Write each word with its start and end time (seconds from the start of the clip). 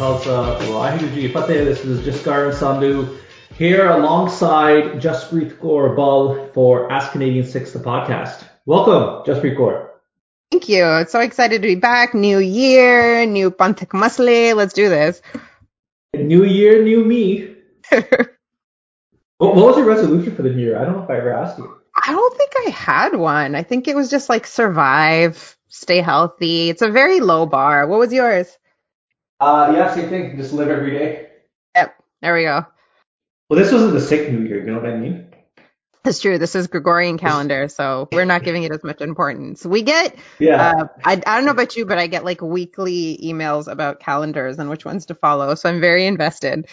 Khalsa, 0.00 1.14
Ji 1.14 1.28
Fateh. 1.28 1.64
This 1.64 1.84
is 1.84 2.00
Jaskaran 2.00 2.52
Sandhu 2.52 3.18
here 3.56 3.86
alongside 3.86 5.00
Jaspreet 5.00 5.58
Kaur 5.58 5.94
Bal 5.94 6.48
for 6.54 6.90
Ask 6.90 7.12
Canadian 7.12 7.46
Sikhs, 7.46 7.72
the 7.72 7.78
podcast. 7.78 8.49
Welcome, 8.70 9.24
Just 9.26 9.42
Record. 9.42 9.88
Thank 10.52 10.68
you. 10.68 11.04
So 11.08 11.18
excited 11.18 11.60
to 11.60 11.66
be 11.66 11.74
back. 11.74 12.14
New 12.14 12.38
year, 12.38 13.26
new 13.26 13.50
Panthik 13.50 13.88
Masle. 13.88 14.54
Let's 14.54 14.74
do 14.74 14.88
this. 14.88 15.20
New 16.14 16.44
year, 16.44 16.80
new 16.84 17.04
me. 17.04 17.56
what, 17.90 18.30
what 19.38 19.56
was 19.56 19.76
your 19.76 19.86
resolution 19.86 20.36
for 20.36 20.42
the 20.42 20.50
new 20.50 20.66
year? 20.66 20.78
I 20.78 20.84
don't 20.84 20.98
know 20.98 21.02
if 21.02 21.10
I 21.10 21.16
ever 21.16 21.32
asked 21.32 21.58
you. 21.58 21.80
I 22.06 22.12
don't 22.12 22.36
think 22.36 22.52
I 22.64 22.70
had 22.70 23.16
one. 23.16 23.56
I 23.56 23.64
think 23.64 23.88
it 23.88 23.96
was 23.96 24.08
just 24.08 24.28
like 24.28 24.46
survive, 24.46 25.58
stay 25.66 26.00
healthy. 26.00 26.70
It's 26.70 26.82
a 26.82 26.92
very 26.92 27.18
low 27.18 27.46
bar. 27.46 27.88
What 27.88 27.98
was 27.98 28.12
yours? 28.12 28.56
Uh, 29.40 29.72
yeah, 29.74 29.92
same 29.92 30.10
thing. 30.10 30.36
Just 30.36 30.52
live 30.52 30.68
every 30.68 30.92
day. 30.92 31.26
Yep. 31.74 31.96
There 32.22 32.34
we 32.36 32.44
go. 32.44 32.64
Well, 33.48 33.58
this 33.58 33.72
wasn't 33.72 33.94
the 33.94 34.00
Sikh 34.00 34.30
New 34.30 34.46
Year. 34.46 34.60
You 34.60 34.70
know 34.70 34.78
what 34.78 34.88
I 34.88 34.96
mean? 34.96 35.29
That's 36.02 36.18
true. 36.20 36.38
This 36.38 36.54
is 36.54 36.66
Gregorian 36.66 37.18
calendar, 37.18 37.68
so 37.68 38.08
we're 38.10 38.24
not 38.24 38.42
giving 38.42 38.62
it 38.62 38.72
as 38.72 38.82
much 38.82 39.02
importance. 39.02 39.66
We 39.66 39.82
get, 39.82 40.16
Yeah. 40.38 40.70
uh, 40.70 40.86
I, 41.04 41.12
I 41.26 41.36
don't 41.36 41.44
know 41.44 41.50
about 41.50 41.76
you, 41.76 41.84
but 41.84 41.98
I 41.98 42.06
get 42.06 42.24
like 42.24 42.40
weekly 42.40 43.20
emails 43.22 43.70
about 43.70 44.00
calendars 44.00 44.58
and 44.58 44.70
which 44.70 44.84
ones 44.86 45.06
to 45.06 45.14
follow. 45.14 45.54
So 45.54 45.68
I'm 45.68 45.80
very 45.80 46.06
invested. 46.06 46.66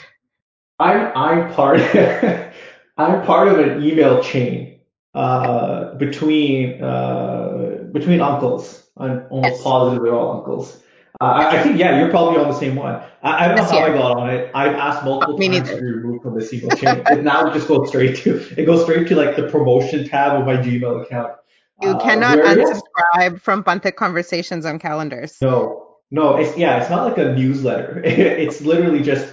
I'm 0.80 1.12
I'm 1.16 1.54
part 1.54 1.80
I'm 2.98 3.26
part 3.26 3.48
of 3.50 3.60
an 3.60 3.84
email 3.84 4.24
chain 4.24 4.80
uh, 5.14 5.96
between 5.96 6.82
uh, 6.82 7.88
between 7.92 8.22
uncles. 8.22 8.84
I'm 8.96 9.26
almost 9.30 9.56
Yes. 9.56 9.64
positive 9.64 10.04
they're 10.04 10.14
all 10.16 10.38
uncles. 10.38 10.82
Uh, 11.20 11.24
I, 11.26 11.60
I 11.60 11.64
think 11.64 11.78
yeah, 11.80 12.00
you're 12.00 12.10
probably 12.10 12.40
on 12.40 12.48
the 12.48 12.54
same 12.58 12.76
one. 12.76 13.02
I, 13.24 13.46
I 13.46 13.48
don't 13.48 13.58
know 13.58 13.62
Yes, 13.64 13.72
how 13.72 13.80
I 13.80 13.90
got 13.90 14.18
on 14.18 14.30
it. 14.30 14.52
I've 14.54 14.74
asked 14.76 15.04
multiple 15.04 15.38
Me 15.38 15.48
times 15.50 15.68
neither. 15.68 15.80
to 15.80 15.82
be 15.86 15.92
removed 15.92 16.24
from 16.24 16.38
this 16.38 16.54
email 16.54 16.70
chain. 16.78 17.02
it 17.08 17.24
now 17.24 17.52
just 17.54 17.68
goes 17.68 17.88
straight 17.90 18.18
to 18.18 18.38
it 18.60 18.66
goes 18.66 18.84
straight 18.84 19.08
to 19.08 19.16
like 19.16 19.36
the 19.36 19.44
promotion 19.50 20.08
tab 20.08 20.40
of 20.40 20.46
my 20.46 20.58
Gmail 20.58 21.04
account. 21.04 21.34
You 21.82 21.90
Uh, 21.90 22.00
cannot 22.00 22.38
unsubscribe 22.40 23.42
from 23.42 23.64
Panthik 23.64 23.96
conversations 23.96 24.66
on 24.66 24.80
calendars. 24.80 25.38
no, 25.42 25.98
no, 26.12 26.36
it's 26.38 26.56
yeah, 26.58 26.80
it's 26.80 26.90
not 26.90 27.04
like 27.08 27.18
a 27.18 27.34
newsletter. 27.34 28.02
It's 28.06 28.62
literally 28.62 29.02
just 29.02 29.28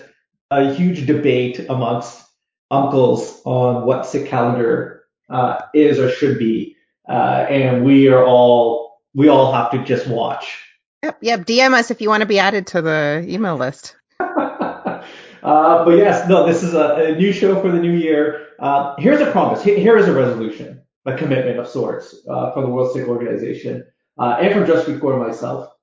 a 0.51 0.73
huge 0.73 1.07
debate 1.07 1.65
amongst 1.69 2.23
uncles 2.71 3.41
on 3.45 3.85
what 3.87 4.07
Sikh 4.07 4.27
calendar 4.27 5.05
uh, 5.31 5.61
is 5.75 5.99
or 5.99 6.11
should 6.11 6.39
be, 6.39 6.77
uh, 7.09 7.47
and 7.49 7.85
we 7.85 8.09
are 8.09 8.25
all 8.25 9.01
we 9.15 9.29
all 9.29 9.53
have 9.53 9.71
to 9.73 9.85
just 9.85 10.07
watch. 10.09 10.61
Yep, 11.05 11.19
yep. 11.21 11.41
DM 11.45 11.75
us 11.75 11.91
if 11.91 12.01
you 12.01 12.09
want 12.09 12.23
to 12.23 12.27
be 12.27 12.39
added 12.39 12.67
to 12.69 12.81
the 12.81 13.23
email 13.29 13.57
list. 13.57 13.95
uh, 14.21 15.05
but 15.43 15.91
yes, 15.99 16.27
no, 16.31 16.47
this 16.47 16.63
is 16.63 16.73
a, 16.73 16.95
a 16.95 17.17
new 17.17 17.31
show 17.31 17.61
for 17.61 17.71
the 17.71 17.79
new 17.79 17.93
year. 17.93 18.47
Uh, 18.59 18.95
here's 18.99 19.21
a 19.21 19.31
promise. 19.31 19.63
Here, 19.63 19.79
here 19.79 19.99
is 19.99 20.09
a 20.09 20.15
resolution, 20.15 20.83
a 21.05 21.15
commitment 21.15 21.59
of 21.59 21.69
sorts 21.69 22.15
uh, 22.27 22.53
from 22.53 22.63
the 22.63 22.71
World 22.71 22.95
Sikh 22.95 23.07
Organization 23.07 23.85
uh, 24.19 24.39
and 24.41 24.55
from 24.55 24.67
Just 24.67 24.87
Before 24.87 25.19
myself. 25.19 25.75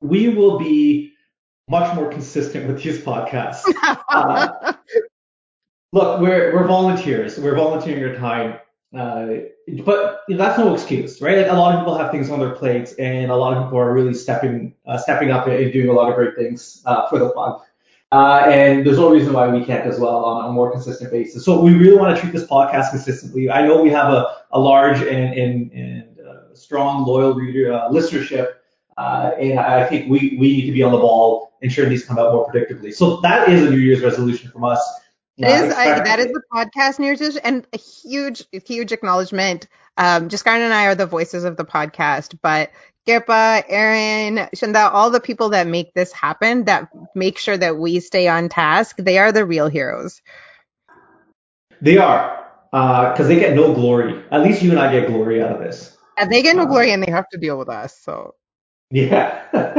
We 0.00 0.28
will 0.28 0.58
be 0.58 1.12
much 1.70 1.94
more 1.94 2.10
consistent 2.10 2.66
with 2.66 2.82
these 2.82 3.00
podcasts. 3.00 3.62
Uh, 4.08 4.72
Look, 5.92 6.20
we're 6.20 6.52
we're 6.52 6.66
volunteers. 6.66 7.38
We're 7.38 7.54
volunteering 7.54 8.04
our 8.04 8.16
time, 8.16 8.58
uh, 8.96 9.26
but 9.84 10.22
that's 10.28 10.58
no 10.58 10.72
excuse, 10.72 11.20
right? 11.20 11.36
Like 11.36 11.50
a 11.50 11.54
lot 11.54 11.74
of 11.74 11.80
people 11.80 11.96
have 11.98 12.10
things 12.10 12.30
on 12.30 12.40
their 12.40 12.54
plates, 12.54 12.94
and 12.94 13.30
a 13.30 13.36
lot 13.36 13.54
of 13.54 13.64
people 13.64 13.78
are 13.78 13.92
really 13.92 14.14
stepping 14.14 14.74
uh, 14.86 14.96
stepping 14.96 15.30
up 15.30 15.46
and 15.46 15.72
doing 15.72 15.88
a 15.88 15.92
lot 15.92 16.08
of 16.08 16.14
great 16.14 16.34
things 16.36 16.82
uh, 16.86 17.06
for 17.08 17.18
the 17.18 17.30
fund. 17.30 17.56
Uh, 18.10 18.46
and 18.46 18.86
there's 18.86 18.96
no 18.96 19.10
reason 19.10 19.34
why 19.34 19.46
we 19.46 19.62
can't 19.62 19.84
as 19.86 20.00
well 20.00 20.24
on 20.24 20.48
a 20.48 20.52
more 20.52 20.72
consistent 20.72 21.10
basis. 21.10 21.44
So 21.44 21.60
we 21.60 21.74
really 21.74 21.98
want 21.98 22.16
to 22.16 22.20
treat 22.20 22.32
this 22.32 22.46
podcast 22.46 22.88
consistently. 22.88 23.50
I 23.50 23.66
know 23.66 23.82
we 23.82 23.90
have 23.90 24.10
a, 24.10 24.36
a 24.52 24.58
large 24.58 25.02
and 25.02 25.34
and, 25.34 25.70
and 25.72 26.20
uh, 26.26 26.54
strong 26.54 27.04
loyal 27.04 27.34
reader 27.34 27.74
uh, 27.74 27.90
listenership, 27.90 28.54
and 28.96 29.60
I 29.60 29.86
think 29.86 30.08
we 30.08 30.38
we 30.40 30.56
need 30.56 30.64
to 30.64 30.72
be 30.72 30.82
on 30.82 30.92
the 30.92 30.98
ball, 30.98 31.52
ensuring 31.60 31.90
these 31.90 32.06
come 32.06 32.18
out 32.18 32.32
more 32.32 32.50
predictably. 32.50 32.94
So 32.94 33.20
that 33.20 33.50
is 33.50 33.64
a 33.64 33.70
New 33.70 33.76
Year's 33.76 34.00
resolution 34.00 34.50
from 34.50 34.64
us. 34.64 34.80
It 35.38 35.46
is, 35.46 35.72
Uh, 35.72 35.76
I, 35.76 36.00
that 36.00 36.18
is 36.18 36.26
the 36.26 36.42
podcast 36.52 36.98
news 36.98 37.36
and 37.36 37.64
a 37.72 37.78
huge, 37.78 38.44
huge 38.50 38.90
acknowledgement. 38.90 39.68
Um, 39.96 40.28
Jaskaran 40.28 40.60
and 40.60 40.74
I 40.74 40.86
are 40.86 40.96
the 40.96 41.06
voices 41.06 41.44
of 41.44 41.56
the 41.56 41.64
podcast, 41.64 42.36
but 42.42 42.70
Kirpa, 43.06 43.62
Aaron, 43.68 44.48
Shanda, 44.54 44.92
all 44.92 45.10
the 45.10 45.20
people 45.20 45.50
that 45.50 45.68
make 45.68 45.94
this 45.94 46.12
happen, 46.12 46.64
that 46.64 46.88
make 47.14 47.38
sure 47.38 47.56
that 47.56 47.78
we 47.78 48.00
stay 48.00 48.26
on 48.26 48.48
task, 48.48 48.96
they 48.98 49.18
are 49.18 49.30
the 49.30 49.46
real 49.46 49.68
heroes. 49.68 50.20
They 51.80 51.98
are, 51.98 52.44
because 52.72 53.28
they 53.28 53.38
get 53.38 53.54
no 53.54 53.72
glory. 53.72 54.24
At 54.32 54.42
least 54.42 54.60
you 54.60 54.70
and 54.70 54.80
I 54.80 54.90
get 54.92 55.06
glory 55.06 55.40
out 55.40 55.52
of 55.52 55.60
this. 55.60 55.96
And 56.16 56.32
they 56.32 56.42
get 56.42 56.56
no 56.56 56.66
glory 56.66 56.90
and 56.90 57.00
they 57.00 57.12
have 57.12 57.28
to 57.30 57.38
deal 57.38 57.56
with 57.56 57.68
us. 57.68 57.96
So 58.02 58.34
Yeah. 58.90 59.44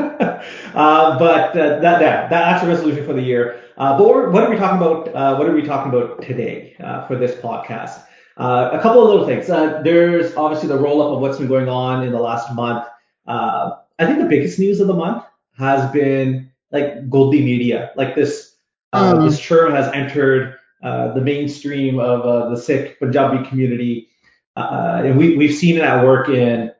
uh, 0.75 1.17
but 1.19 1.51
uh, 1.57 1.79
that, 1.79 1.99
that 1.99 2.29
that's 2.29 2.63
a 2.63 2.67
resolution 2.67 3.05
for 3.05 3.13
the 3.13 3.21
year. 3.21 3.61
Uh, 3.77 3.97
but 3.97 4.07
we're, 4.07 4.29
what 4.29 4.43
are 4.43 4.49
we 4.49 4.57
talking 4.57 4.77
about? 4.77 5.07
Uh, 5.15 5.35
what 5.37 5.47
are 5.47 5.53
we 5.53 5.61
talking 5.61 5.91
about 5.93 6.21
today 6.21 6.75
uh, 6.83 7.05
for 7.07 7.15
this 7.15 7.35
podcast? 7.35 8.03
Uh, 8.37 8.69
a 8.73 8.81
couple 8.81 9.01
of 9.03 9.09
little 9.09 9.25
things. 9.25 9.49
Uh, 9.49 9.81
there's 9.83 10.35
obviously 10.35 10.67
the 10.69 10.77
roll 10.77 11.01
up 11.01 11.13
of 11.15 11.21
what's 11.21 11.37
been 11.37 11.47
going 11.47 11.67
on 11.69 12.03
in 12.05 12.11
the 12.11 12.19
last 12.19 12.53
month. 12.53 12.85
Uh, 13.27 13.71
I 13.99 14.05
think 14.05 14.19
the 14.19 14.25
biggest 14.25 14.59
news 14.59 14.79
of 14.79 14.87
the 14.87 14.93
month 14.93 15.23
has 15.57 15.89
been 15.91 16.49
like 16.71 17.09
Godi 17.09 17.43
Media. 17.43 17.91
Like 17.95 18.15
this, 18.15 18.55
uh, 18.93 19.13
Mm. 19.15 19.29
this 19.29 19.39
term 19.41 19.73
has 19.73 19.91
entered 19.93 20.55
uh, 20.83 21.13
the 21.13 21.21
mainstream 21.21 21.99
of 21.99 22.21
uh, 22.21 22.49
the 22.49 22.57
Sikh 22.57 22.97
Punjabi 22.99 23.47
community, 23.49 24.07
uh, 24.55 25.01
and 25.03 25.17
we 25.17 25.35
we've 25.35 25.53
seen 25.53 25.75
it 25.77 25.83
at 25.83 26.03
work 26.05 26.29
in 26.29 26.71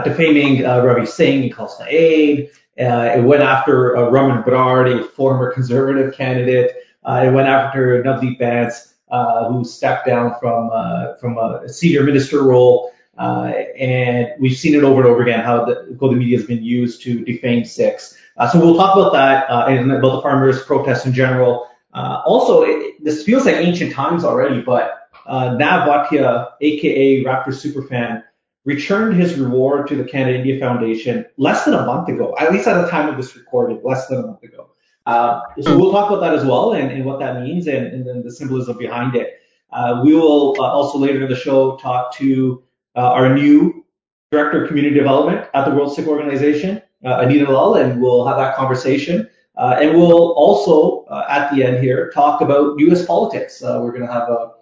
defaming 0.00 0.64
uh, 0.64 0.82
Ravi 0.82 1.06
Singh 1.06 1.42
and 1.44 1.54
Khalsa 1.54 1.86
Aid. 1.88 2.50
Uh, 2.80 3.14
it 3.16 3.22
went 3.22 3.42
after 3.42 3.96
uh, 3.96 4.08
Raman 4.08 4.42
Brar, 4.44 5.00
a 5.00 5.04
former 5.04 5.52
conservative 5.52 6.14
candidate. 6.14 6.76
Uh, 7.04 7.24
it 7.26 7.32
went 7.32 7.48
after 7.48 8.02
Navdeep 8.02 8.38
Bains, 8.38 8.94
uh, 9.10 9.48
who 9.50 9.64
stepped 9.64 10.06
down 10.06 10.34
from 10.40 10.70
uh, 10.72 11.16
from 11.16 11.36
a 11.36 11.68
senior 11.68 12.02
minister 12.02 12.42
role. 12.42 12.92
Uh, 13.18 13.52
and 13.78 14.28
we've 14.40 14.56
seen 14.56 14.74
it 14.74 14.82
over 14.82 15.02
and 15.02 15.10
over 15.10 15.22
again 15.22 15.40
how 15.40 15.64
the 15.64 15.94
Godi 15.98 16.14
Media 16.16 16.38
has 16.38 16.46
been 16.46 16.62
used 16.62 17.02
to 17.02 17.22
defame 17.24 17.64
Sikhs. 17.64 18.16
Uh, 18.38 18.48
so 18.48 18.58
we'll 18.58 18.76
talk 18.76 18.96
about 18.96 19.12
that 19.12 19.50
uh, 19.50 19.66
and 19.66 19.92
about 19.92 20.16
the 20.16 20.22
farmers' 20.22 20.64
protests 20.64 21.04
in 21.04 21.12
general. 21.12 21.68
Uh, 21.92 22.22
also, 22.24 22.62
it, 22.62 23.04
this 23.04 23.22
feels 23.22 23.44
like 23.44 23.56
ancient 23.56 23.92
times 23.92 24.24
already, 24.24 24.62
but 24.62 25.10
uh, 25.26 25.54
Nav 25.54 25.86
Bhatia, 25.86 26.52
aka 26.60 27.22
Raptor 27.22 27.48
Superfan, 27.48 28.22
returned 28.64 29.20
his 29.20 29.38
reward 29.38 29.88
to 29.88 29.96
the 29.96 30.04
Canada 30.04 30.38
India 30.38 30.58
Foundation 30.60 31.26
less 31.36 31.64
than 31.64 31.74
a 31.74 31.84
month 31.84 32.08
ago, 32.08 32.34
at 32.38 32.52
least 32.52 32.66
at 32.68 32.80
the 32.80 32.88
time 32.88 33.08
of 33.08 33.16
this 33.16 33.36
recording, 33.36 33.80
less 33.82 34.06
than 34.06 34.18
a 34.18 34.26
month 34.26 34.42
ago. 34.42 34.70
Uh, 35.06 35.40
so 35.60 35.76
we'll 35.76 35.90
talk 35.90 36.10
about 36.10 36.20
that 36.20 36.34
as 36.34 36.44
well 36.44 36.74
and, 36.74 36.92
and 36.92 37.04
what 37.04 37.18
that 37.18 37.42
means 37.42 37.66
and, 37.66 37.86
and 37.86 38.06
then 38.06 38.22
the 38.22 38.30
symbolism 38.30 38.76
behind 38.78 39.16
it. 39.16 39.40
Uh, 39.72 40.00
we 40.04 40.14
will 40.14 40.54
uh, 40.60 40.64
also 40.64 40.98
later 40.98 41.22
in 41.24 41.28
the 41.28 41.36
show 41.36 41.76
talk 41.78 42.14
to 42.14 42.62
uh, 42.94 43.12
our 43.12 43.34
new 43.34 43.84
Director 44.30 44.62
of 44.62 44.68
Community 44.68 44.94
Development 44.94 45.48
at 45.54 45.64
the 45.64 45.72
World 45.72 45.94
Sikh 45.94 46.06
Organization, 46.06 46.80
uh, 47.04 47.18
Anita 47.20 47.50
Lal, 47.50 47.74
and 47.74 48.00
we'll 48.00 48.26
have 48.26 48.36
that 48.36 48.54
conversation. 48.54 49.28
Uh, 49.56 49.76
and 49.80 49.98
we'll 49.98 50.32
also, 50.32 51.04
at 51.28 51.52
the 51.54 51.62
end 51.62 51.82
here, 51.82 52.10
talk 52.14 52.40
about 52.40 52.78
U.S. 52.78 53.04
politics. 53.04 53.60
We're 53.60 53.90
going 53.90 54.06
to 54.06 54.12
have 54.12 54.28
a, 54.30 54.52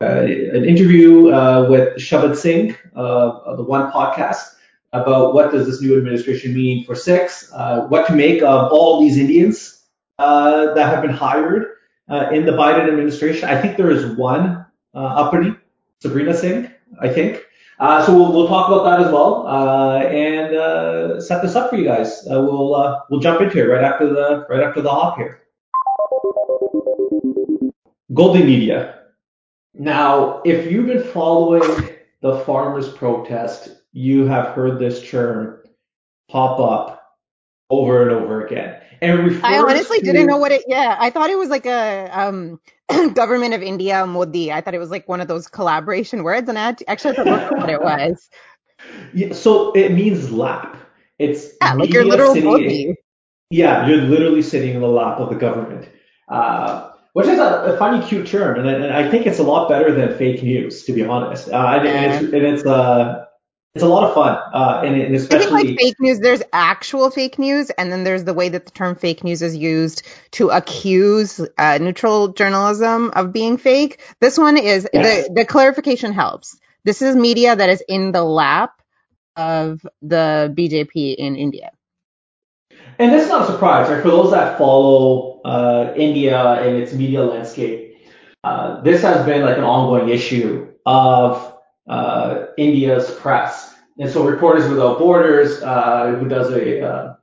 an 0.00 0.64
interview 0.64 1.32
uh, 1.32 1.66
with 1.68 1.96
Shabad 1.96 2.36
Singh 2.36 2.76
uh, 2.96 3.40
of 3.44 3.56
the 3.56 3.64
One 3.64 3.90
podcast 3.90 4.54
about 4.92 5.34
what 5.34 5.50
does 5.50 5.66
this 5.66 5.82
new 5.82 5.96
administration 5.96 6.54
mean 6.54 6.84
for 6.84 6.94
uh, 7.52 7.86
what 7.88 8.06
to 8.06 8.14
make 8.14 8.42
of 8.42 8.72
all 8.72 9.00
these 9.00 9.18
Indians 9.18 9.84
uh, 10.18 10.72
that 10.74 10.88
have 10.88 11.02
been 11.02 11.10
hired 11.10 11.66
uh, 12.08 12.30
in 12.32 12.46
the 12.46 12.52
Biden 12.52 12.88
administration. 12.88 13.48
I 13.48 13.60
think 13.60 13.76
there 13.76 13.90
is 13.90 14.16
one 14.16 14.64
uh, 14.94 14.98
uppity, 14.98 15.54
Sabrina 16.00 16.34
Singh, 16.34 16.70
I 17.00 17.08
think. 17.08 17.44
Uh, 17.80 18.04
so 18.04 18.16
we'll, 18.16 18.32
we'll 18.32 18.48
talk 18.48 18.68
about 18.68 18.84
that 18.84 19.06
as 19.06 19.12
well 19.12 19.46
uh, 19.46 19.98
and 19.98 20.54
uh, 20.54 21.20
set 21.20 21.42
this 21.42 21.54
up 21.54 21.70
for 21.70 21.76
you 21.76 21.84
guys. 21.84 22.26
Uh, 22.28 22.40
we'll 22.40 22.74
uh, 22.74 23.00
we'll 23.08 23.20
jump 23.20 23.40
into 23.40 23.58
it 23.58 23.66
right 23.66 23.84
after 23.84 24.08
the 24.08 24.46
right 24.48 24.62
after 24.62 24.80
the 24.80 24.90
hop 24.90 25.16
here. 25.16 25.42
Godi 28.14 28.42
Media. 28.42 28.97
Now, 29.78 30.42
if 30.44 30.70
you've 30.70 30.86
been 30.86 31.04
following 31.04 31.90
the 32.20 32.40
farmers' 32.40 32.88
protest, 32.88 33.70
you 33.92 34.26
have 34.26 34.48
heard 34.48 34.78
this 34.78 35.08
term 35.08 35.60
pop 36.28 36.58
up 36.58 37.16
over 37.70 38.02
and 38.02 38.10
over 38.10 38.44
again. 38.44 38.80
And 39.00 39.40
I 39.44 39.58
honestly 39.58 40.00
to, 40.00 40.04
didn't 40.04 40.26
know 40.26 40.38
what 40.38 40.50
it. 40.50 40.64
Yeah, 40.66 40.96
I 40.98 41.10
thought 41.10 41.30
it 41.30 41.38
was 41.38 41.48
like 41.48 41.66
a 41.66 42.10
um, 42.12 42.60
government 43.14 43.54
of 43.54 43.62
India 43.62 44.04
Modi. 44.04 44.52
I 44.52 44.60
thought 44.60 44.74
it 44.74 44.80
was 44.80 44.90
like 44.90 45.08
one 45.08 45.20
of 45.20 45.28
those 45.28 45.46
collaboration 45.46 46.24
words, 46.24 46.48
and 46.48 46.58
I 46.58 46.74
actually 46.88 47.14
thought 47.14 47.26
that's 47.26 47.52
what 47.52 47.70
it 47.70 47.80
was. 47.80 48.28
Yeah, 49.12 49.32
so 49.32 49.72
it 49.72 49.90
means 49.90 50.30
lap. 50.30 50.76
It's 51.18 51.48
yeah, 51.60 51.72
like 51.72 51.92
your 51.92 52.04
literal 52.04 52.32
Modi. 52.36 52.94
Yeah, 53.50 53.88
you're 53.88 54.02
literally 54.02 54.40
sitting 54.40 54.76
in 54.76 54.80
the 54.80 54.86
lap 54.88 55.18
of 55.18 55.30
the 55.30 55.34
government, 55.34 55.88
uh, 56.28 56.87
which 57.18 57.26
is 57.26 57.40
a, 57.40 57.74
a, 57.74 57.76
funny, 57.76 58.06
cute 58.06 58.28
term, 58.28 58.60
and 58.60 58.70
I, 58.70 58.72
and 58.74 58.92
I, 58.92 59.10
think 59.10 59.26
it's 59.26 59.40
a 59.40 59.42
lot 59.42 59.68
better 59.68 59.92
than 59.92 60.16
fake 60.16 60.40
news, 60.40 60.84
to 60.84 60.92
be 60.92 61.04
honest. 61.04 61.48
Uh, 61.48 61.80
and, 61.80 61.88
and, 61.88 62.12
it's, 62.12 62.32
and 62.32 62.46
it's 62.46 62.64
uh, 62.64 63.24
it's 63.74 63.82
a 63.82 63.88
lot 63.88 64.04
of 64.04 64.14
fun, 64.14 64.38
uh, 64.54 64.82
and, 64.84 64.94
and 64.94 65.16
especially 65.16 65.46
I 65.46 65.62
think 65.62 65.68
like 65.70 65.78
fake 65.80 65.96
news. 65.98 66.20
There's 66.20 66.42
actual 66.52 67.10
fake 67.10 67.36
news, 67.36 67.70
and 67.70 67.90
then 67.90 68.04
there's 68.04 68.22
the 68.22 68.34
way 68.34 68.50
that 68.50 68.66
the 68.66 68.70
term 68.70 68.94
fake 68.94 69.24
news 69.24 69.42
is 69.42 69.56
used 69.56 70.04
to 70.32 70.50
accuse 70.50 71.40
uh, 71.58 71.78
neutral 71.78 72.28
journalism 72.34 73.10
of 73.16 73.32
being 73.32 73.56
fake. 73.56 74.00
This 74.20 74.38
one 74.38 74.56
is 74.56 74.88
yes. 74.92 75.26
the 75.26 75.34
the 75.40 75.44
clarification 75.44 76.12
helps. 76.12 76.56
This 76.84 77.02
is 77.02 77.16
media 77.16 77.56
that 77.56 77.68
is 77.68 77.82
in 77.88 78.12
the 78.12 78.22
lap 78.22 78.80
of 79.34 79.84
the 80.02 80.54
BJP 80.56 81.16
in 81.16 81.34
India. 81.34 81.72
And 82.98 83.12
that's 83.12 83.28
not 83.28 83.42
a 83.42 83.52
surprise, 83.52 83.88
right? 83.88 84.02
For 84.02 84.10
those 84.10 84.32
that 84.32 84.58
follow 84.58 85.40
uh, 85.44 85.94
India 85.96 86.40
and 86.60 86.76
its 86.76 86.92
media 86.92 87.22
landscape, 87.22 87.96
uh, 88.42 88.80
this 88.82 89.02
has 89.02 89.24
been 89.24 89.42
like 89.42 89.56
an 89.56 89.64
ongoing 89.64 90.08
issue 90.08 90.68
of 90.84 91.58
uh, 91.88 92.46
India's 92.56 93.10
press. 93.12 93.74
And 93.98 94.10
so 94.10 94.26
Reporters 94.26 94.68
Without 94.68 94.98
Borders, 94.98 95.62
uh, 95.62 96.16
who 96.18 96.28
does 96.28 96.50
a, 96.52 96.82
uh, 96.82 97.14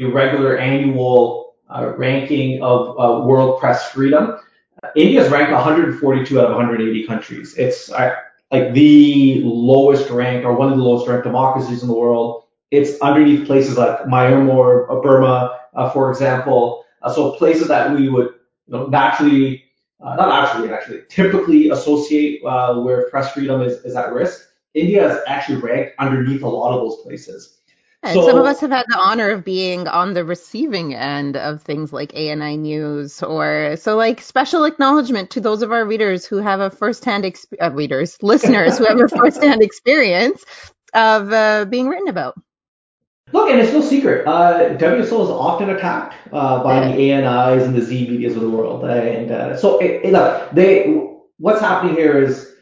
a 0.00 0.04
regular 0.06 0.58
annual 0.58 1.54
uh, 1.68 1.94
ranking 1.96 2.62
of 2.62 2.96
world 3.24 3.60
press 3.60 3.90
freedom, 3.90 4.38
India's 4.96 5.30
ranked 5.30 5.52
142 5.52 6.40
out 6.40 6.46
of 6.46 6.56
180 6.56 7.06
countries. 7.06 7.56
It's 7.56 7.88
like 7.88 8.14
the 8.50 9.40
lowest 9.44 10.10
ranked 10.10 10.44
or 10.44 10.54
one 10.54 10.72
of 10.72 10.78
the 10.78 10.84
lowest 10.84 11.08
ranked 11.08 11.24
democracies 11.24 11.82
in 11.82 11.88
the 11.88 11.94
world. 11.94 12.41
It's 12.72 12.98
underneath 13.02 13.46
places 13.46 13.76
like 13.76 14.00
Myanmar 14.04 14.88
Burma, 15.02 15.60
uh, 15.74 15.90
for 15.90 16.10
example. 16.10 16.84
Uh, 17.02 17.12
so 17.12 17.32
places 17.32 17.68
that 17.68 17.94
we 17.94 18.08
would 18.08 18.28
you 18.66 18.72
know, 18.72 18.86
naturally, 18.86 19.64
uh, 20.00 20.16
not 20.16 20.28
naturally, 20.28 20.72
actually, 20.72 21.02
typically 21.10 21.68
associate 21.68 22.42
uh, 22.44 22.80
where 22.80 23.10
press 23.10 23.30
freedom 23.32 23.60
is, 23.60 23.74
is 23.84 23.94
at 23.94 24.10
risk. 24.14 24.48
India 24.72 25.06
is 25.06 25.20
actually 25.26 25.60
ranked 25.60 25.92
underneath 25.98 26.42
a 26.42 26.48
lot 26.48 26.74
of 26.74 26.80
those 26.80 27.02
places. 27.02 27.58
And 28.02 28.14
so, 28.14 28.26
some 28.26 28.38
of 28.38 28.46
us 28.46 28.60
have 28.60 28.70
had 28.70 28.86
the 28.88 28.98
honor 28.98 29.30
of 29.30 29.44
being 29.44 29.86
on 29.86 30.14
the 30.14 30.24
receiving 30.24 30.94
end 30.94 31.36
of 31.36 31.62
things 31.62 31.92
like 31.92 32.14
ANI 32.14 32.56
News, 32.56 33.22
or 33.22 33.76
so 33.76 33.96
like 33.96 34.22
special 34.22 34.64
acknowledgement 34.64 35.28
to 35.32 35.40
those 35.40 35.60
of 35.60 35.72
our 35.72 35.84
readers 35.84 36.24
who 36.24 36.38
have 36.38 36.60
a 36.60 36.70
firsthand 36.70 37.24
exp- 37.24 37.52
uh, 37.60 37.70
readers, 37.70 38.16
listeners 38.22 38.78
who 38.78 38.86
have 38.86 38.98
a 38.98 39.08
firsthand 39.16 39.62
experience 39.62 40.42
of 40.94 41.30
uh, 41.32 41.66
being 41.66 41.88
written 41.88 42.08
about. 42.08 42.34
Look, 43.30 43.50
and 43.50 43.60
it's 43.60 43.72
no 43.72 43.80
secret. 43.80 44.26
Uh, 44.26 44.76
WSO 44.76 45.02
is 45.02 45.30
often 45.30 45.70
attacked 45.70 46.14
uh, 46.32 46.62
by 46.62 46.88
the 46.88 47.12
ANIs 47.12 47.62
and 47.62 47.74
the 47.74 47.80
Zee 47.80 48.08
medias 48.08 48.36
of 48.36 48.42
the 48.42 48.50
world, 48.50 48.84
and 48.84 49.30
uh, 49.30 49.56
so 49.56 49.78
it, 49.78 50.04
it, 50.04 50.12
look, 50.12 50.50
they 50.52 50.86
what's 51.38 51.60
happening 51.60 51.94
here 51.94 52.22
is 52.22 52.52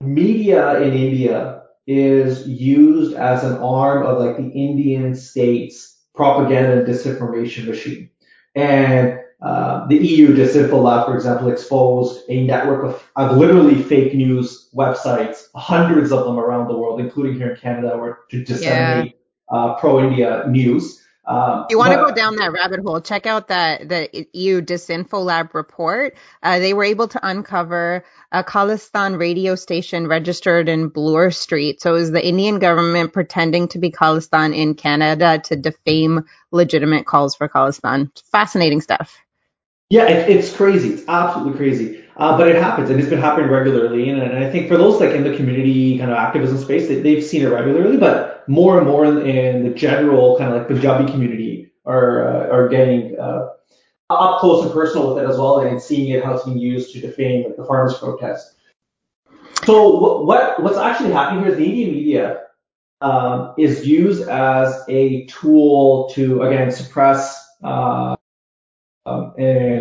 media 0.00 0.80
in 0.80 0.94
India 0.94 1.62
is 1.86 2.46
used 2.46 3.14
as 3.14 3.44
an 3.44 3.56
arm 3.58 4.04
of 4.04 4.18
like 4.18 4.36
the 4.36 4.48
Indian 4.50 5.14
state's 5.14 5.98
propaganda 6.14 6.78
and 6.78 6.86
disinformation 6.86 7.66
machine. 7.66 8.10
And 8.54 9.20
uh, 9.40 9.86
the 9.86 9.96
EU 9.96 10.34
Disinfo 10.34 10.82
Lab, 10.82 11.06
for 11.06 11.14
example, 11.14 11.48
exposed 11.48 12.24
a 12.28 12.44
network 12.44 12.84
of, 12.84 13.08
of 13.16 13.36
literally 13.36 13.80
fake 13.80 14.12
news 14.12 14.68
websites, 14.74 15.44
hundreds 15.54 16.10
of 16.10 16.24
them 16.24 16.38
around 16.38 16.68
the 16.68 16.76
world, 16.76 17.00
including 17.00 17.36
here 17.36 17.52
in 17.52 17.56
Canada, 17.56 17.96
where 17.96 18.18
to 18.30 18.44
disseminate. 18.44 19.16
Uh, 19.50 19.74
pro-India 19.74 20.44
news. 20.48 21.02
Um, 21.28 21.66
you 21.68 21.76
want 21.76 21.92
to 21.92 21.98
go 21.98 22.10
down 22.10 22.36
that 22.36 22.52
rabbit 22.52 22.80
hole? 22.80 23.02
Check 23.02 23.26
out 23.26 23.48
that 23.48 23.86
the 23.86 24.26
EU 24.32 24.62
Disinfo 24.62 25.22
Lab 25.22 25.54
report. 25.54 26.16
Uh, 26.42 26.58
they 26.58 26.72
were 26.72 26.84
able 26.84 27.06
to 27.08 27.20
uncover 27.22 28.06
a 28.32 28.42
Khalistan 28.42 29.18
radio 29.18 29.54
station 29.54 30.08
registered 30.08 30.70
in 30.70 30.88
Bloor 30.88 31.30
Street. 31.30 31.82
So 31.82 31.90
it 31.90 31.98
was 31.98 32.10
the 32.12 32.26
Indian 32.26 32.58
government 32.58 33.12
pretending 33.12 33.68
to 33.68 33.78
be 33.78 33.90
Khalistan 33.90 34.56
in 34.56 34.74
Canada 34.74 35.38
to 35.44 35.56
defame 35.56 36.24
legitimate 36.50 37.04
calls 37.04 37.34
for 37.34 37.46
Khalistan. 37.46 38.10
Fascinating 38.32 38.80
stuff. 38.80 39.18
Yeah, 39.90 40.04
it, 40.04 40.30
it's 40.30 40.54
crazy. 40.54 40.94
It's 40.94 41.04
absolutely 41.08 41.58
crazy. 41.58 42.04
Uh, 42.18 42.36
but 42.36 42.48
it 42.48 42.56
happens, 42.56 42.90
and 42.90 42.98
it's 42.98 43.08
been 43.08 43.20
happening 43.20 43.48
regularly. 43.48 44.10
And, 44.10 44.20
and, 44.20 44.44
I 44.44 44.50
think 44.50 44.66
for 44.66 44.76
those 44.76 45.00
like 45.00 45.10
in 45.10 45.22
the 45.22 45.36
community 45.36 45.98
kind 45.98 46.10
of 46.10 46.16
activism 46.16 46.58
space, 46.58 46.88
they, 46.88 47.00
they've 47.00 47.24
seen 47.24 47.42
it 47.42 47.48
regularly. 47.48 47.96
But 47.96 48.42
more 48.48 48.76
and 48.76 48.88
more 48.88 49.04
in, 49.04 49.18
in 49.24 49.62
the 49.62 49.70
general 49.70 50.36
kind 50.36 50.52
of 50.52 50.58
like 50.58 50.66
Punjabi 50.66 51.10
community 51.12 51.70
are 51.86 52.26
uh, 52.26 52.48
are 52.48 52.68
getting 52.68 53.16
uh, 53.20 53.50
up 54.10 54.40
close 54.40 54.64
and 54.64 54.72
personal 54.72 55.14
with 55.14 55.22
it 55.22 55.30
as 55.30 55.38
well, 55.38 55.60
and 55.60 55.80
seeing 55.80 56.08
it 56.08 56.24
how 56.24 56.34
it's 56.34 56.44
being 56.44 56.58
used 56.58 56.92
to 56.94 57.00
defame 57.00 57.44
like, 57.44 57.56
the 57.56 57.64
farmers' 57.64 57.96
protest. 57.98 58.56
So 59.64 59.98
what, 59.98 60.26
what 60.26 60.62
what's 60.62 60.78
actually 60.78 61.12
happening 61.12 61.44
here 61.44 61.52
is 61.52 61.58
the 61.58 61.66
Indian 61.66 61.92
media 61.92 62.40
um, 63.00 63.54
is 63.58 63.86
used 63.86 64.28
as 64.28 64.82
a 64.88 65.26
tool 65.26 66.10
to 66.14 66.42
again 66.42 66.72
suppress. 66.72 67.46
Uh, 67.62 68.16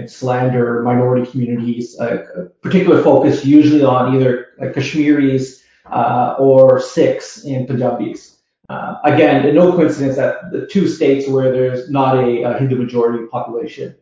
slander 0.08 0.82
minority 0.84 1.30
communities, 1.30 2.00
uh, 2.00 2.48
particular 2.62 3.02
focus 3.04 3.46
usually 3.46 3.84
on 3.84 4.16
either 4.16 4.48
Kashmiris 4.74 5.64
uh, 5.92 6.36
or 6.40 6.80
Sikhs 6.80 7.46
and 7.46 7.68
Punjabis. 7.68 8.38
Uh, 8.70 8.96
again, 9.06 9.56
no 9.56 9.72
coincidence 9.72 10.18
that 10.18 10.52
the 10.52 10.68
two 10.68 10.88
states 10.88 11.28
where 11.28 11.52
there's 11.52 11.90
not 11.90 12.18
a, 12.18 12.44
a 12.44 12.58
Hindu 12.60 12.76
majority 12.76 13.26
population, 13.28 13.96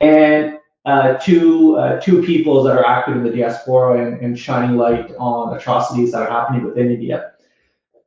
and 0.00 0.58
uh, 0.86 1.14
two 1.14 1.76
uh, 1.76 2.00
two 2.00 2.22
peoples 2.22 2.64
that 2.64 2.78
are 2.78 2.86
active 2.86 3.16
in 3.16 3.24
the 3.24 3.30
diaspora 3.30 4.06
and, 4.06 4.20
and 4.22 4.38
shining 4.38 4.76
light 4.76 5.12
on 5.18 5.54
atrocities 5.54 6.12
that 6.12 6.22
are 6.22 6.30
happening 6.30 6.64
within 6.64 6.90
India. 6.90 7.32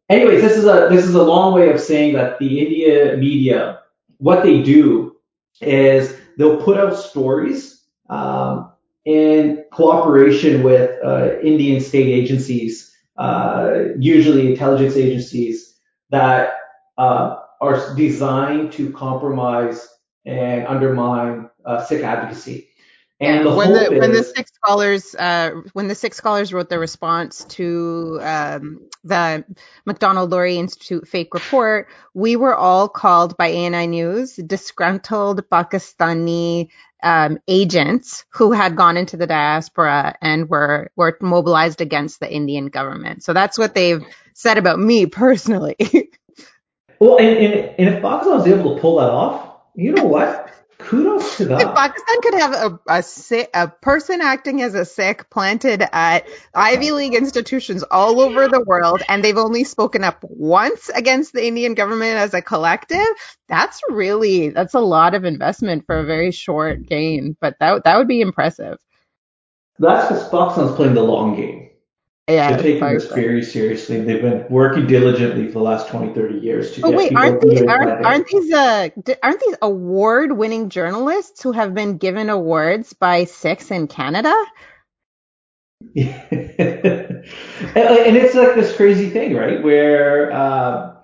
Anyways, 0.09 0.42
this 0.42 0.57
is 0.57 0.66
a 0.66 0.88
this 0.90 1.06
is 1.06 1.14
a 1.14 1.21
long 1.21 1.54
way 1.54 1.69
of 1.69 1.80
saying 1.80 2.14
that 2.14 2.40
the 2.40 2.59
India 2.59 3.16
media, 3.18 3.81
what 4.18 4.42
they 4.42 4.64
do 4.64 5.18
is 5.61 6.19
they'll 6.39 6.61
put 6.61 6.77
out 6.77 6.97
stories 6.97 7.83
um, 8.09 8.71
in 9.03 9.65
cooperation 9.73 10.63
with 10.63 10.97
uh, 11.03 11.37
Indian 11.41 11.81
state 11.81 12.07
agencies, 12.07 12.95
uh, 13.17 13.79
usually 13.99 14.49
intelligence 14.49 14.95
agencies, 14.95 15.77
that 16.09 16.53
uh, 16.97 17.35
are 17.59 17.93
designed 17.95 18.71
to 18.71 18.89
compromise 18.93 19.85
and 20.25 20.65
undermine 20.65 21.49
uh, 21.65 21.83
Sikh 21.83 22.03
advocacy. 22.03 22.69
And 23.21 23.45
the 23.45 23.54
when 23.54 23.73
the 23.73 23.92
is, 23.92 23.99
when 23.99 24.14
the 24.14 24.23
Sikh 24.23 24.47
scholars 24.47 25.14
uh, 25.16 25.52
when 25.73 25.90
the 25.90 25.95
Sikh 25.95 26.14
scholars 26.14 26.54
wrote 26.54 26.69
the 26.69 26.80
response 26.80 27.44
to 27.45 28.18
um, 28.21 28.88
the 29.04 29.44
Macdonald-Laurier 29.85 30.57
Institute 30.57 31.06
fake 31.06 31.33
report, 31.33 31.90
we 32.14 32.38
were 32.38 32.56
all 32.56 32.88
called 32.88 33.35
by 33.35 33.52
ANI 33.52 33.88
News 33.88 34.35
disgruntled 34.35 35.49
Pakistani 35.49 36.69
um, 37.04 37.40
agents 37.49 38.26
who 38.30 38.54
had 38.54 38.78
gone 38.78 38.95
into 38.95 39.18
the 39.18 39.28
diaspora 39.28 40.16
and 40.21 40.49
were 40.49 40.90
were 40.95 41.18
mobilized 41.19 41.81
against 41.81 42.21
the 42.21 42.31
Indian 42.31 42.68
government. 42.68 43.23
So 43.23 43.33
that's 43.33 43.57
what 43.57 43.76
they've 43.76 44.04
said 44.33 44.57
about 44.57 44.80
me 44.80 45.06
personally. 45.07 45.76
well, 46.99 47.18
and, 47.18 47.38
and, 47.38 47.54
and 47.54 47.95
if 47.95 48.02
Pakistan 48.02 48.38
was 48.38 48.47
able 48.47 48.76
to 48.76 48.81
pull 48.81 48.99
that 48.99 49.09
off, 49.09 49.57
you 49.76 49.92
know 49.92 50.06
what? 50.06 50.54
Kudos 50.80 51.38
to 51.38 51.45
that. 51.45 51.62
If 51.62 51.76
Pakistan 51.76 52.21
could 52.21 52.33
have 52.36 52.54
a, 52.54 52.80
a, 52.88 53.48
a 53.54 53.68
person 53.68 54.21
acting 54.21 54.62
as 54.62 54.74
a 54.74 54.86
Sikh 54.86 55.30
planted 55.30 55.83
at 55.92 56.28
Ivy 56.56 56.92
League 56.92 57.14
institutions 57.14 57.83
all 57.83 58.19
over 58.21 58.48
the 58.48 58.62
world, 58.62 59.04
and 59.07 59.24
they've 59.24 59.38
only 59.38 59.66
spoken 59.66 60.04
up 60.04 60.24
once 60.24 60.90
against 60.90 61.33
the 61.33 61.45
Indian 61.45 61.76
government 61.76 62.18
as 62.18 62.33
a 62.33 62.42
collective, 62.42 63.07
that's 63.48 63.81
really 63.90 64.50
that's 64.50 64.74
a 64.74 64.80
lot 64.80 65.14
of 65.14 65.26
investment 65.26 65.86
for 65.86 66.00
a 66.00 66.06
very 66.06 66.31
short 66.31 66.86
gain. 66.86 67.36
But 67.40 67.56
that 67.59 67.83
that 67.83 67.98
would 67.98 68.07
be 68.07 68.21
impressive. 68.21 68.78
That's 69.78 70.07
because 70.07 70.30
Pakistan's 70.30 70.76
playing 70.76 70.95
the 70.95 71.04
long 71.04 71.36
game. 71.36 71.69
Yeah, 72.30 72.52
they're 72.52 72.62
taking 72.62 72.94
this 72.94 73.07
very 73.07 73.44
seriously. 73.44 74.02
They've 74.02 74.21
been 74.21 74.45
working 74.50 74.86
diligently 74.86 75.48
for 75.48 75.54
the 75.54 75.62
last 75.62 75.88
20, 75.88 76.14
30 76.14 76.38
years 76.38 76.71
to 76.74 76.81
oh, 76.83 76.92
get 76.92 76.98
wait, 76.98 77.16
aren't 77.16 77.42
these 77.42 77.64
aren't, 77.64 78.06
aren't 78.06 78.28
these 78.28 78.54
uh 78.54 78.90
aren't 79.24 79.40
these 79.40 79.56
award-winning 79.64 80.69
journalists 80.69 81.42
who 81.42 81.54
have 81.54 81.74
been 81.74 81.98
given 81.98 82.30
awards 82.30 82.94
by 82.94 83.24
Sikhs 83.24 83.71
in 83.71 83.88
Canada? 83.88 84.36
yeah, 85.94 86.28
and 86.30 88.16
it's 88.16 88.36
like 88.36 88.54
this 88.54 88.76
crazy 88.76 89.09
thing, 89.09 89.36
right? 89.36 89.64
Where 89.64 90.31
uh, 90.31 90.98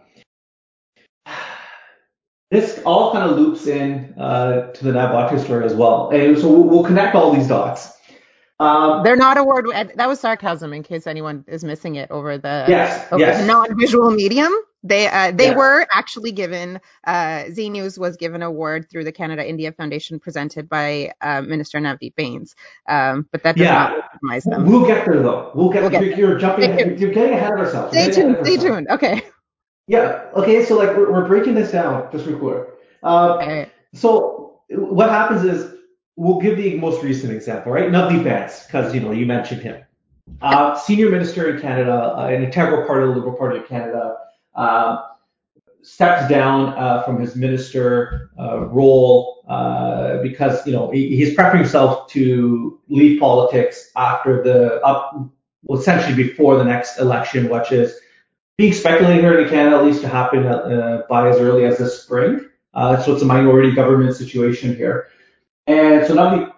this 2.51 2.81
all 2.85 3.13
kind 3.13 3.31
of 3.31 3.39
loops 3.39 3.65
in 3.65 4.13
uh, 4.19 4.73
to 4.73 4.83
the 4.83 4.91
Nav 4.91 5.41
story 5.41 5.65
as 5.65 5.73
well, 5.73 6.11
and 6.11 6.37
so 6.37 6.49
we'll, 6.49 6.69
we'll 6.69 6.83
connect 6.83 7.15
all 7.15 7.33
these 7.33 7.47
dots. 7.47 7.94
Um, 8.59 9.03
They're 9.03 9.17
not 9.17 9.37
award. 9.37 9.67
That 9.95 10.07
was 10.07 10.19
sarcasm, 10.19 10.71
in 10.71 10.83
case 10.83 11.07
anyone 11.07 11.43
is 11.47 11.63
missing 11.63 11.95
it 11.95 12.09
over 12.09 12.37
the 12.37 12.65
yes, 12.67 13.11
over 13.11 13.19
yes. 13.19 13.41
the 13.41 13.47
non-visual 13.47 14.11
medium. 14.11 14.53
They 14.81 15.07
uh, 15.07 15.31
they 15.31 15.47
yeah. 15.47 15.55
were 15.55 15.87
actually 15.91 16.31
given 16.31 16.79
uh, 17.05 17.49
Zee 17.49 17.69
News 17.69 17.97
was 17.97 18.17
given 18.17 18.43
an 18.43 18.47
award 18.47 18.87
through 18.89 19.03
the 19.03 19.11
Canada 19.11 19.45
India 19.45 19.71
Foundation 19.71 20.19
presented 20.19 20.69
by 20.69 21.11
uh, 21.21 21.41
Minister 21.41 21.79
Navdeep 21.79 22.15
Bains, 22.15 22.55
um, 22.87 23.27
but 23.31 23.41
that 23.43 23.57
does 23.57 23.65
yeah. 23.65 23.73
not 23.73 23.97
recognize 23.97 24.43
them. 24.43 24.69
We'll 24.69 24.85
get 24.85 25.05
there 25.05 25.21
though. 25.21 25.51
We'll 25.55 25.69
get. 25.69 25.81
We'll 25.81 25.89
get 25.89 26.03
you're, 26.03 26.17
you're 26.17 26.37
jumping. 26.37 26.69
Ahead, 26.69 26.99
you're 26.99 27.11
getting 27.11 27.33
ahead 27.33 27.53
of 27.53 27.59
ourselves. 27.59 27.91
Stay 27.91 28.11
tuned. 28.11 28.37
Stay 28.45 28.57
tuned. 28.57 28.87
Okay. 28.89 29.23
Yeah. 29.87 30.29
Okay. 30.35 30.63
So 30.63 30.77
like 30.77 30.95
we're, 30.95 31.11
we're 31.11 31.27
breaking 31.27 31.55
this 31.55 31.71
down 31.71 32.09
just 32.11 32.25
real 32.27 32.37
quick. 32.37 32.67
Uh, 33.03 33.37
okay. 33.37 33.71
So 33.95 34.61
what 34.69 35.09
happens 35.09 35.43
is 35.43 35.73
we'll 36.15 36.39
give 36.39 36.57
the 36.57 36.77
most 36.77 37.03
recent 37.03 37.33
example, 37.33 37.71
right? 37.71 37.89
Navdeep 37.89 38.23
Bains, 38.23 38.65
because 38.65 38.93
you 38.93 39.01
know 39.01 39.11
you 39.11 39.25
mentioned 39.25 39.61
him. 39.61 39.83
Uh, 40.41 40.77
senior 40.77 41.09
minister 41.09 41.53
in 41.53 41.61
Canada, 41.61 42.15
uh, 42.17 42.27
an 42.27 42.43
integral 42.43 42.85
part 42.87 43.03
of 43.03 43.09
the 43.09 43.15
Liberal 43.15 43.35
Party 43.35 43.59
of 43.59 43.67
Canada, 43.67 44.17
uh, 44.55 45.03
steps 45.83 46.27
down 46.27 46.69
uh, 46.69 47.03
from 47.03 47.19
his 47.19 47.35
minister 47.35 48.31
uh, 48.39 48.61
role 48.65 49.45
uh, 49.47 50.21
because 50.23 50.65
you 50.65 50.73
know 50.73 50.89
he, 50.89 51.15
he's 51.15 51.35
prepping 51.35 51.59
himself 51.59 52.09
to 52.09 52.79
leave 52.89 53.19
politics 53.19 53.91
after 53.95 54.41
the 54.41 54.81
up, 54.81 55.15
well, 55.63 55.79
essentially 55.79 56.15
before 56.15 56.57
the 56.57 56.65
next 56.65 56.97
election, 56.97 57.49
which 57.49 57.71
is 57.71 57.99
being 58.57 58.73
speculated 58.73 59.21
here 59.21 59.39
in 59.39 59.49
Canada 59.49 59.75
at 59.75 59.83
least 59.83 60.01
to 60.01 60.07
happen 60.07 60.43
by 61.09 61.29
as 61.29 61.37
early 61.37 61.65
as 61.65 61.77
this 61.77 62.01
spring. 62.01 62.39
so 62.73 63.13
it's 63.13 63.21
a 63.21 63.25
minority 63.25 63.75
government 63.75 64.15
situation 64.15 64.75
here. 64.75 65.09
And 65.67 66.05
so 66.05 66.15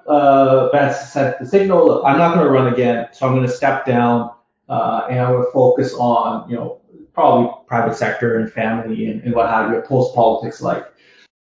uh, 0.08 0.94
sent 0.94 1.40
the 1.40 1.46
signal, 1.46 1.86
look, 1.86 2.04
I'm 2.06 2.18
not 2.18 2.34
going 2.34 2.46
to 2.46 2.52
run 2.52 2.74
again, 2.74 3.08
so 3.14 3.26
I'm 3.26 3.34
going 3.34 3.48
to 3.48 3.52
step 3.52 3.86
down 3.86 4.32
uh, 4.68 5.08
and 5.10 5.20
I'm 5.20 5.34
going 5.34 5.46
to 5.46 5.52
focus 5.52 5.94
on, 5.94 6.50
you 6.50 6.58
know, 6.58 6.82
probably 7.14 7.50
private 7.68 7.96
sector 7.96 8.38
and 8.38 8.52
family 8.52 9.08
and, 9.08 9.24
and 9.24 9.34
what 9.34 9.50
have 9.50 9.72
you, 9.72 9.82
post 9.82 10.14
politics 10.14 10.62
like. 10.62 10.86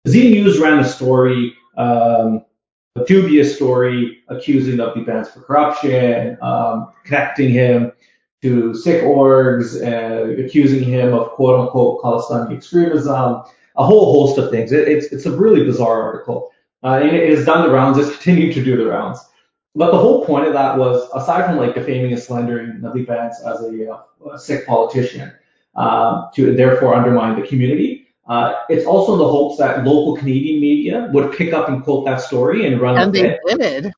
Zee 0.06 0.30
News 0.30 0.58
ran 0.58 0.78
a 0.78 0.84
story, 0.84 1.54
um, 1.76 2.44
a 2.96 3.04
dubious 3.06 3.56
story, 3.56 4.22
accusing 4.28 4.78
of 4.78 4.94
Bains 4.94 5.30
for 5.30 5.40
corruption, 5.40 6.36
um, 6.42 6.92
connecting 7.04 7.50
him 7.50 7.92
to 8.42 8.74
Sikh 8.74 9.02
orgs, 9.02 9.82
uh, 9.82 10.42
accusing 10.44 10.84
him 10.84 11.14
of 11.14 11.30
quote 11.30 11.58
unquote 11.58 12.02
Khalistani 12.02 12.56
extremism, 12.56 13.42
a 13.76 13.84
whole 13.84 14.26
host 14.26 14.38
of 14.38 14.50
things. 14.50 14.70
It, 14.70 14.86
it's, 14.86 15.06
it's 15.06 15.26
a 15.26 15.34
really 15.34 15.64
bizarre 15.64 16.02
article. 16.02 16.52
Uh, 16.84 16.98
and 17.02 17.16
it 17.16 17.34
has 17.34 17.46
done 17.46 17.66
the 17.66 17.72
rounds. 17.72 17.98
It's 17.98 18.14
continued 18.14 18.54
to 18.54 18.62
do 18.62 18.76
the 18.76 18.86
rounds. 18.86 19.18
But 19.74 19.90
the 19.90 19.98
whole 19.98 20.24
point 20.24 20.46
of 20.46 20.52
that 20.52 20.78
was, 20.78 21.08
aside 21.14 21.46
from 21.46 21.56
like 21.56 21.74
defaming 21.74 22.12
and 22.12 22.22
slandering 22.22 22.80
Navdeep 22.80 23.08
Bains 23.08 23.40
as 23.44 23.60
a, 23.62 23.90
uh, 23.90 24.30
a 24.32 24.38
Sikh 24.38 24.66
politician, 24.66 25.32
um, 25.74 26.28
to 26.34 26.54
therefore 26.54 26.94
undermine 26.94 27.40
the 27.40 27.46
community, 27.46 28.06
uh, 28.28 28.54
it's 28.68 28.86
also 28.86 29.14
in 29.14 29.18
the 29.18 29.28
hopes 29.28 29.58
that 29.58 29.84
local 29.84 30.16
Canadian 30.16 30.60
media 30.60 31.10
would 31.12 31.36
pick 31.36 31.52
up 31.52 31.68
and 31.68 31.82
quote 31.82 32.04
that 32.04 32.20
story 32.20 32.66
and 32.66 32.80
run 32.80 32.96
and 32.96 33.12
with 33.12 33.24
it. 33.24 33.40
And 33.48 33.60
they 33.60 33.80
did. 33.80 33.92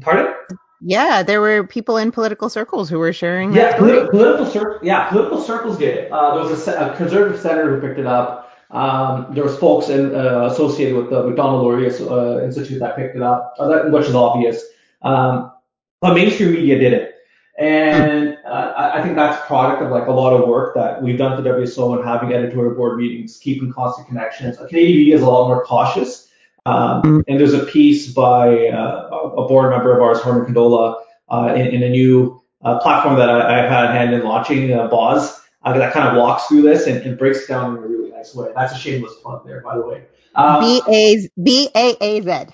Pardon? 0.00 0.32
Yeah, 0.80 1.24
there 1.24 1.40
were 1.40 1.66
people 1.66 1.96
in 1.96 2.12
political 2.12 2.48
circles 2.48 2.88
who 2.88 3.00
were 3.00 3.12
sharing. 3.12 3.52
Yeah, 3.52 3.76
politi- 3.76 4.08
political 4.10 4.46
circles. 4.46 4.80
Yeah, 4.82 5.08
political 5.08 5.42
circles 5.42 5.76
did 5.78 5.96
it. 5.96 6.12
Uh, 6.12 6.34
there 6.34 6.44
was 6.44 6.68
a, 6.68 6.92
a 6.92 6.96
conservative 6.96 7.40
senator 7.40 7.74
who 7.74 7.86
picked 7.86 7.98
it 7.98 8.06
up. 8.06 8.47
Um, 8.70 9.28
there 9.34 9.44
was 9.44 9.56
folks 9.56 9.88
in, 9.88 10.14
uh, 10.14 10.46
associated 10.46 10.96
with 10.96 11.10
the 11.10 11.22
Macdonald-Laurier 11.22 11.90
uh, 12.10 12.44
Institute 12.44 12.80
that 12.80 12.96
picked 12.96 13.16
it 13.16 13.22
up, 13.22 13.54
uh, 13.58 13.68
that, 13.68 13.90
which 13.90 14.06
is 14.06 14.14
obvious. 14.14 14.62
Um, 15.02 15.52
but 16.00 16.14
mainstream 16.14 16.52
media 16.52 16.78
did 16.78 16.92
it. 16.92 17.14
And 17.58 18.38
uh, 18.46 18.90
I 18.94 19.02
think 19.02 19.16
that's 19.16 19.44
product 19.46 19.82
of 19.82 19.90
like 19.90 20.06
a 20.06 20.12
lot 20.12 20.32
of 20.32 20.48
work 20.48 20.74
that 20.76 21.02
we've 21.02 21.18
done 21.18 21.32
at 21.32 21.42
the 21.42 21.50
WSO 21.50 21.96
and 21.98 22.06
having 22.06 22.32
editorial 22.32 22.74
board 22.74 22.98
meetings, 22.98 23.36
keeping 23.36 23.72
constant 23.72 24.06
connections. 24.06 24.56
Canadian 24.58 24.98
media 24.98 25.16
is 25.16 25.22
a 25.22 25.26
lot 25.26 25.48
more 25.48 25.64
cautious. 25.64 26.28
Um, 26.66 27.02
mm. 27.02 27.24
and 27.26 27.40
there's 27.40 27.54
a 27.54 27.64
piece 27.64 28.12
by 28.12 28.68
uh, 28.68 29.08
a 29.08 29.48
board 29.48 29.70
member 29.70 29.96
of 29.96 30.02
ours, 30.02 30.20
Harman 30.20 30.52
Kandola, 30.52 31.02
uh, 31.30 31.54
in, 31.56 31.66
in, 31.68 31.82
a 31.82 31.88
new 31.88 32.40
uh, 32.62 32.78
platform 32.78 33.16
that 33.16 33.28
I, 33.28 33.56
have 33.62 33.70
had 33.70 33.84
a 33.86 33.92
hand 33.92 34.14
in 34.14 34.22
launching, 34.22 34.72
uh, 34.72 34.88
Baaz, 34.88 35.40
uh, 35.62 35.76
that 35.76 35.92
kind 35.92 36.08
of 36.08 36.16
walks 36.16 36.46
through 36.46 36.62
this 36.62 36.86
and, 36.86 37.02
and 37.02 37.18
breaks 37.18 37.46
down 37.46 37.76
in 37.76 37.82
a 37.82 37.86
really 37.86 38.07
way. 38.34 38.50
That's 38.54 38.74
a 38.74 38.78
shameless 38.78 39.14
plug 39.22 39.46
there, 39.46 39.60
by 39.60 39.76
the 39.76 39.86
way. 39.86 40.06
Um, 40.34 40.60
B 40.60 40.82
A 40.88 41.28
B 41.42 41.68
A 41.74 41.96
A 42.00 42.22
Z. 42.22 42.46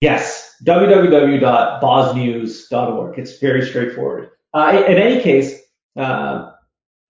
Yes, 0.00 0.54
www.baaznews.org. 0.64 3.18
It's 3.18 3.38
very 3.38 3.66
straightforward. 3.66 4.30
Uh, 4.52 4.82
in, 4.86 4.96
any 4.96 5.20
case, 5.22 5.60
uh, 5.96 6.52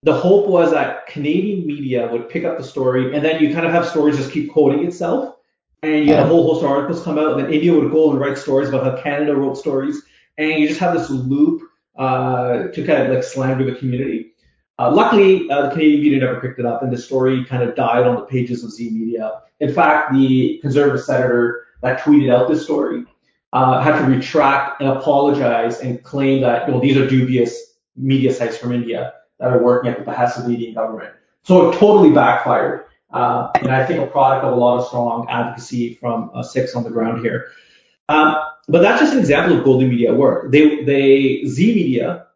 the 0.03 0.13
hope 0.13 0.47
was 0.47 0.71
that 0.71 1.07
Canadian 1.07 1.67
media 1.67 2.07
would 2.11 2.29
pick 2.29 2.45
up 2.45 2.57
the 2.57 2.63
story, 2.63 3.13
and 3.15 3.25
then 3.25 3.41
you 3.41 3.53
kind 3.53 3.65
of 3.65 3.73
have 3.73 3.87
stories 3.87 4.17
just 4.17 4.31
keep 4.31 4.51
quoting 4.51 4.85
itself, 4.85 5.35
and 5.83 5.99
you 5.99 6.05
get 6.05 6.23
a 6.23 6.25
whole 6.25 6.47
host 6.47 6.63
of 6.63 6.71
articles 6.71 7.03
come 7.03 7.17
out, 7.17 7.33
and 7.33 7.41
then 7.41 7.51
India 7.53 7.73
would 7.73 7.91
go 7.91 8.11
and 8.11 8.19
write 8.19 8.37
stories 8.37 8.69
about 8.69 8.83
how 8.83 8.95
Canada 9.01 9.35
wrote 9.35 9.57
stories, 9.57 10.01
and 10.37 10.59
you 10.59 10.67
just 10.67 10.79
have 10.79 10.93
this 10.93 11.09
loop 11.09 11.63
uh, 11.97 12.67
to 12.67 12.85
kind 12.85 13.03
of 13.03 13.09
like 13.13 13.23
slander 13.23 13.65
the 13.65 13.75
community. 13.77 14.33
Uh, 14.79 14.91
luckily, 14.91 15.49
uh, 15.49 15.63
the 15.63 15.69
Canadian 15.71 16.01
media 16.01 16.19
never 16.19 16.39
picked 16.39 16.59
it 16.59 16.65
up, 16.65 16.83
and 16.83 16.91
the 16.91 16.97
story 16.97 17.43
kind 17.45 17.63
of 17.63 17.75
died 17.75 18.05
on 18.05 18.15
the 18.15 18.21
pages 18.21 18.63
of 18.63 18.71
Zee 18.71 18.91
Media. 18.91 19.41
In 19.59 19.73
fact, 19.73 20.13
the 20.13 20.59
conservative 20.61 21.03
senator 21.03 21.65
that 21.81 21.99
tweeted 21.99 22.31
out 22.31 22.47
this 22.47 22.63
story 22.63 23.05
uh, 23.53 23.81
had 23.81 23.97
to 23.99 24.05
retract 24.05 24.81
and 24.81 24.89
apologize 24.89 25.79
and 25.79 26.03
claim 26.03 26.41
that 26.41 26.67
you 26.67 26.73
know 26.73 26.79
these 26.79 26.97
are 26.97 27.07
dubious 27.07 27.73
media 27.95 28.31
sites 28.31 28.57
from 28.57 28.71
India 28.71 29.13
that 29.39 29.51
are 29.51 29.63
working 29.63 29.89
at 29.89 29.97
the 29.97 30.03
behest 30.03 30.37
of 30.37 30.45
the 30.45 30.53
Indian 30.53 30.73
government. 30.73 31.13
So 31.43 31.69
it 31.69 31.79
totally 31.79 32.11
backfired, 32.11 32.85
uh, 33.11 33.49
and 33.55 33.71
I 33.71 33.85
think 33.85 33.99
a 33.99 34.07
product 34.07 34.45
of 34.45 34.53
a 34.53 34.55
lot 34.55 34.79
of 34.79 34.87
strong 34.87 35.27
advocacy 35.29 35.95
from 35.95 36.29
uh, 36.35 36.43
Sikhs 36.43 36.75
on 36.75 36.83
the 36.83 36.91
ground 36.91 37.21
here. 37.21 37.47
Um, 38.09 38.35
but 38.67 38.81
that's 38.81 39.01
just 39.01 39.13
an 39.13 39.19
example 39.19 39.57
of 39.57 39.63
Godi 39.63 39.87
Media 39.87 40.13
work. 40.13 40.51
They, 40.51 40.83
they 40.83 41.45
Zee 41.45 41.73
Media 41.73 42.27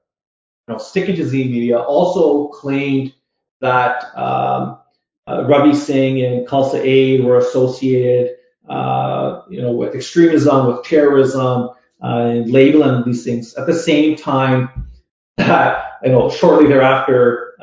know, 0.71 0.77
sticking 0.77 1.15
to 1.17 1.25
Zee 1.27 1.45
Media, 1.45 1.79
also 1.79 2.47
claimed 2.47 3.13
that 3.61 4.03
um, 4.17 4.79
uh, 5.27 5.45
Ravi 5.47 5.75
Singh 5.75 6.21
and 6.21 6.47
Khalsa 6.47 6.79
Aid 6.79 7.23
were 7.23 7.37
associated, 7.37 8.35
uh, 8.69 9.41
you 9.49 9.61
know, 9.61 9.71
with 9.71 9.95
extremism, 9.95 10.67
with 10.67 10.83
terrorism, 10.83 11.69
uh, 12.03 12.17
and 12.17 12.51
labeling 12.51 13.03
these 13.05 13.23
things. 13.23 13.53
At 13.55 13.67
the 13.67 13.73
same 13.73 14.15
time, 14.15 14.87
that 15.37 15.99
you 16.03 16.11
know, 16.11 16.29
shortly 16.29 16.67
thereafter, 16.67 17.53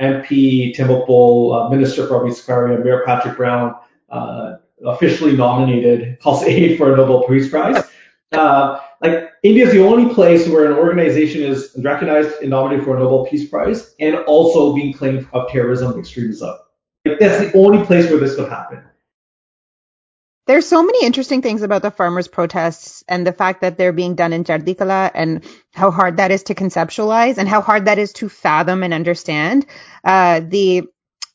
MP 0.00 0.74
Tim 0.74 0.90
uh, 0.90 1.68
Minister 1.68 2.06
for 2.06 2.18
Ravi 2.18 2.34
Sarkaria, 2.34 2.82
Mayor 2.82 3.02
Patrick 3.06 3.36
Brown 3.36 3.76
uh, 4.10 4.56
officially 4.84 5.36
nominated 5.36 6.20
Khalsa 6.20 6.46
Aid 6.46 6.78
for 6.78 6.92
a 6.92 6.96
Nobel 6.96 7.26
Peace 7.28 7.48
Prize. 7.48 7.84
Uh, 8.32 8.80
like 9.04 9.32
India 9.42 9.66
is 9.66 9.72
the 9.72 9.84
only 9.84 10.12
place 10.14 10.48
where 10.48 10.70
an 10.70 10.78
organization 10.78 11.42
is 11.42 11.70
recognized 11.78 12.40
and 12.40 12.50
nominated 12.50 12.84
for 12.84 12.96
a 12.96 12.98
Nobel 12.98 13.26
Peace 13.26 13.48
Prize 13.48 13.94
and 14.00 14.16
also 14.16 14.74
being 14.74 14.92
claimed 14.94 15.28
of 15.32 15.50
terrorism 15.50 15.92
and 15.92 16.00
extremism. 16.00 16.56
Like, 17.04 17.18
that's 17.18 17.52
the 17.52 17.58
only 17.58 17.84
place 17.84 18.08
where 18.08 18.18
this 18.18 18.34
could 18.34 18.48
happen. 18.48 18.82
There's 20.46 20.66
so 20.66 20.82
many 20.82 21.06
interesting 21.06 21.40
things 21.40 21.62
about 21.62 21.82
the 21.82 21.90
farmers' 21.90 22.28
protests 22.28 23.02
and 23.08 23.26
the 23.26 23.32
fact 23.32 23.62
that 23.62 23.78
they're 23.78 23.92
being 23.92 24.14
done 24.14 24.34
in 24.34 24.44
Chardikala 24.44 25.10
and 25.14 25.42
how 25.72 25.90
hard 25.90 26.18
that 26.18 26.30
is 26.30 26.42
to 26.44 26.54
conceptualize 26.54 27.38
and 27.38 27.48
how 27.48 27.62
hard 27.62 27.86
that 27.86 27.98
is 27.98 28.12
to 28.14 28.28
fathom 28.28 28.82
and 28.82 28.92
understand. 28.92 29.64
Uh, 30.02 30.40
the 30.40 30.84